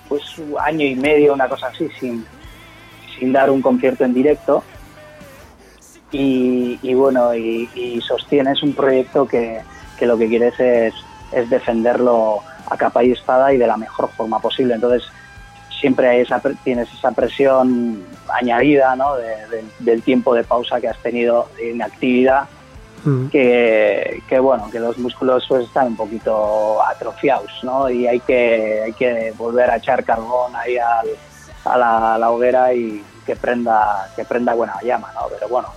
pues 0.07 0.21
año 0.61 0.85
y 0.85 0.95
medio, 0.95 1.33
una 1.33 1.47
cosa 1.49 1.67
así, 1.67 1.89
sin, 1.99 2.25
sin 3.17 3.33
dar 3.33 3.49
un 3.49 3.61
concierto 3.61 4.03
en 4.05 4.13
directo. 4.13 4.63
Y, 6.11 6.79
y 6.83 6.93
bueno, 6.93 7.33
y, 7.33 7.99
sostienes 8.01 8.61
un 8.61 8.73
proyecto 8.73 9.25
que, 9.27 9.61
que 9.97 10.05
lo 10.05 10.17
que 10.17 10.27
quieres 10.27 10.59
es, 10.59 10.93
es 11.31 11.49
defenderlo 11.49 12.41
a 12.69 12.77
capa 12.77 13.03
y 13.03 13.11
espada 13.11 13.51
y 13.53 13.57
de 13.57 13.65
la 13.65 13.77
mejor 13.77 14.09
forma 14.11 14.39
posible. 14.39 14.75
Entonces, 14.75 15.03
siempre 15.79 16.07
hay 16.07 16.19
esa, 16.21 16.39
tienes 16.63 16.93
esa 16.93 17.11
presión 17.11 18.05
añadida 18.31 18.95
¿no? 18.95 19.15
de- 19.15 19.47
de- 19.47 19.63
del 19.79 20.03
tiempo 20.03 20.35
de 20.35 20.43
pausa 20.43 20.79
que 20.79 20.87
has 20.87 20.97
tenido 20.99 21.49
de 21.57 21.71
inactividad 21.71 22.43
Ujú. 23.05 23.29
que, 23.29 24.23
que, 24.27 24.39
bueno, 24.39 24.69
que 24.71 24.79
los 24.79 24.97
músculos 24.97 25.45
pues 25.47 25.65
están 25.65 25.87
un 25.87 25.95
poquito 25.97 26.81
atrofiados, 26.85 27.51
¿no? 27.63 27.89
Y 27.89 28.07
hay 28.07 28.19
que, 28.21 28.81
hay 28.85 28.93
que 28.93 29.33
volver 29.37 29.69
a 29.69 29.77
echar 29.77 30.03
carbón 30.05 30.55
ahí 30.55 30.77
al- 30.77 31.17
a, 31.65 31.77
la, 31.77 32.15
a 32.15 32.17
la 32.17 32.31
hoguera 32.31 32.73
y 32.73 33.03
que 33.25 33.35
prenda, 33.35 34.09
que 34.15 34.23
prenda 34.25 34.53
buena 34.53 34.75
llama, 34.83 35.11
¿no? 35.15 35.27
Pero 35.29 35.47
bueno, 35.49 35.69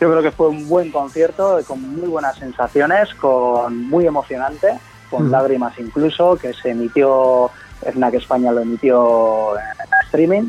yo 0.00 0.10
creo 0.10 0.22
que 0.22 0.30
fue 0.32 0.48
un 0.48 0.68
buen 0.68 0.90
concierto, 0.90 1.60
con 1.66 1.80
muy 1.82 2.08
buenas 2.08 2.36
sensaciones, 2.38 3.12
con 3.14 3.88
muy 3.88 4.06
emocionante, 4.06 4.78
con 5.10 5.28
Mm. 5.28 5.30
lágrimas 5.32 5.78
incluso, 5.78 6.36
que 6.36 6.52
se 6.54 6.70
emitió, 6.70 7.50
FNAC 7.82 8.14
España 8.14 8.52
lo 8.52 8.60
emitió 8.60 9.56
en 9.58 9.64
streaming. 10.06 10.48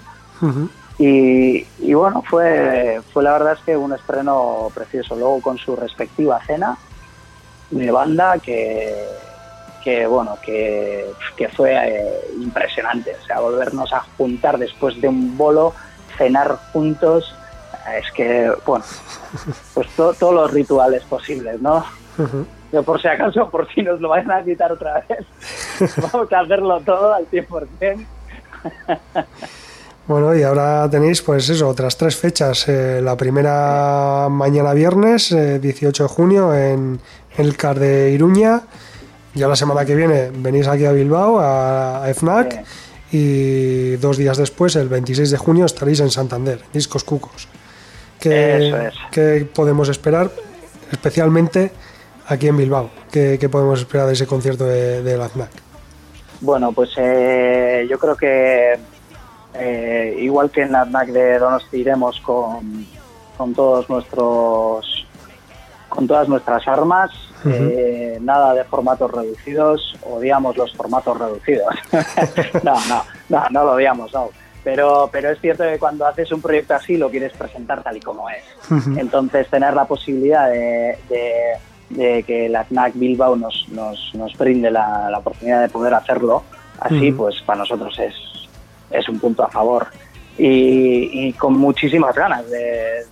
Y, 1.04 1.66
y 1.80 1.94
bueno, 1.96 2.22
fue, 2.30 3.02
fue 3.12 3.24
la 3.24 3.32
verdad 3.34 3.54
es 3.54 3.60
que 3.66 3.76
un 3.76 3.92
estreno 3.94 4.68
precioso. 4.74 5.16
Luego 5.16 5.42
con 5.42 5.58
su 5.58 5.76
respectiva 5.76 6.40
cena 6.46 6.78
de 7.72 7.90
banda 7.90 8.38
que, 8.38 8.94
que 9.84 10.06
bueno, 10.06 10.38
que, 10.46 11.10
que 11.36 11.48
fue 11.50 11.74
eh, 11.74 12.22
impresionante. 12.40 13.16
O 13.20 13.26
sea, 13.26 13.40
volvernos 13.40 13.92
a 13.94 14.02
juntar 14.16 14.60
después 14.60 15.00
de 15.02 15.08
un 15.08 15.36
bolo, 15.38 15.74
cenar 16.18 16.56
juntos, 16.72 17.34
es 17.98 18.12
que, 18.12 18.52
bueno, 18.64 18.86
pues 19.74 19.88
to- 19.96 20.14
todos 20.14 20.34
los 20.36 20.52
rituales 20.52 21.04
posibles, 21.06 21.60
¿no? 21.62 21.84
Yo 22.72 22.84
por 22.84 23.02
si 23.02 23.08
acaso, 23.08 23.50
por 23.50 23.68
si 23.74 23.82
nos 23.82 24.00
lo 24.00 24.10
vayan 24.10 24.32
a 24.32 24.44
quitar 24.44 24.72
otra 24.72 25.04
vez, 25.10 25.26
vamos 26.14 26.32
a 26.32 26.40
hacerlo 26.42 26.80
todo 26.82 27.14
al 27.16 27.26
100%. 27.32 28.06
Bueno, 30.12 30.36
y 30.36 30.44
ahora 30.44 30.90
tenéis, 30.90 31.22
pues 31.22 31.48
eso, 31.48 31.70
otras 31.70 31.96
tres 31.96 32.18
fechas. 32.18 32.68
Eh, 32.68 33.00
la 33.02 33.16
primera 33.16 34.28
mañana 34.30 34.74
viernes, 34.74 35.32
eh, 35.32 35.58
18 35.58 36.04
de 36.04 36.10
junio, 36.10 36.54
en 36.54 37.00
el 37.38 37.56
CAR 37.56 37.80
de 37.80 38.12
Iruña. 38.12 38.64
Ya 39.36 39.48
la 39.48 39.56
semana 39.56 39.86
que 39.86 39.96
viene 39.96 40.30
venís 40.36 40.68
aquí 40.68 40.84
a 40.84 40.92
Bilbao, 40.92 41.40
a, 41.40 42.04
a 42.04 42.14
FNAC. 42.14 42.66
Y 43.14 43.96
dos 44.02 44.18
días 44.18 44.36
después, 44.36 44.76
el 44.76 44.90
26 44.90 45.32
de 45.32 45.38
junio, 45.38 45.66
estaréis 45.66 46.02
en 46.02 46.12
Santander, 46.12 46.60
Discos 46.74 47.06
Cucos. 47.06 47.48
¿Qué, 48.20 48.68
es. 48.68 48.94
qué 49.14 49.48
podemos 49.56 49.88
esperar, 49.88 50.30
especialmente 50.92 51.72
aquí 52.28 52.50
en 52.50 52.58
Bilbao? 52.58 52.90
¿Qué, 53.10 53.38
qué 53.40 53.48
podemos 53.48 53.80
esperar 53.80 54.08
de 54.08 54.14
ese 54.14 54.28
concierto 54.28 54.66
de, 54.66 55.04
de 55.04 55.18
la 55.18 55.30
FNAC? 55.30 55.52
Bueno, 56.42 56.74
pues 56.74 56.90
eh, 56.98 57.88
yo 57.90 57.98
creo 57.98 58.18
que 58.18 58.78
eh, 59.54 60.16
igual 60.20 60.50
que 60.50 60.62
en 60.62 60.72
la 60.72 60.86
FNAC 60.86 61.08
de 61.10 61.40
Donosti 61.40 61.78
iremos 61.78 62.20
con, 62.22 62.86
con 63.38 63.54
todos 63.54 63.90
nuestros 63.90 65.08
con 65.90 66.08
todas 66.08 66.30
nuestras 66.30 66.66
armas, 66.70 67.12
eh, 67.46 68.18
nada 68.22 68.54
de 68.54 68.64
formatos 68.64 69.12
reducidos, 69.12 70.00
odiamos 70.04 70.56
los 70.56 70.74
formatos 70.74 71.20
reducidos. 71.20 71.76
no, 72.64 72.74
no, 72.88 73.04
no, 73.28 73.44
no 73.50 73.64
lo 73.66 73.74
odiamos, 73.74 74.14
no. 74.14 74.30
Pero, 74.64 75.10
pero 75.12 75.32
es 75.32 75.42
cierto 75.42 75.64
que 75.64 75.78
cuando 75.80 76.06
haces 76.06 76.32
un 76.32 76.42
proyecto 76.42 76.76
así 76.76 76.96
lo 76.96 77.10
quieres 77.10 77.34
presentar 77.34 77.84
tal 77.84 77.98
y 77.98 78.00
como 78.00 78.30
es. 78.30 78.44
Entonces, 78.96 79.50
tener 79.50 79.74
la 79.74 79.84
posibilidad 79.86 80.50
de, 80.50 80.98
de, 81.90 82.24
que 82.24 82.48
la 82.48 82.64
FNAC 82.64 82.94
Bilbao 82.96 83.36
nos, 83.36 83.68
nos, 83.70 84.12
nos 84.14 84.38
brinde 84.38 84.72
la, 84.72 85.10
la, 85.10 85.18
oportunidad 85.18 85.62
de 85.62 85.68
poder 85.70 85.94
hacerlo 85.94 86.44
así, 86.80 87.12
pues 87.12 87.42
para 87.46 87.60
nosotros 87.60 87.98
es, 88.00 88.14
es 88.92 89.08
un 89.10 89.20
punto 89.20 89.44
a 89.44 89.50
favor. 89.50 89.88
Y, 90.38 91.28
y 91.28 91.34
con 91.34 91.58
muchísimas 91.58 92.16
ganas 92.16 92.50
de, 92.50 93.06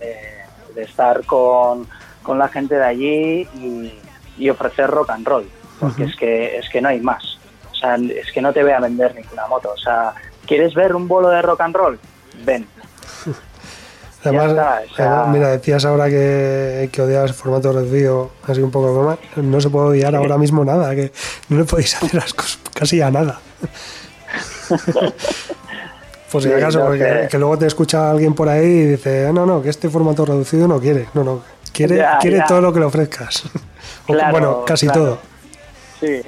de 0.74 0.82
estar 0.82 1.24
con, 1.26 1.86
con 2.22 2.38
la 2.38 2.48
gente 2.48 2.74
de 2.74 2.84
allí 2.84 3.48
y, 3.54 3.92
y 4.38 4.50
ofrecer 4.50 4.90
rock 4.90 5.10
and 5.10 5.26
roll, 5.26 5.48
porque 5.78 6.04
es, 6.04 6.16
que, 6.16 6.58
es 6.58 6.68
que 6.68 6.80
no 6.80 6.88
hay 6.88 7.00
más. 7.00 7.38
O 7.72 7.74
sea, 7.74 7.96
es 7.96 8.30
que 8.32 8.42
no 8.42 8.52
te 8.52 8.62
voy 8.62 8.72
a 8.72 8.80
vender 8.80 9.14
ninguna 9.14 9.46
moto. 9.46 9.72
O 9.72 9.78
sea, 9.78 10.14
¿quieres 10.46 10.74
ver 10.74 10.94
un 10.94 11.08
bolo 11.08 11.28
de 11.28 11.42
rock 11.42 11.60
and 11.62 11.74
roll? 11.74 11.98
Ven. 12.44 12.66
Además, 14.24 14.52
mira, 15.28 15.48
decías 15.48 15.82
ahora 15.86 16.10
que, 16.10 16.90
que 16.92 17.00
odiabas 17.00 17.30
el 17.30 17.36
formato 17.36 17.72
reducido, 17.72 18.32
así 18.46 18.60
un 18.60 18.70
poco 18.70 19.02
más. 19.02 19.18
No 19.36 19.58
se 19.62 19.70
puede 19.70 19.86
odiar 19.86 20.14
ahora 20.14 20.36
mismo 20.36 20.62
nada, 20.62 20.94
que 20.94 21.10
no 21.48 21.56
le 21.56 21.64
podéis 21.64 21.96
hacer 21.96 22.14
las 22.14 22.34
cosas 22.34 22.60
casi 22.74 23.00
a 23.00 23.10
nada. 23.10 23.40
Pues 26.30 26.44
si 26.44 26.52
acaso, 26.52 26.84
porque 26.84 27.28
que 27.30 27.38
luego 27.38 27.58
te 27.58 27.66
escucha 27.66 28.10
alguien 28.10 28.34
por 28.34 28.48
ahí 28.48 28.66
y 28.66 28.86
dice, 28.86 29.30
no, 29.32 29.46
no, 29.46 29.62
que 29.62 29.70
este 29.70 29.88
formato 29.88 30.24
reducido 30.24 30.68
no 30.68 30.78
quiere. 30.78 31.08
No, 31.14 31.24
no, 31.24 31.42
quiere, 31.72 32.04
quiere 32.20 32.44
todo 32.46 32.60
lo 32.60 32.72
que 32.72 32.80
le 32.80 32.86
ofrezcas. 32.86 33.44
bueno, 34.06 34.64
casi 34.64 34.86
todo. 34.88 35.18
Sí, 35.98 36.22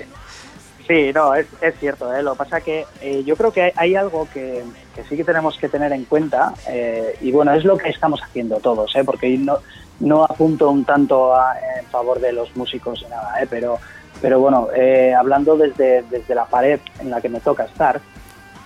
sí, 0.86 1.12
no, 1.14 1.34
es, 1.34 1.46
es 1.61 1.74
cierto. 1.78 2.14
¿eh? 2.14 2.22
Lo 2.22 2.32
que 2.32 2.38
pasa 2.38 2.61
que 2.61 2.84
eh, 3.00 3.22
yo 3.24 3.36
creo 3.36 3.53
que 3.53 3.72
hay, 3.74 3.94
algo 3.94 4.28
que, 4.32 4.64
que, 4.94 5.05
sí 5.05 5.16
que 5.16 5.24
tenemos 5.24 5.57
que 5.57 5.68
tener 5.68 5.92
en 5.92 6.05
cuenta 6.05 6.53
eh, 6.68 7.16
y 7.20 7.30
bueno, 7.30 7.55
es 7.55 7.64
lo 7.64 7.76
que 7.76 7.88
estamos 7.88 8.20
haciendo 8.22 8.57
todos, 8.57 8.94
¿eh? 8.96 9.05
porque 9.05 9.28
no, 9.38 9.59
no 10.00 10.24
apunto 10.24 10.70
un 10.70 10.84
tanto 10.84 11.34
a, 11.34 11.55
en 11.78 11.86
favor 11.86 12.20
de 12.20 12.32
los 12.32 12.55
músicos 12.57 13.05
y 13.07 13.11
nada, 13.11 13.40
¿eh? 13.40 13.46
pero, 13.48 13.78
pero 14.20 14.40
bueno, 14.40 14.68
eh, 14.74 15.14
hablando 15.14 15.57
desde, 15.57 16.03
desde 16.11 16.34
la 16.34 16.44
pared 16.44 16.80
en 17.00 17.11
la 17.11 17.20
que 17.20 17.28
me 17.28 17.40
toca 17.40 17.64
estar, 17.64 18.00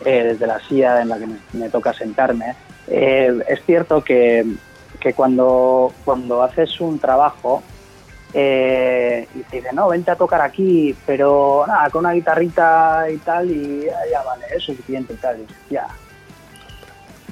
eh, 0.04 0.22
desde 0.24 0.46
la 0.46 0.60
silla 0.60 1.02
en 1.02 1.08
la 1.08 1.18
que 1.18 1.26
me, 1.52 1.68
toca 1.70 1.92
sentarme, 1.92 2.54
eh, 2.86 3.38
es 3.48 3.64
cierto 3.64 4.02
que, 4.02 4.44
que 5.00 5.14
cuando, 5.14 5.92
cuando 6.04 6.42
haces 6.42 6.80
un 6.80 6.98
trabajo 6.98 7.62
eh, 8.34 9.26
y 9.34 9.38
te 9.44 9.56
dicen, 9.56 9.76
no, 9.76 9.88
vente 9.88 10.10
a 10.10 10.16
tocar 10.16 10.40
aquí, 10.42 10.94
pero 11.06 11.64
nada, 11.66 11.88
con 11.90 12.04
una 12.04 12.12
guitarrita 12.12 13.06
y 13.10 13.16
tal, 13.18 13.50
y 13.50 13.86
ya, 13.86 13.96
ya 14.10 14.22
vale, 14.22 14.44
es 14.54 14.62
suficiente 14.62 15.14
y 15.14 15.16
tal, 15.16 15.38
y 15.40 15.72
ya. 15.72 15.86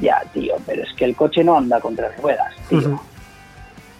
Ya, 0.00 0.22
tío, 0.32 0.56
pero 0.66 0.82
es 0.82 0.92
que 0.94 1.04
el 1.04 1.14
coche 1.14 1.44
no 1.44 1.56
anda 1.56 1.80
contra 1.80 2.10
ruedas, 2.16 2.54
tío. 2.68 2.98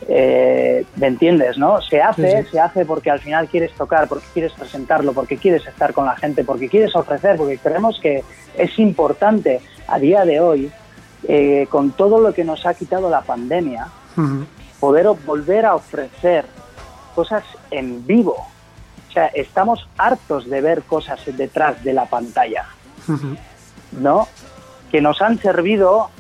Eh, 0.09 0.85
¿Me 0.97 1.07
entiendes, 1.07 1.57
no? 1.57 1.81
Se 1.81 2.01
hace, 2.01 2.31
sí, 2.31 2.45
sí. 2.45 2.51
se 2.53 2.61
hace 2.61 2.85
porque 2.85 3.11
al 3.11 3.21
final 3.21 3.49
quieres 3.49 3.73
tocar, 3.73 4.09
porque 4.09 4.27
quieres 4.33 4.53
presentarlo, 4.53 5.13
porque 5.13 5.37
quieres 5.37 5.67
estar 5.67 5.93
con 5.95 6.07
la 6.07 6.17
gente, 6.17 6.45
porque 6.45 6.69
quieres 6.69 6.95
ofrecer, 6.95 7.37
porque 7.37 7.59
creemos 7.59 7.99
que 8.01 8.23
es 8.57 8.79
importante 8.79 9.61
a 9.87 9.99
día 9.99 10.25
de 10.25 10.41
hoy, 10.41 10.71
eh, 11.27 11.67
con 11.71 11.93
todo 11.93 12.21
lo 12.21 12.35
que 12.35 12.45
nos 12.45 12.67
ha 12.67 12.75
quitado 12.75 13.09
la 13.09 13.23
pandemia, 13.23 13.89
uh 14.17 14.21
-huh. 14.21 14.47
poder 14.81 15.07
volver 15.25 15.65
a 15.65 15.75
ofrecer 15.75 16.45
cosas 17.15 17.45
en 17.71 18.07
vivo. 18.07 18.37
O 19.09 19.13
sea, 19.13 19.27
estamos 19.29 19.89
hartos 19.97 20.51
de 20.51 20.61
ver 20.61 20.83
cosas 20.83 21.21
detrás 21.25 21.83
de 21.83 21.93
la 21.93 22.07
pantalla, 22.07 22.67
uh 23.09 23.13
-huh. 23.13 23.39
¿no? 23.93 24.29
Que 24.91 25.01
nos 25.01 25.23
han 25.23 25.39
servido 25.39 26.11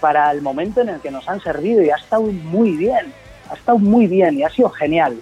para 0.00 0.30
el 0.32 0.42
momento 0.42 0.80
en 0.80 0.88
el 0.88 1.00
que 1.00 1.12
nos 1.12 1.28
han 1.28 1.40
servido 1.40 1.80
y 1.82 1.90
ha 1.90 1.96
estado 1.96 2.24
muy 2.24 2.76
bien, 2.76 3.14
ha 3.52 3.56
estado 3.56 3.78
muy 3.78 4.06
bien 4.06 4.38
y 4.38 4.42
ha 4.42 4.50
sido 4.50 4.70
genial. 4.70 5.20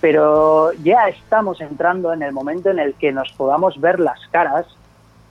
Pero 0.00 0.72
ya 0.82 1.08
estamos 1.08 1.60
entrando 1.60 2.12
en 2.12 2.22
el 2.22 2.32
momento 2.32 2.70
en 2.70 2.80
el 2.80 2.94
que 2.94 3.12
nos 3.12 3.30
podamos 3.32 3.80
ver 3.80 4.00
las 4.00 4.18
caras, 4.30 4.66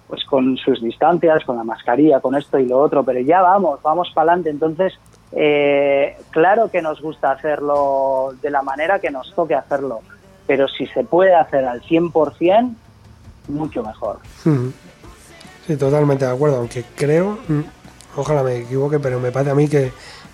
pues 0.07 0.23
con 0.25 0.57
sus 0.57 0.81
distancias, 0.81 1.43
con 1.45 1.57
la 1.57 1.63
mascarilla, 1.63 2.21
con 2.21 2.35
esto 2.35 2.57
y 2.57 2.65
lo 2.65 2.79
otro, 2.79 3.03
pero 3.03 3.19
ya 3.19 3.41
vamos, 3.41 3.81
vamos 3.81 4.09
para 4.13 4.31
adelante. 4.31 4.49
Entonces, 4.49 4.93
eh, 5.33 6.17
claro 6.29 6.71
que 6.71 6.81
nos 6.81 7.01
gusta 7.01 7.31
hacerlo 7.31 8.33
de 8.41 8.49
la 8.49 8.61
manera 8.61 8.99
que 8.99 9.11
nos 9.11 9.33
toque 9.35 9.55
hacerlo, 9.55 10.01
pero 10.47 10.67
si 10.69 10.87
se 10.87 11.03
puede 11.03 11.35
hacer 11.35 11.65
al 11.65 11.81
100%, 11.81 12.73
mucho 13.49 13.83
mejor. 13.83 14.19
Sí, 15.67 15.75
totalmente 15.75 16.25
de 16.25 16.31
acuerdo, 16.31 16.57
aunque 16.57 16.85
creo, 16.95 17.37
mm, 17.47 17.61
ojalá 18.15 18.43
me 18.43 18.57
equivoque, 18.57 18.99
pero 18.99 19.19
me 19.19 19.31
parece 19.31 19.51
a 19.51 19.55
mí 19.55 19.67
que 19.67 19.91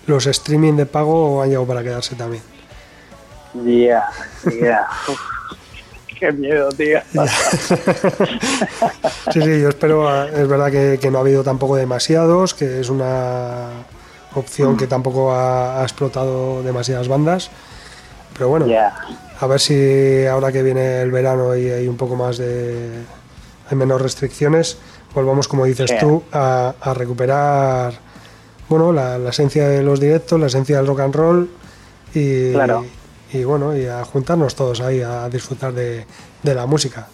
los 0.08 0.26
streaming 0.26 0.74
de 0.74 0.86
pago 0.86 1.42
han 1.42 1.48
llegado 1.50 1.66
para 1.66 1.82
quedarse 1.82 2.14
también. 2.16 2.42
Ya, 3.54 3.62
yeah, 3.62 4.10
ya. 4.44 4.50
Yeah. 4.50 4.88
Qué 6.18 6.32
miedo, 6.32 6.70
tío. 6.70 6.98
sí, 9.32 9.40
sí, 9.40 9.60
yo 9.60 9.68
espero, 9.68 10.24
es 10.26 10.48
verdad 10.48 10.72
que, 10.72 10.98
que 11.00 11.12
no 11.12 11.18
ha 11.18 11.20
habido 11.20 11.44
tampoco 11.44 11.76
demasiados, 11.76 12.54
que 12.54 12.80
es 12.80 12.88
una 12.90 13.68
opción 14.34 14.76
que 14.76 14.88
tampoco 14.88 15.32
ha, 15.32 15.80
ha, 15.80 15.82
explotado 15.84 16.62
demasiadas 16.64 17.06
bandas. 17.06 17.50
Pero 18.32 18.48
bueno, 18.48 18.66
yeah. 18.66 18.92
a 19.38 19.46
ver 19.46 19.60
si 19.60 20.26
ahora 20.26 20.50
que 20.50 20.64
viene 20.64 21.02
el 21.02 21.12
verano 21.12 21.54
y 21.56 21.70
hay 21.70 21.86
un 21.86 21.96
poco 21.96 22.16
más 22.16 22.38
de. 22.38 23.04
hay 23.70 23.76
menos 23.76 24.02
restricciones, 24.02 24.78
volvamos, 25.14 25.46
como 25.46 25.66
dices 25.66 25.96
tú, 26.00 26.24
a, 26.32 26.74
a, 26.80 26.94
recuperar 26.94 28.07
bueno, 28.68 28.92
la, 28.92 29.18
la, 29.18 29.30
esencia 29.30 29.68
de 29.68 29.82
los 29.82 30.00
directos, 30.00 30.38
la 30.38 30.46
esencia 30.46 30.76
del 30.76 30.86
rock 30.86 31.00
and 31.00 31.14
roll 31.14 31.50
y, 32.14 32.52
claro. 32.52 32.84
y, 33.32 33.38
y 33.38 33.44
bueno, 33.44 33.76
y 33.76 33.86
a 33.86 34.04
juntarnos 34.04 34.54
todos 34.54 34.80
ahí 34.80 35.00
a 35.00 35.28
disfrutar 35.28 35.72
de, 35.72 36.06
de 36.42 36.54
la 36.54 36.66
música, 36.66 37.08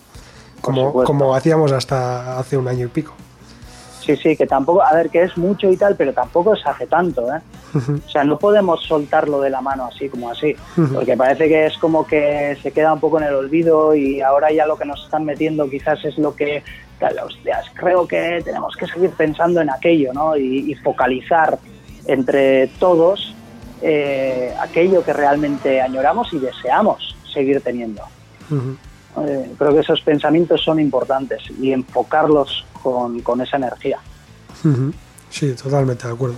como, 0.61 0.93
como 1.05 1.35
hacíamos 1.35 1.73
hasta 1.73 2.39
hace 2.39 2.57
un 2.57 2.69
año 2.69 2.87
y 2.87 2.89
pico. 2.89 3.15
Sí, 4.05 4.17
sí, 4.17 4.37
que 4.37 4.47
tampoco, 4.47 4.83
a 4.83 4.93
ver, 4.93 5.09
que 5.09 5.23
es 5.23 5.37
mucho 5.39 5.71
y 5.71 5.77
tal, 5.79 5.97
pero 5.97 6.13
tampoco 6.13 6.55
se 6.57 6.69
hace 6.69 6.87
tanto, 6.87 7.23
¿eh? 7.35 7.41
Uh 7.73 7.79
-huh. 7.79 8.03
O 8.07 8.09
sea, 8.11 8.23
no 8.23 8.39
podemos 8.39 8.83
soltarlo 8.83 9.41
de 9.41 9.49
la 9.49 9.63
mano 9.63 9.87
así 9.87 10.11
como 10.11 10.31
así, 10.31 10.55
uh 10.77 10.81
-huh. 10.81 10.95
porque 10.95 11.17
parece 11.17 11.49
que 11.49 11.67
es 11.67 11.79
como 11.79 12.07
que 12.07 12.57
se 12.63 12.71
queda 12.71 12.93
un 12.93 13.01
poco 13.01 13.19
en 13.19 13.25
el 13.29 13.35
olvido 13.35 13.95
y 13.95 14.21
ahora 14.21 14.53
ya 14.53 14.67
lo 14.67 14.77
que 14.77 14.85
nos 14.85 15.03
están 15.05 15.25
metiendo 15.25 15.71
quizás 15.71 16.05
es 16.05 16.19
lo 16.19 16.35
que, 16.35 16.63
hostias, 17.25 17.67
creo 17.75 18.07
que 18.07 18.43
tenemos 18.45 18.75
que 18.77 18.87
seguir 18.87 19.11
pensando 19.11 19.61
en 19.61 19.71
aquello, 19.71 20.13
¿no? 20.13 20.37
Y, 20.37 20.71
y 20.71 20.75
focalizar 20.75 21.59
entre 22.07 22.69
todos 22.79 23.35
eh, 23.83 24.55
aquello 24.61 25.03
que 25.05 25.13
realmente 25.13 25.81
añoramos 25.81 26.33
y 26.33 26.39
deseamos 26.39 27.17
seguir 27.33 27.61
teniendo. 27.63 28.03
Uh 28.51 28.55
-huh. 28.55 28.77
Eh, 29.27 29.51
creo 29.59 29.73
que 29.75 29.81
esos 29.81 30.01
pensamientos 30.03 30.63
son 30.63 30.79
importantes 30.81 31.43
y 31.61 31.73
enfocarlos 31.73 32.65
con, 32.85 33.41
esa 33.41 33.57
energía. 33.57 33.99
Sí, 35.31 35.53
totalmente 35.55 36.07
de 36.07 36.13
acuerdo. 36.13 36.37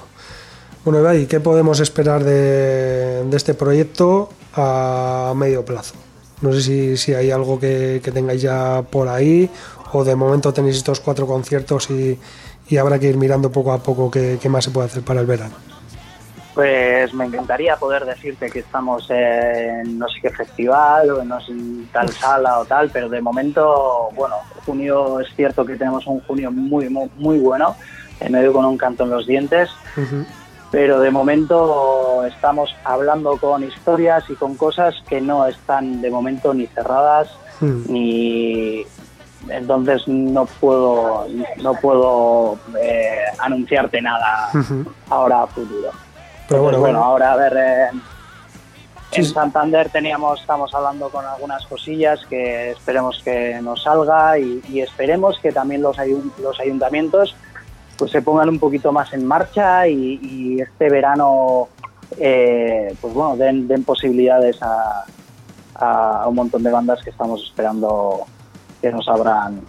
Bueno, 0.84 1.00
Ibai, 1.00 1.26
¿qué 1.26 1.40
podemos 1.40 1.80
esperar 1.80 2.24
de, 2.24 3.28
este 3.32 3.54
proyecto 3.54 4.30
a 4.54 5.34
medio 5.36 5.64
plazo? 5.64 5.94
No 6.40 6.52
sé 6.52 6.96
si, 6.96 7.14
hay 7.14 7.30
algo 7.30 7.58
que, 7.58 8.00
tengáis 8.14 8.42
ya 8.42 8.82
por 8.88 9.08
ahí 9.08 9.50
o 9.92 10.04
de 10.04 10.14
momento 10.14 10.52
tenéis 10.52 10.76
estos 10.76 11.00
cuatro 11.00 11.26
conciertos 11.26 11.90
y, 11.90 12.18
habrá 12.78 12.98
que 12.98 13.08
ir 13.08 13.16
mirando 13.16 13.50
poco 13.50 13.72
a 13.72 13.78
poco 13.78 14.10
qué 14.10 14.48
más 14.48 14.64
se 14.64 14.70
puede 14.70 14.86
hacer 14.86 15.02
para 15.02 15.20
el 15.20 15.26
verano. 15.26 15.65
Pues 16.56 17.12
me 17.12 17.26
encantaría 17.26 17.76
poder 17.76 18.06
decirte 18.06 18.48
que 18.50 18.60
estamos 18.60 19.10
en 19.10 19.98
no 19.98 20.08
sé 20.08 20.22
qué 20.22 20.30
festival 20.30 21.10
o 21.10 21.20
en 21.20 21.28
no 21.28 21.38
sé 21.38 21.52
tal 21.92 22.08
sala 22.08 22.60
o 22.60 22.64
tal, 22.64 22.88
pero 22.88 23.10
de 23.10 23.20
momento, 23.20 24.08
bueno, 24.14 24.36
junio 24.64 25.20
es 25.20 25.28
cierto 25.36 25.66
que 25.66 25.76
tenemos 25.76 26.06
un 26.06 26.18
junio 26.20 26.50
muy, 26.50 26.88
muy, 26.88 27.10
muy 27.18 27.38
bueno, 27.40 27.76
en 28.20 28.32
medio 28.32 28.54
con 28.54 28.64
un 28.64 28.78
canto 28.78 29.04
en 29.04 29.10
los 29.10 29.26
dientes, 29.26 29.68
uh 29.98 30.00
-huh. 30.00 30.26
pero 30.70 30.98
de 30.98 31.10
momento 31.10 32.24
estamos 32.24 32.74
hablando 32.84 33.36
con 33.36 33.62
historias 33.62 34.24
y 34.30 34.34
con 34.34 34.54
cosas 34.54 34.94
que 35.10 35.20
no 35.20 35.46
están 35.46 36.00
de 36.00 36.10
momento 36.10 36.54
ni 36.54 36.66
cerradas 36.68 37.28
uh 37.60 37.66
-huh. 37.66 37.86
ni 37.90 38.86
entonces 39.50 40.08
no 40.08 40.46
puedo 40.46 41.26
no 41.62 41.74
puedo 41.74 42.58
eh, 42.80 43.26
anunciarte 43.40 44.00
nada 44.00 44.48
uh 44.54 44.56
-huh. 44.56 44.86
ahora 45.10 45.42
a 45.42 45.46
futuro. 45.48 46.05
Pero 46.48 46.62
bueno, 46.62 46.80
bueno, 46.80 47.04
ahora 47.04 47.32
a 47.32 47.36
ver, 47.36 47.56
eh, 47.56 47.88
en. 49.12 49.24
Santander 49.24 49.88
teníamos, 49.90 50.40
estamos 50.40 50.74
hablando 50.74 51.08
con 51.08 51.24
algunas 51.24 51.64
cosillas 51.66 52.20
que 52.28 52.70
esperemos 52.72 53.20
que 53.24 53.60
nos 53.62 53.82
salga 53.82 54.38
y, 54.38 54.62
y 54.68 54.80
esperemos 54.80 55.38
que 55.40 55.52
también 55.52 55.82
los, 55.82 55.98
ayun 55.98 56.32
los 56.42 56.58
ayuntamientos 56.60 57.34
pues 57.96 58.10
se 58.10 58.20
pongan 58.20 58.48
un 58.50 58.58
poquito 58.58 58.92
más 58.92 59.12
en 59.14 59.24
marcha 59.24 59.88
y, 59.88 60.18
y 60.22 60.60
este 60.60 60.90
verano 60.90 61.68
eh, 62.18 62.94
pues 63.00 63.14
bueno 63.14 63.36
den, 63.36 63.66
den 63.66 63.84
posibilidades 63.84 64.58
a, 64.62 65.04
a 65.76 66.28
un 66.28 66.34
montón 66.34 66.62
de 66.62 66.70
bandas 66.70 67.02
que 67.02 67.10
estamos 67.10 67.42
esperando 67.42 68.26
que 68.82 68.92
nos 68.92 69.08
abran 69.08 69.62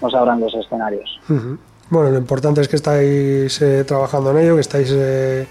nos 0.00 0.14
abran 0.14 0.40
los 0.40 0.54
escenarios. 0.54 1.20
Bueno, 1.88 2.10
lo 2.10 2.18
importante 2.18 2.60
es 2.60 2.68
que 2.68 2.76
estáis 2.76 3.62
eh, 3.62 3.84
trabajando 3.84 4.30
en 4.32 4.38
ello, 4.38 4.54
que 4.56 4.60
estáis, 4.60 4.90
eh, 4.92 5.46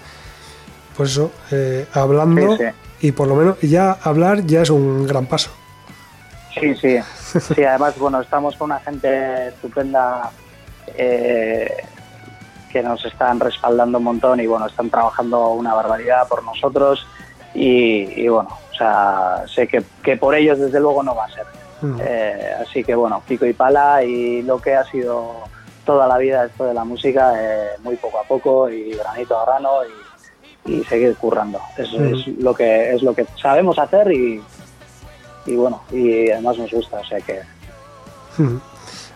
pues 0.96 1.10
eso, 1.10 1.30
eh, 1.50 1.86
hablando 1.92 2.56
Sí, 2.56 2.64
y 3.00 3.12
por 3.12 3.28
lo 3.28 3.34
menos 3.34 3.60
ya 3.60 3.92
hablar 3.92 4.44
ya 4.46 4.62
es 4.62 4.70
un 4.70 5.06
gran 5.06 5.26
paso. 5.26 5.50
Sí, 6.58 6.74
sí. 6.76 6.98
Sí, 7.54 7.64
además, 7.64 7.98
bueno, 7.98 8.20
estamos 8.20 8.56
con 8.56 8.70
una 8.70 8.80
gente 8.80 9.48
estupenda 9.48 10.30
eh, 10.96 11.70
que 12.72 12.82
nos 12.82 13.04
están 13.04 13.40
respaldando 13.40 13.98
un 13.98 14.04
montón 14.04 14.40
y, 14.40 14.46
bueno, 14.46 14.66
están 14.66 14.88
trabajando 14.88 15.50
una 15.50 15.74
barbaridad 15.74 16.26
por 16.28 16.42
nosotros 16.42 17.06
y, 17.54 18.22
y, 18.22 18.28
bueno, 18.28 18.48
o 18.72 18.74
sea, 18.74 19.44
sé 19.46 19.68
que, 19.68 19.84
que 20.02 20.16
por 20.16 20.34
ellos 20.34 20.58
desde 20.58 20.80
luego 20.80 21.02
no 21.02 21.14
va 21.14 21.26
a 21.26 21.30
ser. 21.30 21.46
Eh, 22.00 22.52
así 22.62 22.82
que, 22.82 22.94
bueno, 22.94 23.22
pico 23.28 23.44
y 23.44 23.52
pala 23.52 24.02
y 24.02 24.42
lo 24.42 24.58
que 24.58 24.74
ha 24.74 24.84
sido 24.84 25.34
toda 25.84 26.08
la 26.08 26.16
vida 26.16 26.46
esto 26.46 26.64
de 26.64 26.74
la 26.74 26.84
música, 26.84 27.32
eh, 27.38 27.68
muy 27.82 27.96
poco 27.96 28.18
a 28.18 28.24
poco 28.24 28.68
y 28.70 28.92
granito 28.92 29.38
a 29.38 29.44
grano 29.44 29.84
y, 29.84 30.05
y 30.66 30.84
seguir 30.84 31.14
currando. 31.16 31.60
Ujú. 31.78 32.04
es 32.16 32.26
lo 32.38 32.54
que 32.54 32.94
es 32.94 33.02
lo 33.02 33.14
que 33.14 33.26
sabemos 33.40 33.78
hacer 33.78 34.10
y, 34.12 34.42
y 35.46 35.54
bueno, 35.56 35.82
y 35.92 36.30
además 36.30 36.58
nos 36.58 36.70
gusta, 36.70 36.98
o 37.00 37.04
sea 37.04 37.20
que. 37.20 37.40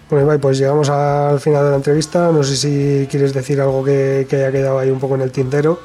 Bueno, 0.09 0.25
Ibai, 0.25 0.39
pues 0.39 0.59
llegamos 0.59 0.89
al 0.91 1.39
final 1.41 1.65
de 1.65 1.71
la 1.71 1.77
entrevista. 1.77 2.31
No 2.33 2.43
sé 2.43 2.57
si 2.57 3.07
quieres 3.11 3.33
decir 3.33 3.61
algo 3.61 3.85
que, 3.85 4.27
que 4.29 4.37
haya 4.37 4.51
quedado 4.51 4.79
ahí 4.79 4.91
un 4.91 4.99
poco 4.99 5.15
en 5.15 5.21
el 5.21 5.31
tintero. 5.31 5.79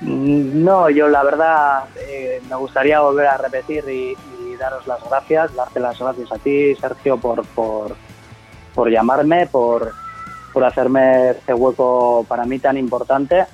Mm, 0.00 0.64
No, 0.64 0.88
yo 0.88 1.08
la 1.08 1.22
verdad 1.22 1.84
eh, 1.98 2.40
me 2.48 2.56
gustaría 2.56 3.00
volver 3.00 3.26
a 3.26 3.36
repetir 3.36 3.84
y, 3.88 4.16
y 4.50 4.56
daros 4.58 4.86
las 4.86 5.02
gracias, 5.08 5.54
darte 5.54 5.80
las 5.80 5.98
gracias 5.98 6.32
a 6.32 6.38
ti, 6.38 6.74
Sergio, 6.76 7.18
por, 7.18 7.44
por, 7.48 7.94
por 8.74 8.88
llamarme, 8.90 9.46
por, 9.46 9.92
por 10.52 10.64
hacerme 10.64 11.30
este 11.30 11.52
hueco 11.52 12.24
para 12.28 12.44
mí 12.46 12.58
tan 12.58 12.78
importante 12.78 13.44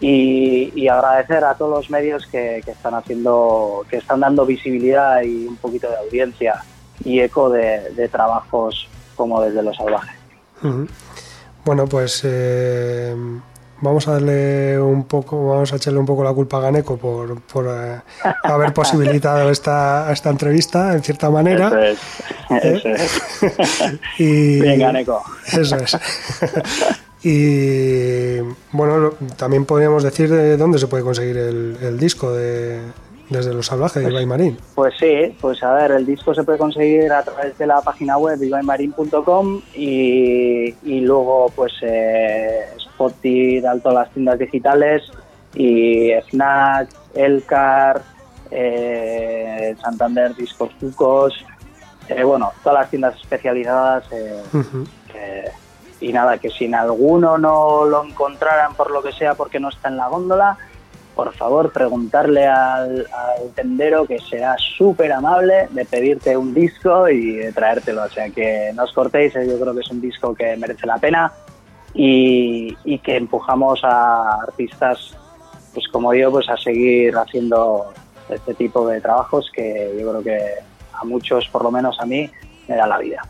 y, 0.00 0.72
y 0.74 0.88
agradecer 0.88 1.44
a 1.44 1.54
todos 1.54 1.70
los 1.70 1.90
medios 1.90 2.26
que, 2.26 2.60
que 2.64 2.72
están 2.72 2.94
haciendo, 2.94 3.84
que 3.88 3.96
están 3.96 4.20
dando 4.20 4.44
visibilidad 4.44 5.22
y 5.22 5.46
un 5.46 5.56
poquito 5.56 5.88
de 5.88 5.96
audiencia 5.96 6.62
y 7.04 7.20
eco 7.20 7.50
de, 7.50 7.90
de 7.90 8.08
trabajos 8.08 8.88
como 9.16 9.40
desde 9.40 9.62
lo 9.62 9.72
salvaje. 9.74 10.14
Ujú. 10.62 10.86
Bueno, 11.64 11.86
pues 11.86 12.20
eh, 12.24 13.14
vamos 13.80 14.06
a 14.08 14.12
darle 14.12 14.78
un 14.78 15.04
poco, 15.04 15.48
vamos 15.48 15.72
a 15.72 15.76
echarle 15.76 15.98
un 15.98 16.06
poco 16.06 16.24
la 16.24 16.32
culpa 16.32 16.58
a 16.58 16.60
Ganeco 16.60 16.96
por, 16.96 17.40
por 17.42 17.66
eh, 17.68 18.00
haber 18.42 18.72
posibilitado 18.74 19.50
esta, 19.50 20.12
esta 20.12 20.30
entrevista, 20.30 20.92
en 20.92 21.02
cierta 21.02 21.30
manera. 21.30 21.68
Eso 21.68 21.78
es. 21.78 21.98
Eso 22.62 22.88
es. 22.88 23.20
Y, 24.18 24.60
Venga, 24.60 24.92
Neko. 24.92 25.22
Eso 25.46 25.76
es. 25.76 25.96
y 27.24 28.38
bueno, 28.72 29.12
también 29.36 29.64
podríamos 29.64 30.02
decir 30.02 30.30
de 30.30 30.56
dónde 30.56 30.78
se 30.78 30.86
puede 30.86 31.02
conseguir 31.02 31.36
el, 31.38 31.76
el 31.82 31.98
disco 31.98 32.32
de 32.32 32.80
Desde 33.30 33.54
los 33.54 33.66
salvajes 33.66 34.02
de 34.04 34.10
Ibai 34.10 34.26
Marín. 34.26 34.58
Pues 34.74 34.94
sí, 35.00 35.34
pues 35.40 35.62
a 35.62 35.72
ver, 35.72 35.92
el 35.92 36.04
disco 36.04 36.34
se 36.34 36.42
puede 36.44 36.58
conseguir 36.58 37.10
a 37.12 37.22
través 37.22 37.56
de 37.56 37.66
la 37.66 37.80
página 37.80 38.18
web 38.18 38.38
vivaimarin.com 38.38 39.62
y, 39.74 40.74
y 40.84 41.00
luego 41.00 41.50
pues 41.56 41.72
eh, 41.82 42.60
Spotify, 42.76 43.62
todas 43.82 43.94
las 44.06 44.10
tiendas 44.12 44.38
digitales 44.38 45.02
y 45.54 46.10
Fnac, 46.30 46.88
Elcar, 47.14 48.02
eh, 48.50 49.74
Santander 49.80 50.34
Discos 50.36 50.70
Tucos, 50.78 51.32
eh, 52.08 52.22
bueno, 52.24 52.52
todas 52.62 52.80
las 52.80 52.90
tiendas 52.90 53.14
especializadas 53.20 54.04
eh, 54.12 54.42
que- 55.10 55.63
y 56.04 56.12
nada, 56.12 56.36
que 56.38 56.50
si 56.50 56.66
en 56.66 56.74
alguno 56.74 57.38
no 57.38 57.86
lo 57.86 58.04
encontraran 58.04 58.74
por 58.74 58.90
lo 58.90 59.02
que 59.02 59.12
sea 59.12 59.34
porque 59.34 59.58
no 59.58 59.70
está 59.70 59.88
en 59.88 59.96
la 59.96 60.08
góndola, 60.08 60.58
por 61.14 61.32
favor 61.32 61.72
preguntarle 61.72 62.46
al, 62.46 63.06
tendero 63.54 64.04
que 64.04 64.18
será 64.18 64.56
súper 64.58 65.12
amable 65.12 65.68
de 65.70 65.84
pedirte 65.86 66.36
un 66.36 66.52
disco 66.52 67.08
y 67.08 67.36
de 67.36 67.52
traértelo. 67.52 68.02
O 68.02 68.08
sea 68.08 68.28
que 68.28 68.72
no 68.74 68.84
os 68.84 68.92
cortéis, 68.92 69.34
eh, 69.36 69.46
yo 69.48 69.58
creo 69.58 69.72
que 69.72 69.80
es 69.80 69.90
un 69.90 70.00
disco 70.00 70.34
que 70.34 70.56
merece 70.56 70.86
la 70.86 70.98
pena 70.98 71.32
y, 71.94 72.76
y 72.84 72.98
que 72.98 73.16
empujamos 73.16 73.80
a 73.82 74.40
artistas 74.42 75.16
pues 75.72 75.88
como 75.88 76.12
yo 76.12 76.30
pues 76.30 76.48
a 76.50 76.56
seguir 76.56 77.16
haciendo 77.16 77.94
este 78.28 78.52
tipo 78.54 78.86
de 78.88 79.00
trabajos 79.00 79.50
que 79.54 79.96
yo 79.98 80.10
creo 80.10 80.22
que 80.22 80.38
a 80.92 81.04
muchos, 81.04 81.48
por 81.48 81.64
lo 81.64 81.70
menos 81.70 81.98
a 81.98 82.04
mí, 82.04 82.30
me 82.68 82.76
da 82.76 82.86
la 82.86 82.98
vida. 82.98 83.22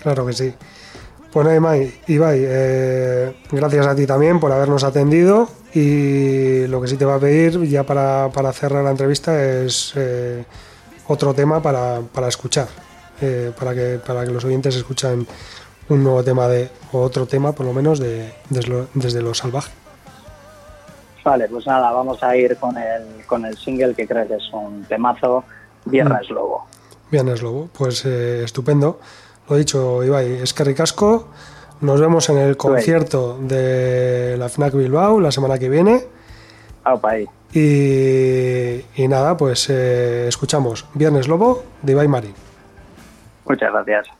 Claro 0.00 0.26
que 0.26 0.32
sí. 0.32 0.54
Bueno, 1.32 1.54
Ibai, 1.54 1.92
Ibai 2.08 2.40
eh, 2.42 3.34
gracias 3.52 3.86
a 3.86 3.94
ti 3.94 4.04
también 4.04 4.40
por 4.40 4.50
habernos 4.50 4.82
atendido 4.82 5.48
y 5.72 6.66
lo 6.66 6.80
que 6.80 6.88
sí 6.88 6.96
te 6.96 7.04
va 7.04 7.14
a 7.14 7.20
pedir 7.20 7.62
ya 7.68 7.84
para, 7.84 8.30
para 8.34 8.52
cerrar 8.52 8.82
la 8.82 8.90
entrevista 8.90 9.40
es 9.40 9.92
eh, 9.94 10.44
otro 11.06 11.32
tema 11.32 11.62
para, 11.62 12.00
para 12.00 12.26
escuchar, 12.26 12.66
eh, 13.20 13.52
para, 13.56 13.74
que, 13.74 14.00
para 14.04 14.24
que 14.24 14.32
los 14.32 14.44
oyentes 14.44 14.74
escuchen 14.74 15.24
un 15.88 16.02
nuevo 16.02 16.24
tema 16.24 16.48
de, 16.48 16.68
o 16.92 17.00
otro 17.00 17.26
tema 17.26 17.52
por 17.52 17.64
lo 17.64 17.72
menos 17.72 18.00
de, 18.00 18.32
desde, 18.48 18.68
lo, 18.68 18.86
desde 18.94 19.22
lo 19.22 19.32
salvaje. 19.32 19.70
Vale, 21.24 21.48
pues 21.48 21.64
nada, 21.66 21.92
vamos 21.92 22.20
a 22.24 22.36
ir 22.36 22.56
con 22.56 22.76
el, 22.76 23.24
con 23.26 23.44
el 23.44 23.56
single 23.56 23.94
que 23.94 24.06
creo 24.06 24.26
que 24.26 24.34
es 24.34 24.50
un 24.52 24.84
temazo, 24.84 25.44
Viernes 25.84 26.28
Lobo. 26.30 26.66
Viernes 27.10 27.42
Lobo, 27.42 27.68
pues 27.76 28.04
eh, 28.04 28.42
estupendo. 28.42 28.98
Lo 29.48 29.56
dicho, 29.56 30.04
Ibai, 30.04 30.34
es 30.42 30.54
que 30.54 30.64
ricasco. 30.64 31.28
Nos 31.80 32.00
vemos 32.00 32.28
en 32.28 32.38
el 32.38 32.56
concierto 32.56 33.38
de 33.40 34.36
la 34.38 34.48
FNAC 34.48 34.74
Bilbao 34.74 35.18
la 35.18 35.32
semana 35.32 35.58
que 35.58 35.68
viene. 35.68 36.04
Ahí. 36.84 37.26
Y, 37.52 39.02
y 39.02 39.08
nada, 39.08 39.36
pues 39.36 39.68
eh, 39.70 40.28
escuchamos 40.28 40.86
Viernes 40.94 41.26
Lobo 41.26 41.64
de 41.82 41.92
Ibai 41.92 42.08
Marín. 42.08 42.34
Muchas 43.46 43.72
gracias. 43.72 44.19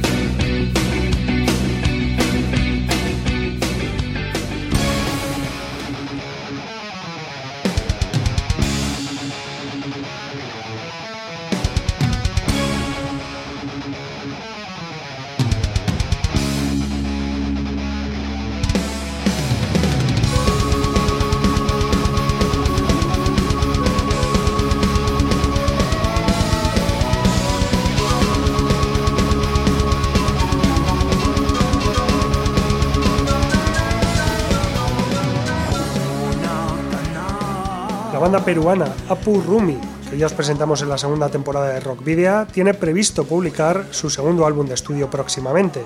Peruana 38.51 38.93
Apu 39.07 39.39
Rumi, 39.39 39.79
que 40.09 40.17
ya 40.17 40.25
os 40.25 40.33
presentamos 40.33 40.81
en 40.81 40.89
la 40.89 40.97
segunda 40.97 41.29
temporada 41.29 41.69
de 41.69 41.79
Rock 41.79 42.03
Video, 42.03 42.45
tiene 42.47 42.73
previsto 42.73 43.23
publicar 43.23 43.87
su 43.91 44.09
segundo 44.09 44.45
álbum 44.45 44.67
de 44.67 44.73
estudio 44.73 45.09
próximamente. 45.09 45.79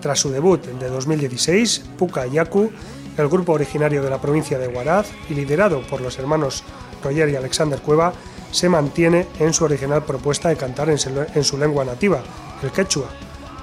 Tras 0.00 0.20
su 0.20 0.30
debut 0.30 0.64
de 0.64 0.88
2016, 0.88 1.82
Puka 1.98 2.24
Yaku, 2.28 2.70
el 3.18 3.26
grupo 3.26 3.54
originario 3.54 4.04
de 4.04 4.10
la 4.10 4.20
provincia 4.20 4.56
de 4.56 4.68
Huaraz 4.68 5.08
y 5.28 5.34
liderado 5.34 5.84
por 5.88 6.00
los 6.00 6.16
hermanos 6.20 6.62
Roger 7.02 7.28
y 7.28 7.34
Alexander 7.34 7.80
Cueva, 7.80 8.12
se 8.52 8.68
mantiene 8.68 9.26
en 9.40 9.52
su 9.52 9.64
original 9.64 10.04
propuesta 10.04 10.48
de 10.48 10.56
cantar 10.56 10.88
en 10.90 11.44
su 11.44 11.58
lengua 11.58 11.84
nativa, 11.84 12.22
el 12.62 12.70
quechua. 12.70 13.08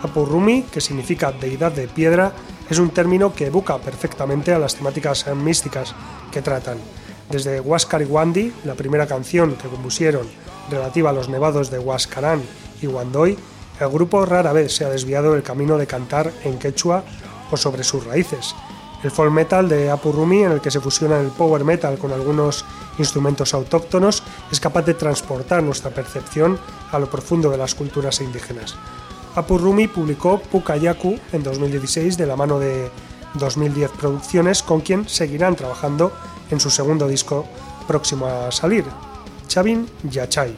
Apu 0.02 0.26
Rumi, 0.26 0.64
que 0.64 0.82
significa 0.82 1.32
deidad 1.32 1.72
de 1.72 1.88
piedra, 1.88 2.34
es 2.70 2.78
un 2.78 2.90
término 2.90 3.34
que 3.34 3.48
evoca 3.48 3.78
perfectamente 3.78 4.54
a 4.54 4.60
las 4.60 4.76
temáticas 4.76 5.34
místicas 5.34 5.96
que 6.30 6.42
tratan 6.42 6.78
desde 7.30 7.60
Huascariguandi, 7.60 8.54
la 8.66 8.76
primera 8.76 9.08
canción 9.08 9.56
que 9.56 9.68
compusieron 9.68 10.28
relativa 10.70 11.10
a 11.10 11.14
los 11.14 11.30
nevados 11.30 11.70
de 11.72 11.80
Huascarán 11.80 12.42
y 12.82 12.88
Huandoy, 12.88 13.38
el 13.80 13.90
grupo 13.90 14.26
rara 14.26 14.54
vez 14.54 14.76
se 14.76 14.86
ha 14.86 14.90
desviado 14.90 15.34
del 15.34 15.44
camino 15.44 15.78
de 15.78 15.88
cantar 15.88 16.32
en 16.44 16.60
quechua 16.60 17.04
o 17.52 17.58
sobre 17.58 17.84
sus 17.84 18.06
raíces. 18.06 18.56
El 19.04 19.12
folk 19.12 19.32
metal 19.32 19.68
de 19.68 19.92
Apurumi, 19.92 20.44
en 20.44 20.54
el 20.54 20.62
que 20.62 20.72
se 20.72 20.80
fusiona 20.80 21.20
el 21.20 21.28
power 21.28 21.66
metal 21.66 21.98
con 21.98 22.14
algunos 22.14 22.64
instrumentos 22.98 23.54
autóctonos, 23.54 24.24
es 24.52 24.60
capaz 24.60 24.84
de 24.84 24.94
transportar 24.94 25.62
nuestra 25.62 25.92
percepción 25.92 26.58
a 26.92 27.00
lo 27.00 27.10
profundo 27.10 27.50
de 27.50 27.58
las 27.58 27.76
culturas 27.76 28.22
indígenas. 28.22 28.76
Apurumi 29.36 29.88
publicó 29.88 30.40
Pukayaku 30.40 31.18
en 31.34 31.44
2016 31.44 32.18
de 32.18 32.26
la 32.26 32.36
mano 32.36 32.60
de 32.60 32.90
2010 33.36 33.92
Producciones, 33.92 34.64
con 34.64 34.82
quien 34.82 35.08
seguirán 35.08 35.56
trabajando 35.56 36.12
en 36.50 36.60
su 36.60 36.70
segundo 36.70 37.08
disco 37.08 37.46
próximo 37.88 38.28
a 38.28 38.52
salir, 38.52 38.86
Chavin 39.48 39.88
Yachay. 40.04 40.56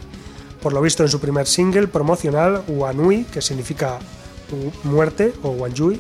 Por 0.62 0.74
lo 0.74 0.82
visto 0.82 1.04
en 1.04 1.10
su 1.10 1.20
primer 1.20 1.48
single 1.48 1.88
promocional, 1.88 2.64
Wanui, 2.68 3.26
que 3.26 3.42
significa 3.42 4.00
muerte, 4.84 5.34
o 5.44 5.50
Wanjui, 5.50 6.00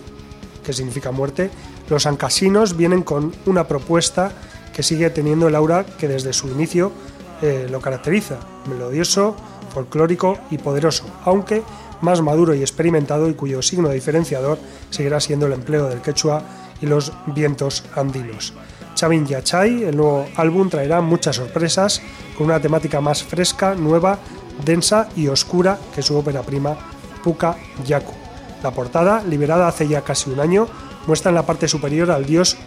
que 0.63 0.73
significa 0.73 1.11
muerte, 1.11 1.49
los 1.89 2.05
ancasinos 2.05 2.75
vienen 2.75 3.03
con 3.03 3.33
una 3.45 3.67
propuesta 3.67 4.31
que 4.73 4.83
sigue 4.83 5.09
teniendo 5.09 5.47
el 5.47 5.55
aura 5.55 5.85
que 5.85 6.07
desde 6.07 6.33
su 6.33 6.47
inicio 6.49 6.91
eh, 7.41 7.67
lo 7.69 7.79
caracteriza, 7.79 8.39
melodioso, 8.67 9.35
folclórico 9.73 10.37
y 10.49 10.57
poderoso, 10.57 11.05
aunque 11.23 11.63
más 12.01 12.21
maduro 12.21 12.53
y 12.53 12.61
experimentado 12.61 13.29
y 13.29 13.35
cuyo 13.35 13.61
signo 13.61 13.89
diferenciador 13.89 14.57
seguirá 14.89 15.19
siendo 15.19 15.45
el 15.45 15.53
empleo 15.53 15.87
del 15.87 16.01
quechua 16.01 16.43
y 16.81 16.85
los 16.85 17.11
vientos 17.27 17.83
andinos. 17.95 18.53
Chavin 18.95 19.25
Yachay, 19.25 19.83
el 19.83 19.97
nuevo 19.97 20.27
álbum 20.35 20.69
traerá 20.69 21.01
muchas 21.01 21.35
sorpresas 21.35 22.01
con 22.37 22.47
una 22.47 22.59
temática 22.59 23.01
más 23.01 23.23
fresca, 23.23 23.75
nueva, 23.75 24.19
densa 24.63 25.09
y 25.15 25.27
oscura 25.27 25.77
que 25.93 26.01
su 26.01 26.15
ópera 26.15 26.41
prima 26.41 26.77
Puka 27.23 27.57
Yaku. 27.85 28.13
La 28.63 28.71
portada, 28.71 29.21
liberada 29.23 29.67
hace 29.67 29.87
ya 29.87 30.01
casi 30.01 30.29
un 30.29 30.39
año, 30.39 30.67
muestra 31.07 31.29
en 31.29 31.35
la 31.35 31.45
parte 31.45 31.67
superior 31.67 32.09
al 32.09 32.25
dios 32.25 32.57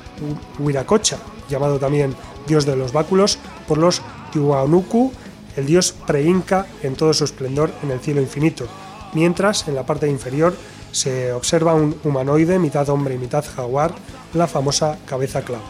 Huiracocha, 0.58 1.18
llamado 1.48 1.78
también 1.78 2.14
dios 2.46 2.66
de 2.66 2.76
los 2.76 2.92
báculos 2.92 3.38
por 3.66 3.78
los 3.78 4.02
Tiwanuku, 4.32 5.12
el 5.56 5.66
dios 5.66 5.94
pre-inca 6.06 6.66
en 6.82 6.94
todo 6.94 7.12
su 7.14 7.24
esplendor 7.24 7.70
en 7.82 7.90
el 7.90 8.00
cielo 8.00 8.20
infinito, 8.20 8.66
mientras 9.14 9.66
en 9.66 9.74
la 9.74 9.84
parte 9.84 10.08
inferior 10.08 10.54
se 10.98 11.32
observa 11.32 11.74
un 11.74 11.96
humanoide 12.02 12.58
mitad 12.58 12.88
hombre 12.88 13.14
y 13.14 13.18
mitad 13.18 13.44
jaguar, 13.44 13.94
la 14.34 14.48
famosa 14.48 14.98
cabeza 15.06 15.42
clava. 15.42 15.64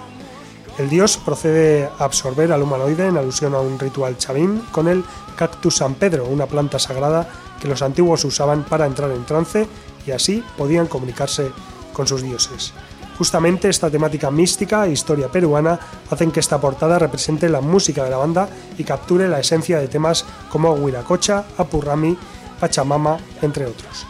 El 0.79 0.89
dios 0.89 1.19
procede 1.19 1.89
a 1.99 2.05
absorber 2.05 2.51
al 2.53 2.63
humanoide 2.63 3.09
en 3.09 3.17
alusión 3.17 3.55
a 3.55 3.61
un 3.61 3.79
ritual 3.79 4.17
chavín 4.17 4.63
con 4.73 4.89
el 4.89 5.05
cactus 5.37 5.77
San 5.77 5.95
Pedro, 5.95 6.25
una 6.27 6.47
planta 6.47 6.79
sagrada 6.79 7.29
que 7.61 7.69
los 7.69 7.83
antiguos 7.83 8.25
usaban 8.25 8.65
para 8.65 8.87
entrar 8.87 9.11
en 9.11 9.27
trance 9.27 9.67
y 10.07 10.13
así 10.13 10.43
podían 10.57 10.87
comunicarse 10.87 11.51
con 11.93 12.07
sus 12.07 12.23
dioses. 12.23 12.73
Justamente 13.19 13.69
esta 13.69 13.91
temática 13.91 14.31
mística 14.31 14.87
e 14.87 14.93
historia 14.93 15.29
peruana 15.29 15.79
hacen 16.09 16.31
que 16.31 16.41
esta 16.41 16.61
portada 16.61 17.01
represente 17.01 17.49
la 17.49 17.61
música 17.61 18.05
de 18.05 18.11
la 18.11 18.17
banda 18.17 18.49
y 18.79 18.85
capture 18.85 19.29
la 19.29 19.41
esencia 19.41 19.81
de 19.81 19.89
temas 19.89 20.25
como 20.51 20.73
Huiracocha, 20.73 21.45
Apurrami, 21.59 22.17
Pachamama, 22.61 23.19
entre 23.43 23.67
otros. 23.67 24.07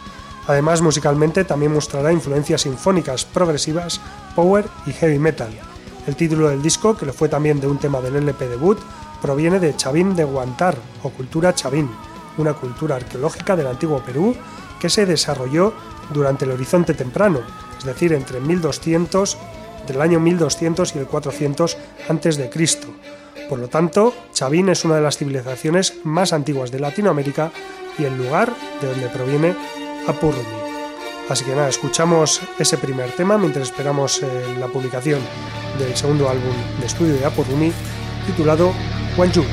Además, 0.49 0.81
musicalmente 0.81 1.45
también 1.45 1.71
mostrará 1.71 2.11
influencias 2.11 2.61
sinfónicas, 2.61 3.23
progresivas, 3.23 4.01
power 4.35 4.65
y 4.87 4.93
heavy 4.93 5.19
metal, 5.19 5.51
el 6.07 6.15
título 6.15 6.49
del 6.49 6.63
disco, 6.63 6.97
que 6.97 7.05
lo 7.05 7.13
fue 7.13 7.29
también 7.29 7.59
de 7.59 7.67
un 7.67 7.77
tema 7.77 8.01
del 8.01 8.15
LP 8.15 8.49
debut, 8.49 8.79
proviene 9.21 9.59
de 9.59 9.75
Chavín 9.75 10.15
de 10.15 10.23
Guantar 10.23 10.75
o 11.03 11.11
cultura 11.11 11.53
Chavín, 11.53 11.87
una 12.39 12.55
cultura 12.55 12.95
arqueológica 12.95 13.55
del 13.55 13.67
antiguo 13.67 14.01
Perú 14.03 14.35
que 14.79 14.89
se 14.89 15.05
desarrolló 15.05 15.71
durante 16.11 16.45
el 16.45 16.51
Horizonte 16.51 16.95
Temprano, 16.95 17.41
es 17.77 17.85
decir, 17.85 18.11
entre 18.13 18.39
1200, 18.39 19.37
entre 19.81 19.97
el 19.97 20.01
año 20.01 20.19
1200 20.19 20.95
y 20.95 20.97
el 20.97 21.05
400 21.05 21.77
a.C. 22.09 22.49
Por 23.47 23.59
lo 23.59 23.67
tanto, 23.67 24.15
Chavín 24.33 24.69
es 24.69 24.83
una 24.83 24.95
de 24.95 25.01
las 25.01 25.19
civilizaciones 25.19 25.93
más 26.05 26.33
antiguas 26.33 26.71
de 26.71 26.79
Latinoamérica 26.79 27.51
y 27.99 28.05
el 28.05 28.17
lugar 28.17 28.51
de 28.81 28.87
donde 28.87 29.09
proviene 29.09 29.55
Apurumi. 30.09 30.43
Así 31.29 31.45
que 31.45 31.55
nada, 31.55 31.69
escuchamos 31.69 32.41
ese 32.57 32.77
primer 32.77 33.11
tema 33.11 33.37
mientras 33.37 33.69
esperamos 33.69 34.23
eh, 34.23 34.55
la 34.59 34.67
publicación 34.67 35.21
del 35.77 35.95
segundo 35.95 36.27
álbum 36.27 36.53
de 36.79 36.85
estudio 36.87 37.13
de 37.13 37.25
Apurumi 37.25 37.71
titulado 38.25 38.73
Wanju. 39.17 39.43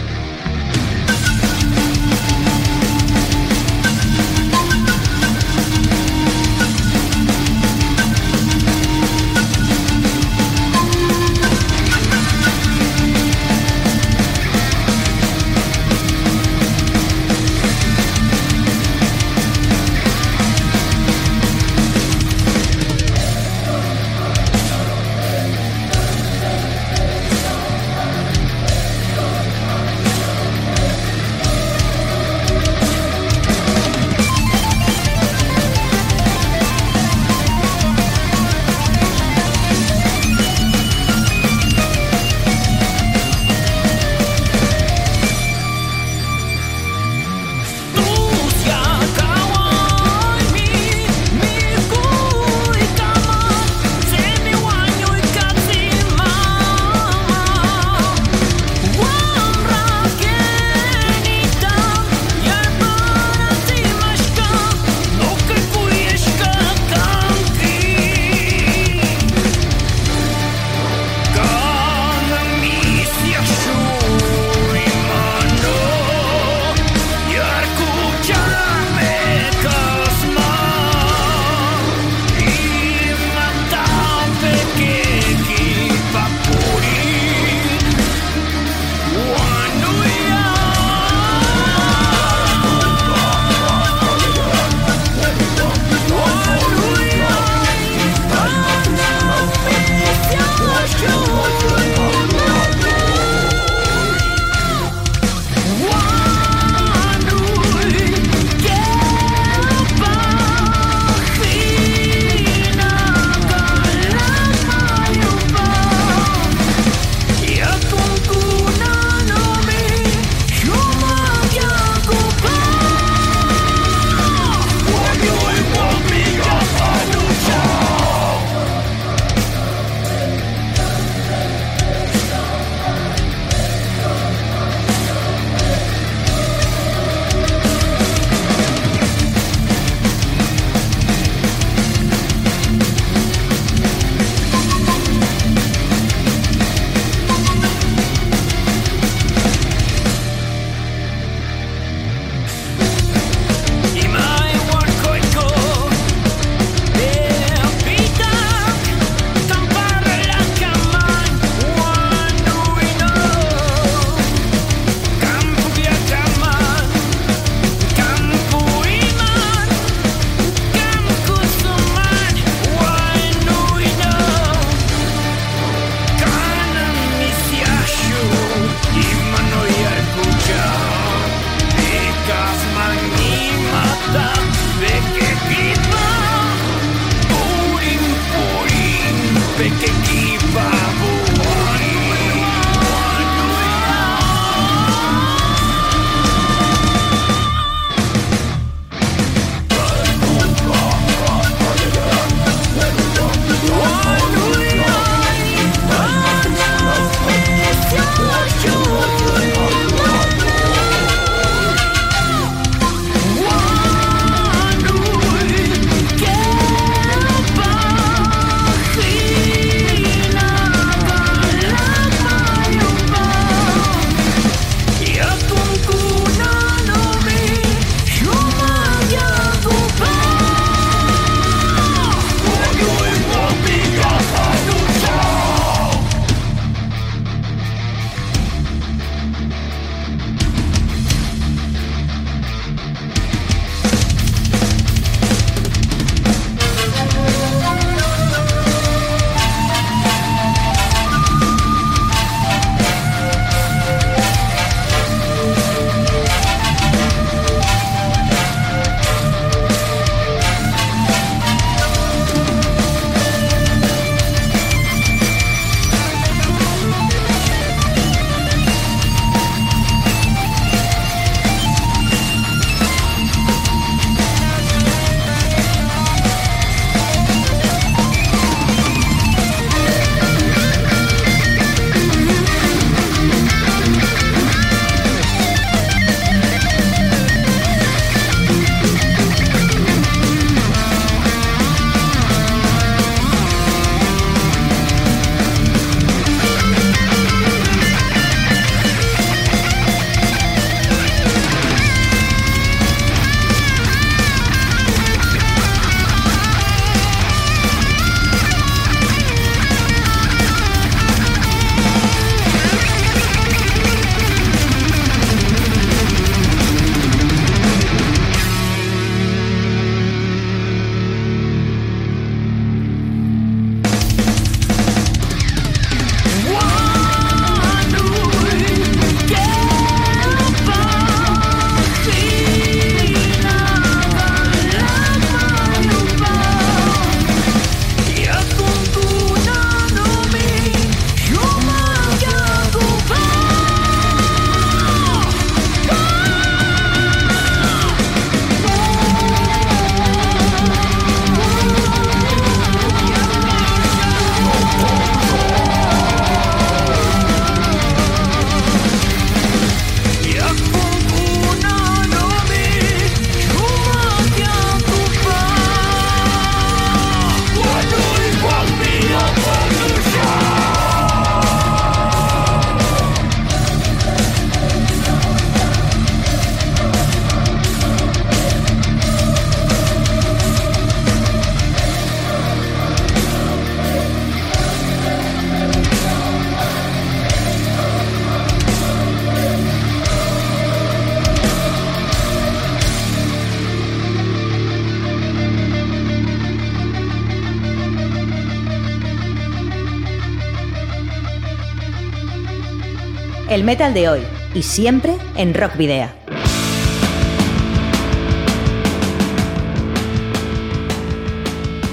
Metal 403.66 403.92
de 403.92 404.08
hoy 404.08 404.22
y 404.54 404.62
siempre 404.62 405.16
en 405.34 405.52
Rock 405.52 405.76
Video. 405.76 406.08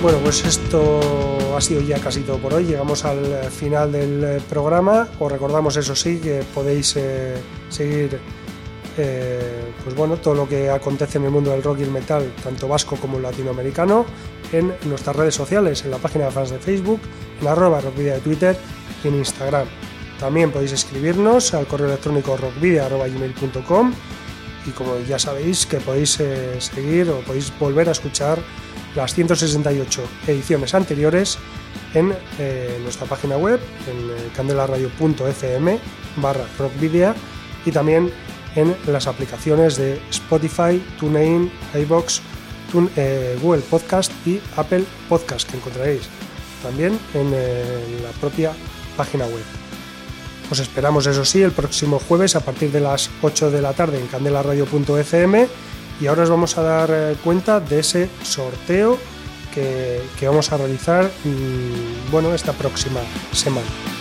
Bueno, 0.04 0.20
pues 0.20 0.46
esto 0.46 1.58
ha 1.58 1.62
sido 1.62 1.82
ya 1.82 1.98
casi 1.98 2.22
todo 2.22 2.38
por 2.38 2.54
hoy. 2.54 2.66
Llegamos 2.66 3.04
al 3.06 3.26
final 3.50 3.92
del 3.92 4.24
eh, 4.24 4.42
programa. 4.48 5.08
Os 5.20 5.32
recordamos, 5.32 5.76
eso 5.76 5.96
sí, 5.96 6.20
que 6.20 6.44
podéis 6.54 6.96
eh, 6.96 7.38
seguir 7.70 8.20
eh, 8.96 9.74
pues 9.84 9.96
bueno, 9.96 10.18
todo 10.18 10.36
lo 10.36 10.48
que 10.48 10.70
acontece 10.70 11.18
en 11.18 11.24
el 11.24 11.32
mundo 11.32 11.50
del 11.50 11.64
rock 11.64 11.80
y 11.80 11.84
el 11.84 11.92
metal, 11.92 12.32
tanto 12.44 12.68
vasco 12.68 12.98
como 12.98 13.18
latinoamericano, 13.18 14.06
en 14.52 14.76
nuestras 14.86 15.16
redes 15.16 15.34
sociales, 15.34 15.84
en 15.86 15.90
la 15.90 15.98
página 15.98 16.26
de 16.26 16.32
fans 16.32 16.52
de 16.52 16.60
Facebook, 16.60 17.00
en 17.42 17.48
arroba 17.48 17.82
rockvidia 17.82 18.14
de 18.14 18.20
Twitter 18.20 18.56
y 19.04 19.08
en 19.08 19.16
Instagram. 19.16 19.66
También 20.24 20.52
podéis 20.54 20.72
escribirnos 20.72 21.54
al 21.54 21.68
correo 21.68 21.88
electrónico 21.88 22.38
rockvidia.gmail.com 22.38 23.94
y 24.66 24.70
como 24.70 24.98
ya 25.02 25.20
sabéis 25.20 25.66
que 25.66 25.82
podéis 25.82 26.18
eh, 26.22 26.62
seguir 26.62 27.10
o 27.10 27.20
podéis 27.20 27.52
volver 27.60 27.90
a 27.90 27.92
escuchar 27.92 28.40
las 28.96 29.14
168 29.16 30.02
ediciones 30.28 30.74
anteriores 30.76 31.38
en 31.94 32.16
eh, 32.40 32.80
nuestra 32.84 33.06
página 33.06 33.36
web, 33.36 33.60
en 33.86 33.98
eh, 33.98 34.30
candelaradio.fm 34.34 35.80
barra 36.16 36.46
rockvidia 36.58 37.14
y 37.66 37.72
también 37.72 38.10
en 38.56 38.78
las 38.88 39.08
aplicaciones 39.08 39.76
de 39.76 40.00
Spotify, 40.10 40.82
TuneIn, 41.02 41.52
iBox, 41.74 42.22
Tune, 42.72 42.88
eh, 42.96 43.38
Google 43.42 43.62
Podcast 43.64 44.10
y 44.26 44.40
Apple 44.56 44.86
Podcast 45.10 45.52
que 45.52 45.58
encontraréis 45.58 46.04
también 46.62 46.98
en 47.14 47.30
la 48.02 48.12
propia 48.22 48.54
página 48.96 49.26
web. 49.26 49.63
Os 50.52 50.60
esperamos, 50.60 51.08
eso 51.08 51.26
sí, 51.26 51.42
el 51.42 51.52
próximo 51.52 52.00
jueves 52.00 52.36
a 52.36 52.42
partir 52.42 52.72
de 52.72 52.80
las 52.80 53.10
8 53.22 53.52
de 53.52 53.62
la 53.62 53.74
tarde 53.74 54.00
en 54.00 54.08
candelaradio.fm 54.08 55.48
y 56.00 56.08
ahora 56.08 56.24
os 56.24 56.30
vamos 56.30 56.58
a 56.58 56.64
dar 56.64 56.90
eh, 56.92 57.16
cuenta 57.24 57.60
de 57.60 57.80
ese 57.80 58.10
sorteo 58.24 58.98
que, 59.54 60.02
que 60.20 60.28
vamos 60.28 60.52
a 60.52 60.58
realizar 60.58 61.06
mm, 61.06 62.12
bueno, 62.12 62.34
esta 62.34 62.54
próxima 62.54 63.02
semana. 63.32 63.93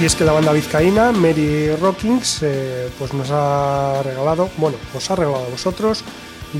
Y 0.00 0.06
es 0.06 0.14
que 0.16 0.24
la 0.24 0.32
banda 0.32 0.52
vizcaína 0.52 1.12
Mary 1.12 1.76
Rockings 1.76 2.42
eh, 2.42 2.88
pues 2.98 3.12
nos 3.12 3.30
ha 3.30 4.02
regalado, 4.02 4.48
bueno, 4.56 4.78
os 4.94 5.10
ha 5.10 5.14
regalado 5.14 5.44
a 5.44 5.50
vosotros 5.50 6.04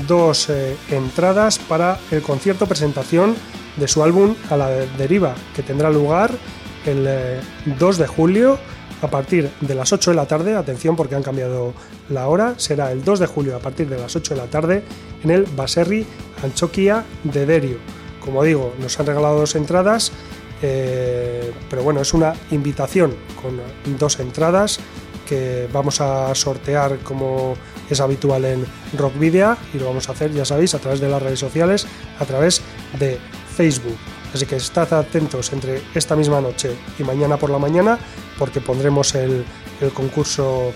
dos 0.07 0.47
eh, 0.51 0.77
entradas 0.91 1.57
para 1.57 1.97
el 2.11 2.21
concierto 2.21 2.67
presentación 2.67 3.35
de 3.77 3.87
su 3.87 4.03
álbum 4.03 4.35
A 4.51 4.57
la 4.57 4.69
Deriva, 4.69 5.33
que 5.55 5.63
tendrá 5.63 5.89
lugar 5.89 6.31
el 6.85 7.09
2 7.79 7.97
de 7.97 8.05
julio 8.05 8.59
a 9.01 9.07
partir 9.07 9.49
de 9.59 9.73
las 9.73 9.91
8 9.91 10.11
de 10.11 10.17
la 10.17 10.27
tarde, 10.27 10.55
atención 10.55 10.95
porque 10.95 11.15
han 11.15 11.23
cambiado 11.23 11.73
la 12.09 12.27
hora, 12.27 12.53
será 12.57 12.91
el 12.91 13.03
2 13.03 13.21
de 13.21 13.25
julio 13.25 13.55
a 13.55 13.59
partir 13.59 13.89
de 13.89 13.97
las 13.97 14.15
8 14.15 14.35
de 14.35 14.39
la 14.39 14.47
tarde 14.47 14.83
en 15.23 15.31
el 15.31 15.45
Baserri 15.45 16.05
Anchoquia 16.43 17.03
de 17.23 17.47
Derio. 17.47 17.77
Como 18.19 18.43
digo, 18.43 18.73
nos 18.79 18.99
han 18.99 19.07
regalado 19.07 19.39
dos 19.39 19.55
entradas, 19.55 20.11
eh, 20.61 21.51
pero 21.69 21.83
bueno, 21.83 22.01
es 22.01 22.13
una 22.13 22.33
invitación 22.51 23.15
con 23.41 23.59
dos 23.97 24.19
entradas 24.19 24.79
que 25.27 25.67
vamos 25.71 26.01
a 26.01 26.33
sortear 26.35 26.99
como 26.99 27.55
es 27.89 27.99
habitual 27.99 28.45
en 28.45 28.65
Rock 28.97 29.17
Video 29.17 29.57
y 29.73 29.79
lo 29.79 29.85
vamos 29.85 30.09
a 30.09 30.11
hacer, 30.11 30.31
ya 30.33 30.45
sabéis, 30.45 30.75
a 30.75 30.79
través 30.79 30.99
de 30.99 31.09
las 31.09 31.21
redes 31.21 31.39
sociales, 31.39 31.87
a 32.19 32.25
través 32.25 32.61
de 32.99 33.17
Facebook. 33.55 33.97
Así 34.33 34.45
que 34.45 34.55
estad 34.55 34.91
atentos 34.93 35.51
entre 35.51 35.81
esta 35.93 36.15
misma 36.15 36.39
noche 36.39 36.71
y 36.97 37.03
mañana 37.03 37.37
por 37.37 37.49
la 37.49 37.59
mañana 37.59 37.99
porque 38.37 38.61
pondremos 38.61 39.13
el, 39.15 39.45
concurso, 39.93 40.71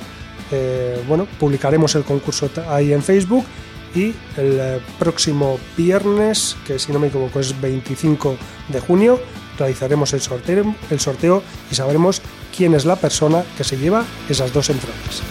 eh, 0.52 1.04
bueno, 1.08 1.28
publicaremos 1.40 1.96
el 1.96 2.04
concurso 2.04 2.50
ahí 2.68 2.92
en 2.92 3.02
Facebook 3.02 3.46
y 3.94 4.14
el 4.38 4.60
eh, 4.60 4.82
próximo 5.00 5.58
viernes, 5.78 6.58
que 6.68 6.78
si 6.80 6.92
no 6.92 7.00
me 7.00 7.08
equivoco 7.08 7.40
es 7.40 7.60
25 7.60 8.36
de 8.70 8.80
junio, 8.82 9.20
realizaremos 9.58 10.14
el 10.14 10.22
sorteo, 10.22 11.44
y 11.72 11.76
sabremos 11.76 12.22
quién 12.56 12.74
es 12.74 12.86
la 12.86 12.96
persona 12.96 13.44
que 13.58 13.64
se 13.64 13.78
lleva 13.78 14.06
esas 14.30 14.54
dos 14.54 14.70
entradas. 14.70 15.22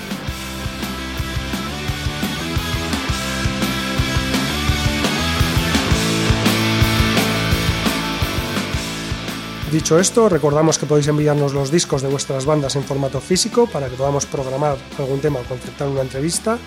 Dicho 9.74 9.98
esto, 9.98 10.28
recordamos 10.28 10.78
que 10.78 10.86
podéis 10.86 11.08
enviarnos 11.08 11.52
los 11.52 11.72
discos 11.72 12.00
de 12.00 12.06
vuestras 12.06 12.46
bandas 12.46 12.76
en 12.76 12.84
formato 12.84 13.20
físico 13.20 13.66
para 13.66 13.88
que 13.88 13.96
podamos 13.96 14.24
programar 14.24 14.76
algún 14.98 15.18
tema 15.18 15.40
o 15.40 15.42
concertar 15.42 15.88
una 15.88 16.02
entrevista 16.02 16.58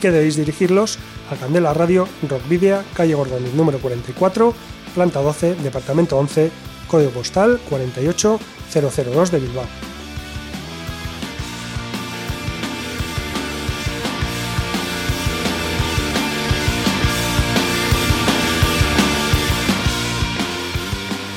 que 0.00 0.12
debéis 0.12 0.36
dirigirlos 0.36 0.96
a 1.32 1.34
Candela 1.34 1.74
Radio, 1.74 2.06
Rock 2.28 2.46
Video, 2.48 2.84
calle 2.94 3.14
Gordón, 3.14 3.56
número 3.56 3.80
44, 3.80 4.54
planta 4.94 5.20
12, 5.20 5.56
departamento 5.56 6.16
11, 6.16 6.52
código 6.92 7.10
postal 7.10 7.58
48002 7.70 9.30
de 9.30 9.38
Bilbao. 9.40 9.64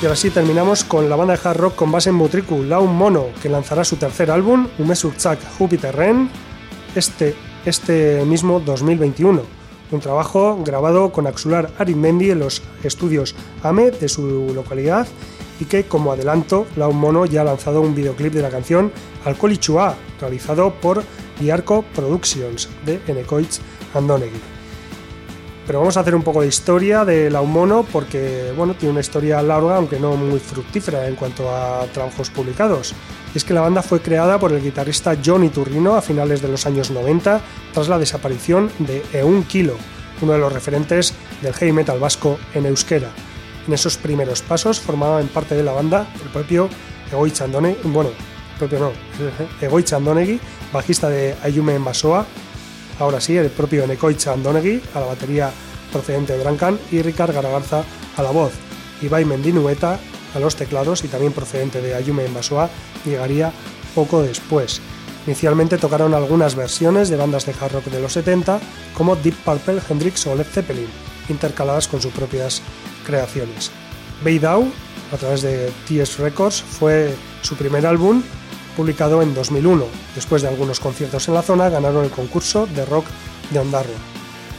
Y 0.02 0.04
ahora 0.04 0.14
sí 0.14 0.28
terminamos 0.28 0.84
con 0.84 1.08
la 1.08 1.16
banda 1.16 1.34
de 1.34 1.40
hard 1.42 1.56
rock 1.56 1.74
con 1.74 1.90
base 1.90 2.10
en 2.10 2.16
Mutriku, 2.16 2.62
Laun 2.62 2.94
Mono, 2.94 3.28
que 3.40 3.48
lanzará 3.48 3.82
su 3.82 3.96
tercer 3.96 4.30
álbum, 4.30 4.68
Umesurchak 4.78 5.38
Jupiter 5.56 5.96
Ren, 5.96 6.28
este, 6.94 7.34
este 7.64 8.22
mismo 8.26 8.60
2021. 8.60 9.40
Un 9.90 10.00
trabajo 10.00 10.62
grabado 10.62 11.12
con 11.12 11.26
Axular 11.26 11.70
Arizmendi 11.78 12.30
en 12.30 12.40
los 12.40 12.60
estudios 12.84 13.34
AME 13.62 13.90
de 13.92 14.08
su 14.10 14.52
localidad 14.54 15.06
y 15.60 15.64
que, 15.64 15.84
como 15.84 16.12
adelanto, 16.12 16.66
Laun 16.76 16.96
Mono 16.96 17.26
ya 17.26 17.42
ha 17.42 17.44
lanzado 17.44 17.80
un 17.80 17.94
videoclip 17.94 18.32
de 18.32 18.42
la 18.42 18.50
canción 18.50 18.92
Alcoholichua, 19.24 19.96
realizado 20.20 20.74
por 20.74 21.02
Diarco 21.40 21.84
Productions 21.94 22.68
de 22.84 23.00
Enecoich 23.06 23.60
Andonegui 23.94 24.56
pero 25.66 25.80
vamos 25.80 25.96
a 25.96 26.00
hacer 26.00 26.14
un 26.14 26.22
poco 26.22 26.42
de 26.42 26.46
historia 26.46 27.04
de 27.04 27.28
la 27.28 27.42
Mono 27.42 27.84
porque 27.90 28.52
bueno, 28.56 28.74
tiene 28.74 28.92
una 28.92 29.00
historia 29.00 29.42
larga 29.42 29.76
aunque 29.76 29.98
no 29.98 30.16
muy 30.16 30.38
fructífera 30.38 31.08
en 31.08 31.16
cuanto 31.16 31.50
a 31.54 31.84
trabajos 31.92 32.30
publicados. 32.30 32.94
es 33.34 33.44
que 33.44 33.52
la 33.52 33.62
banda 33.62 33.82
fue 33.82 34.00
creada 34.00 34.38
por 34.38 34.52
el 34.52 34.62
guitarrista 34.62 35.16
Johnny 35.22 35.48
Turrino 35.48 35.96
a 35.96 36.02
finales 36.02 36.40
de 36.40 36.48
los 36.48 36.66
años 36.66 36.90
90 36.90 37.40
tras 37.74 37.88
la 37.88 37.98
desaparición 37.98 38.70
de 38.78 39.02
Eun 39.12 39.42
Kilo, 39.42 39.74
uno 40.22 40.32
de 40.32 40.38
los 40.38 40.52
referentes 40.52 41.14
del 41.42 41.52
heavy 41.52 41.72
metal 41.72 41.98
vasco 41.98 42.38
en 42.54 42.66
euskera. 42.66 43.10
En 43.66 43.72
esos 43.72 43.96
primeros 43.96 44.42
pasos 44.42 44.80
formaban 44.80 45.28
parte 45.28 45.54
de 45.54 45.62
la 45.62 45.72
banda 45.72 46.06
el 46.22 46.30
propio 46.30 46.68
Egoi 47.10 47.30
Chandonegui, 47.30 47.78
bueno, 47.84 48.10
propio 48.58 48.78
no, 48.78 48.92
Egoi 49.60 49.82
Chandonegui, 49.82 50.40
bajista 50.72 51.08
de 51.08 51.34
Ayume 51.42 51.78
Basoa, 51.78 52.26
Ahora 52.98 53.20
sí, 53.20 53.36
el 53.36 53.50
propio 53.50 53.86
Nekoi 53.86 54.16
Andonegui 54.26 54.80
a 54.94 55.00
la 55.00 55.06
batería 55.06 55.50
procedente 55.92 56.32
de 56.32 56.42
Brancan 56.42 56.78
y 56.90 57.02
Ricard 57.02 57.34
Garagarza 57.34 57.84
a 58.16 58.22
la 58.22 58.30
voz. 58.30 58.52
Ibai 59.02 59.24
Mendinueta 59.26 59.98
a 60.34 60.38
los 60.40 60.56
teclados 60.56 61.04
y 61.04 61.08
también 61.08 61.32
procedente 61.32 61.82
de 61.82 61.94
Ayume 61.94 62.24
en 62.24 62.32
Basoa 62.32 62.70
llegaría 63.04 63.52
poco 63.94 64.22
después. 64.22 64.80
Inicialmente 65.26 65.76
tocaron 65.76 66.14
algunas 66.14 66.54
versiones 66.54 67.10
de 67.10 67.16
bandas 67.16 67.44
de 67.44 67.54
hard 67.60 67.72
rock 67.74 67.84
de 67.86 68.00
los 68.00 68.12
70 68.14 68.60
como 68.94 69.16
Deep 69.16 69.34
Purple, 69.44 69.82
Hendrix 69.88 70.26
o 70.26 70.34
Led 70.34 70.46
Zeppelin, 70.46 70.88
intercaladas 71.28 71.88
con 71.88 72.00
sus 72.00 72.12
propias 72.12 72.62
creaciones. 73.06 73.70
Beidau, 74.24 74.66
a 75.12 75.16
través 75.16 75.42
de 75.42 75.70
TS 75.86 76.18
Records, 76.18 76.62
fue 76.62 77.14
su 77.42 77.54
primer 77.54 77.86
álbum 77.86 78.22
publicado 78.76 79.22
en 79.22 79.34
2001. 79.34 79.84
Después 80.14 80.42
de 80.42 80.48
algunos 80.48 80.80
conciertos 80.80 81.28
en 81.28 81.34
la 81.34 81.42
zona, 81.42 81.68
ganaron 81.68 82.04
el 82.04 82.10
concurso 82.10 82.66
de 82.66 82.84
rock 82.84 83.06
de 83.50 83.60
Ondarro. 83.60 83.94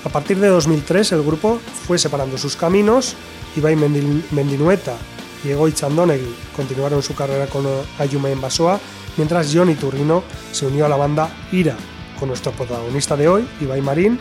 A 0.03 0.09
partir 0.09 0.39
de 0.39 0.47
2003, 0.47 1.11
el 1.11 1.23
grupo 1.23 1.59
fue 1.85 1.97
separando 1.97 2.37
sus 2.37 2.55
caminos. 2.55 3.15
Ibai 3.55 3.75
Mendinueta 3.75 4.95
y 5.43 5.49
Egoi 5.49 5.73
Chandonegui 5.73 6.33
continuaron 6.55 7.03
su 7.03 7.13
carrera 7.13 7.47
con 7.47 7.65
Ayume 7.99 8.31
en 8.31 8.41
Basoa, 8.41 8.79
mientras 9.17 9.53
Johnny 9.53 9.75
Turrino 9.75 10.23
se 10.51 10.65
unió 10.65 10.85
a 10.85 10.89
la 10.89 10.95
banda 10.95 11.29
Ira, 11.51 11.75
con 12.19 12.29
nuestro 12.29 12.51
protagonista 12.51 13.15
de 13.15 13.27
hoy, 13.27 13.47
Ibai 13.61 13.81
Marín, 13.81 14.19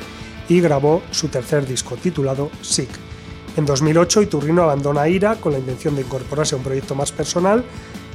y 0.48 0.60
grabó 0.60 1.02
su 1.10 1.28
tercer 1.28 1.66
disco 1.66 1.96
titulado 1.96 2.50
Sick. 2.62 3.05
En 3.56 3.64
2008, 3.64 4.22
Iturrino 4.22 4.64
abandona 4.64 5.08
Ira 5.08 5.36
con 5.36 5.52
la 5.52 5.58
intención 5.58 5.96
de 5.96 6.02
incorporarse 6.02 6.54
a 6.54 6.58
un 6.58 6.64
proyecto 6.64 6.94
más 6.94 7.10
personal 7.10 7.64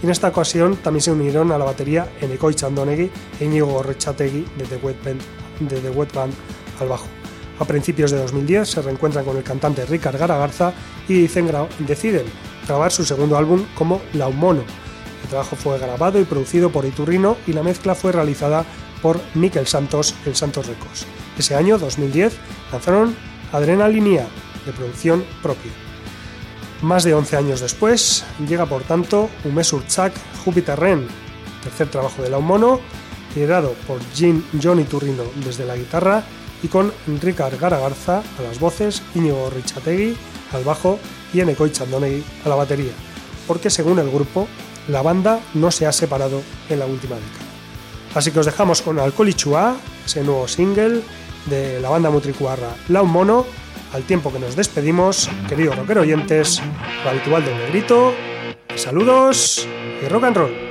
y 0.01 0.05
en 0.05 0.11
esta 0.11 0.27
ocasión 0.27 0.77
también 0.77 1.01
se 1.01 1.11
unieron 1.11 1.51
a 1.51 1.57
la 1.57 1.65
batería 1.65 2.11
Enekoi 2.22 2.53
Chandonegui 2.53 3.09
e 3.39 3.45
Íñigo 3.45 3.81
Rechategui 3.81 4.45
de 4.55 4.65
The, 4.65 4.76
Wet 4.77 5.03
Band, 5.03 5.22
de 5.61 5.80
The 5.80 5.89
Wet 5.89 6.13
Band 6.13 6.34
al 6.80 6.89
bajo. 6.89 7.07
A 7.59 7.65
principios 7.65 8.11
de 8.11 8.18
2010 8.19 8.69
se 8.69 8.81
reencuentran 8.84 9.26
con 9.26 9.35
el 9.35 9.43
cantante 9.43 9.85
Ricard 9.85 10.18
Garagarza 10.18 10.73
y 11.07 11.27
deciden 11.27 12.26
grabar 12.68 12.91
su 12.91 13.03
segundo 13.03 13.35
álbum 13.35 13.65
como 13.76 13.99
La 14.13 14.30
Mono. 14.30 14.63
El 15.23 15.30
trabajo 15.30 15.55
fue 15.55 15.80
grabado 15.80 16.19
y 16.19 16.23
producido 16.23 16.72
por 16.72 16.85
Iturrino 16.85 17.38
y 17.47 17.53
la 17.53 17.63
mezcla 17.63 17.95
fue 17.95 18.11
realizada 18.11 18.63
por 19.01 19.19
Miquel 19.34 19.65
Santos 19.65 20.13
en 20.26 20.35
Santos 20.35 20.68
Records. 20.68 21.07
Ese 21.38 21.55
año, 21.55 21.80
2010, 21.80 22.34
lanzaron 22.72 23.15
Adrenalinia, 23.51 24.27
de 24.65 24.73
producción 24.73 25.23
propia. 25.41 25.71
Más 26.81 27.03
de 27.03 27.13
11 27.13 27.38
años 27.38 27.61
después, 27.61 28.23
llega 28.47 28.65
por 28.65 28.83
tanto 28.83 29.29
Umesurchak 29.45 30.13
Jupiter 30.43 30.79
Ren, 30.79 31.07
tercer 31.63 31.89
trabajo 31.89 32.23
de 32.23 32.29
la 32.29 32.39
Mono, 32.39 32.79
liderado 33.35 33.73
por 33.88 33.99
Jean 34.13 34.43
Johnny 34.61 34.83
Turrino 34.83 35.23
desde 35.45 35.65
la 35.65 35.75
guitarra 35.75 36.23
y 36.63 36.67
con 36.67 36.91
Ricard 37.21 37.59
Garagarza 37.59 38.23
a 38.39 38.41
las 38.41 38.59
voces, 38.59 39.01
Íñigo 39.15 39.49
Richategui 39.49 40.15
al 40.53 40.63
bajo 40.63 40.99
y 41.33 41.39
Enekoi 41.39 41.71
Chandonegui 41.71 42.23
a 42.45 42.49
la 42.49 42.55
batería, 42.55 42.91
porque 43.47 43.69
según 43.69 43.99
el 43.99 44.09
grupo, 44.09 44.47
la 44.88 45.01
banda 45.01 45.39
no 45.53 45.71
se 45.71 45.85
ha 45.85 45.91
separado 45.91 46.41
en 46.69 46.79
la 46.79 46.85
última 46.85 47.15
década. 47.15 47.45
Así 48.15 48.31
que 48.31 48.39
os 48.39 48.45
dejamos 48.45 48.81
con 48.81 48.99
Alcoholichua, 48.99 49.77
ese 50.05 50.23
nuevo 50.23 50.47
single 50.47 51.01
de 51.45 51.79
la 51.79 51.89
banda 51.89 52.09
mutricuarra 52.09 52.75
La 52.89 53.03
Mono, 53.03 53.45
al 53.93 54.03
tiempo 54.03 54.31
que 54.31 54.39
nos 54.39 54.55
despedimos, 54.55 55.30
queridos 55.47 55.76
rockero 55.76 56.01
oyentes, 56.01 56.61
lo 57.03 57.09
habitual 57.09 57.45
de 57.45 57.51
un 57.51 57.57
negrito, 57.59 58.13
saludos 58.76 59.68
y 60.03 60.07
rock 60.07 60.23
and 60.26 60.38
roll. 60.38 60.70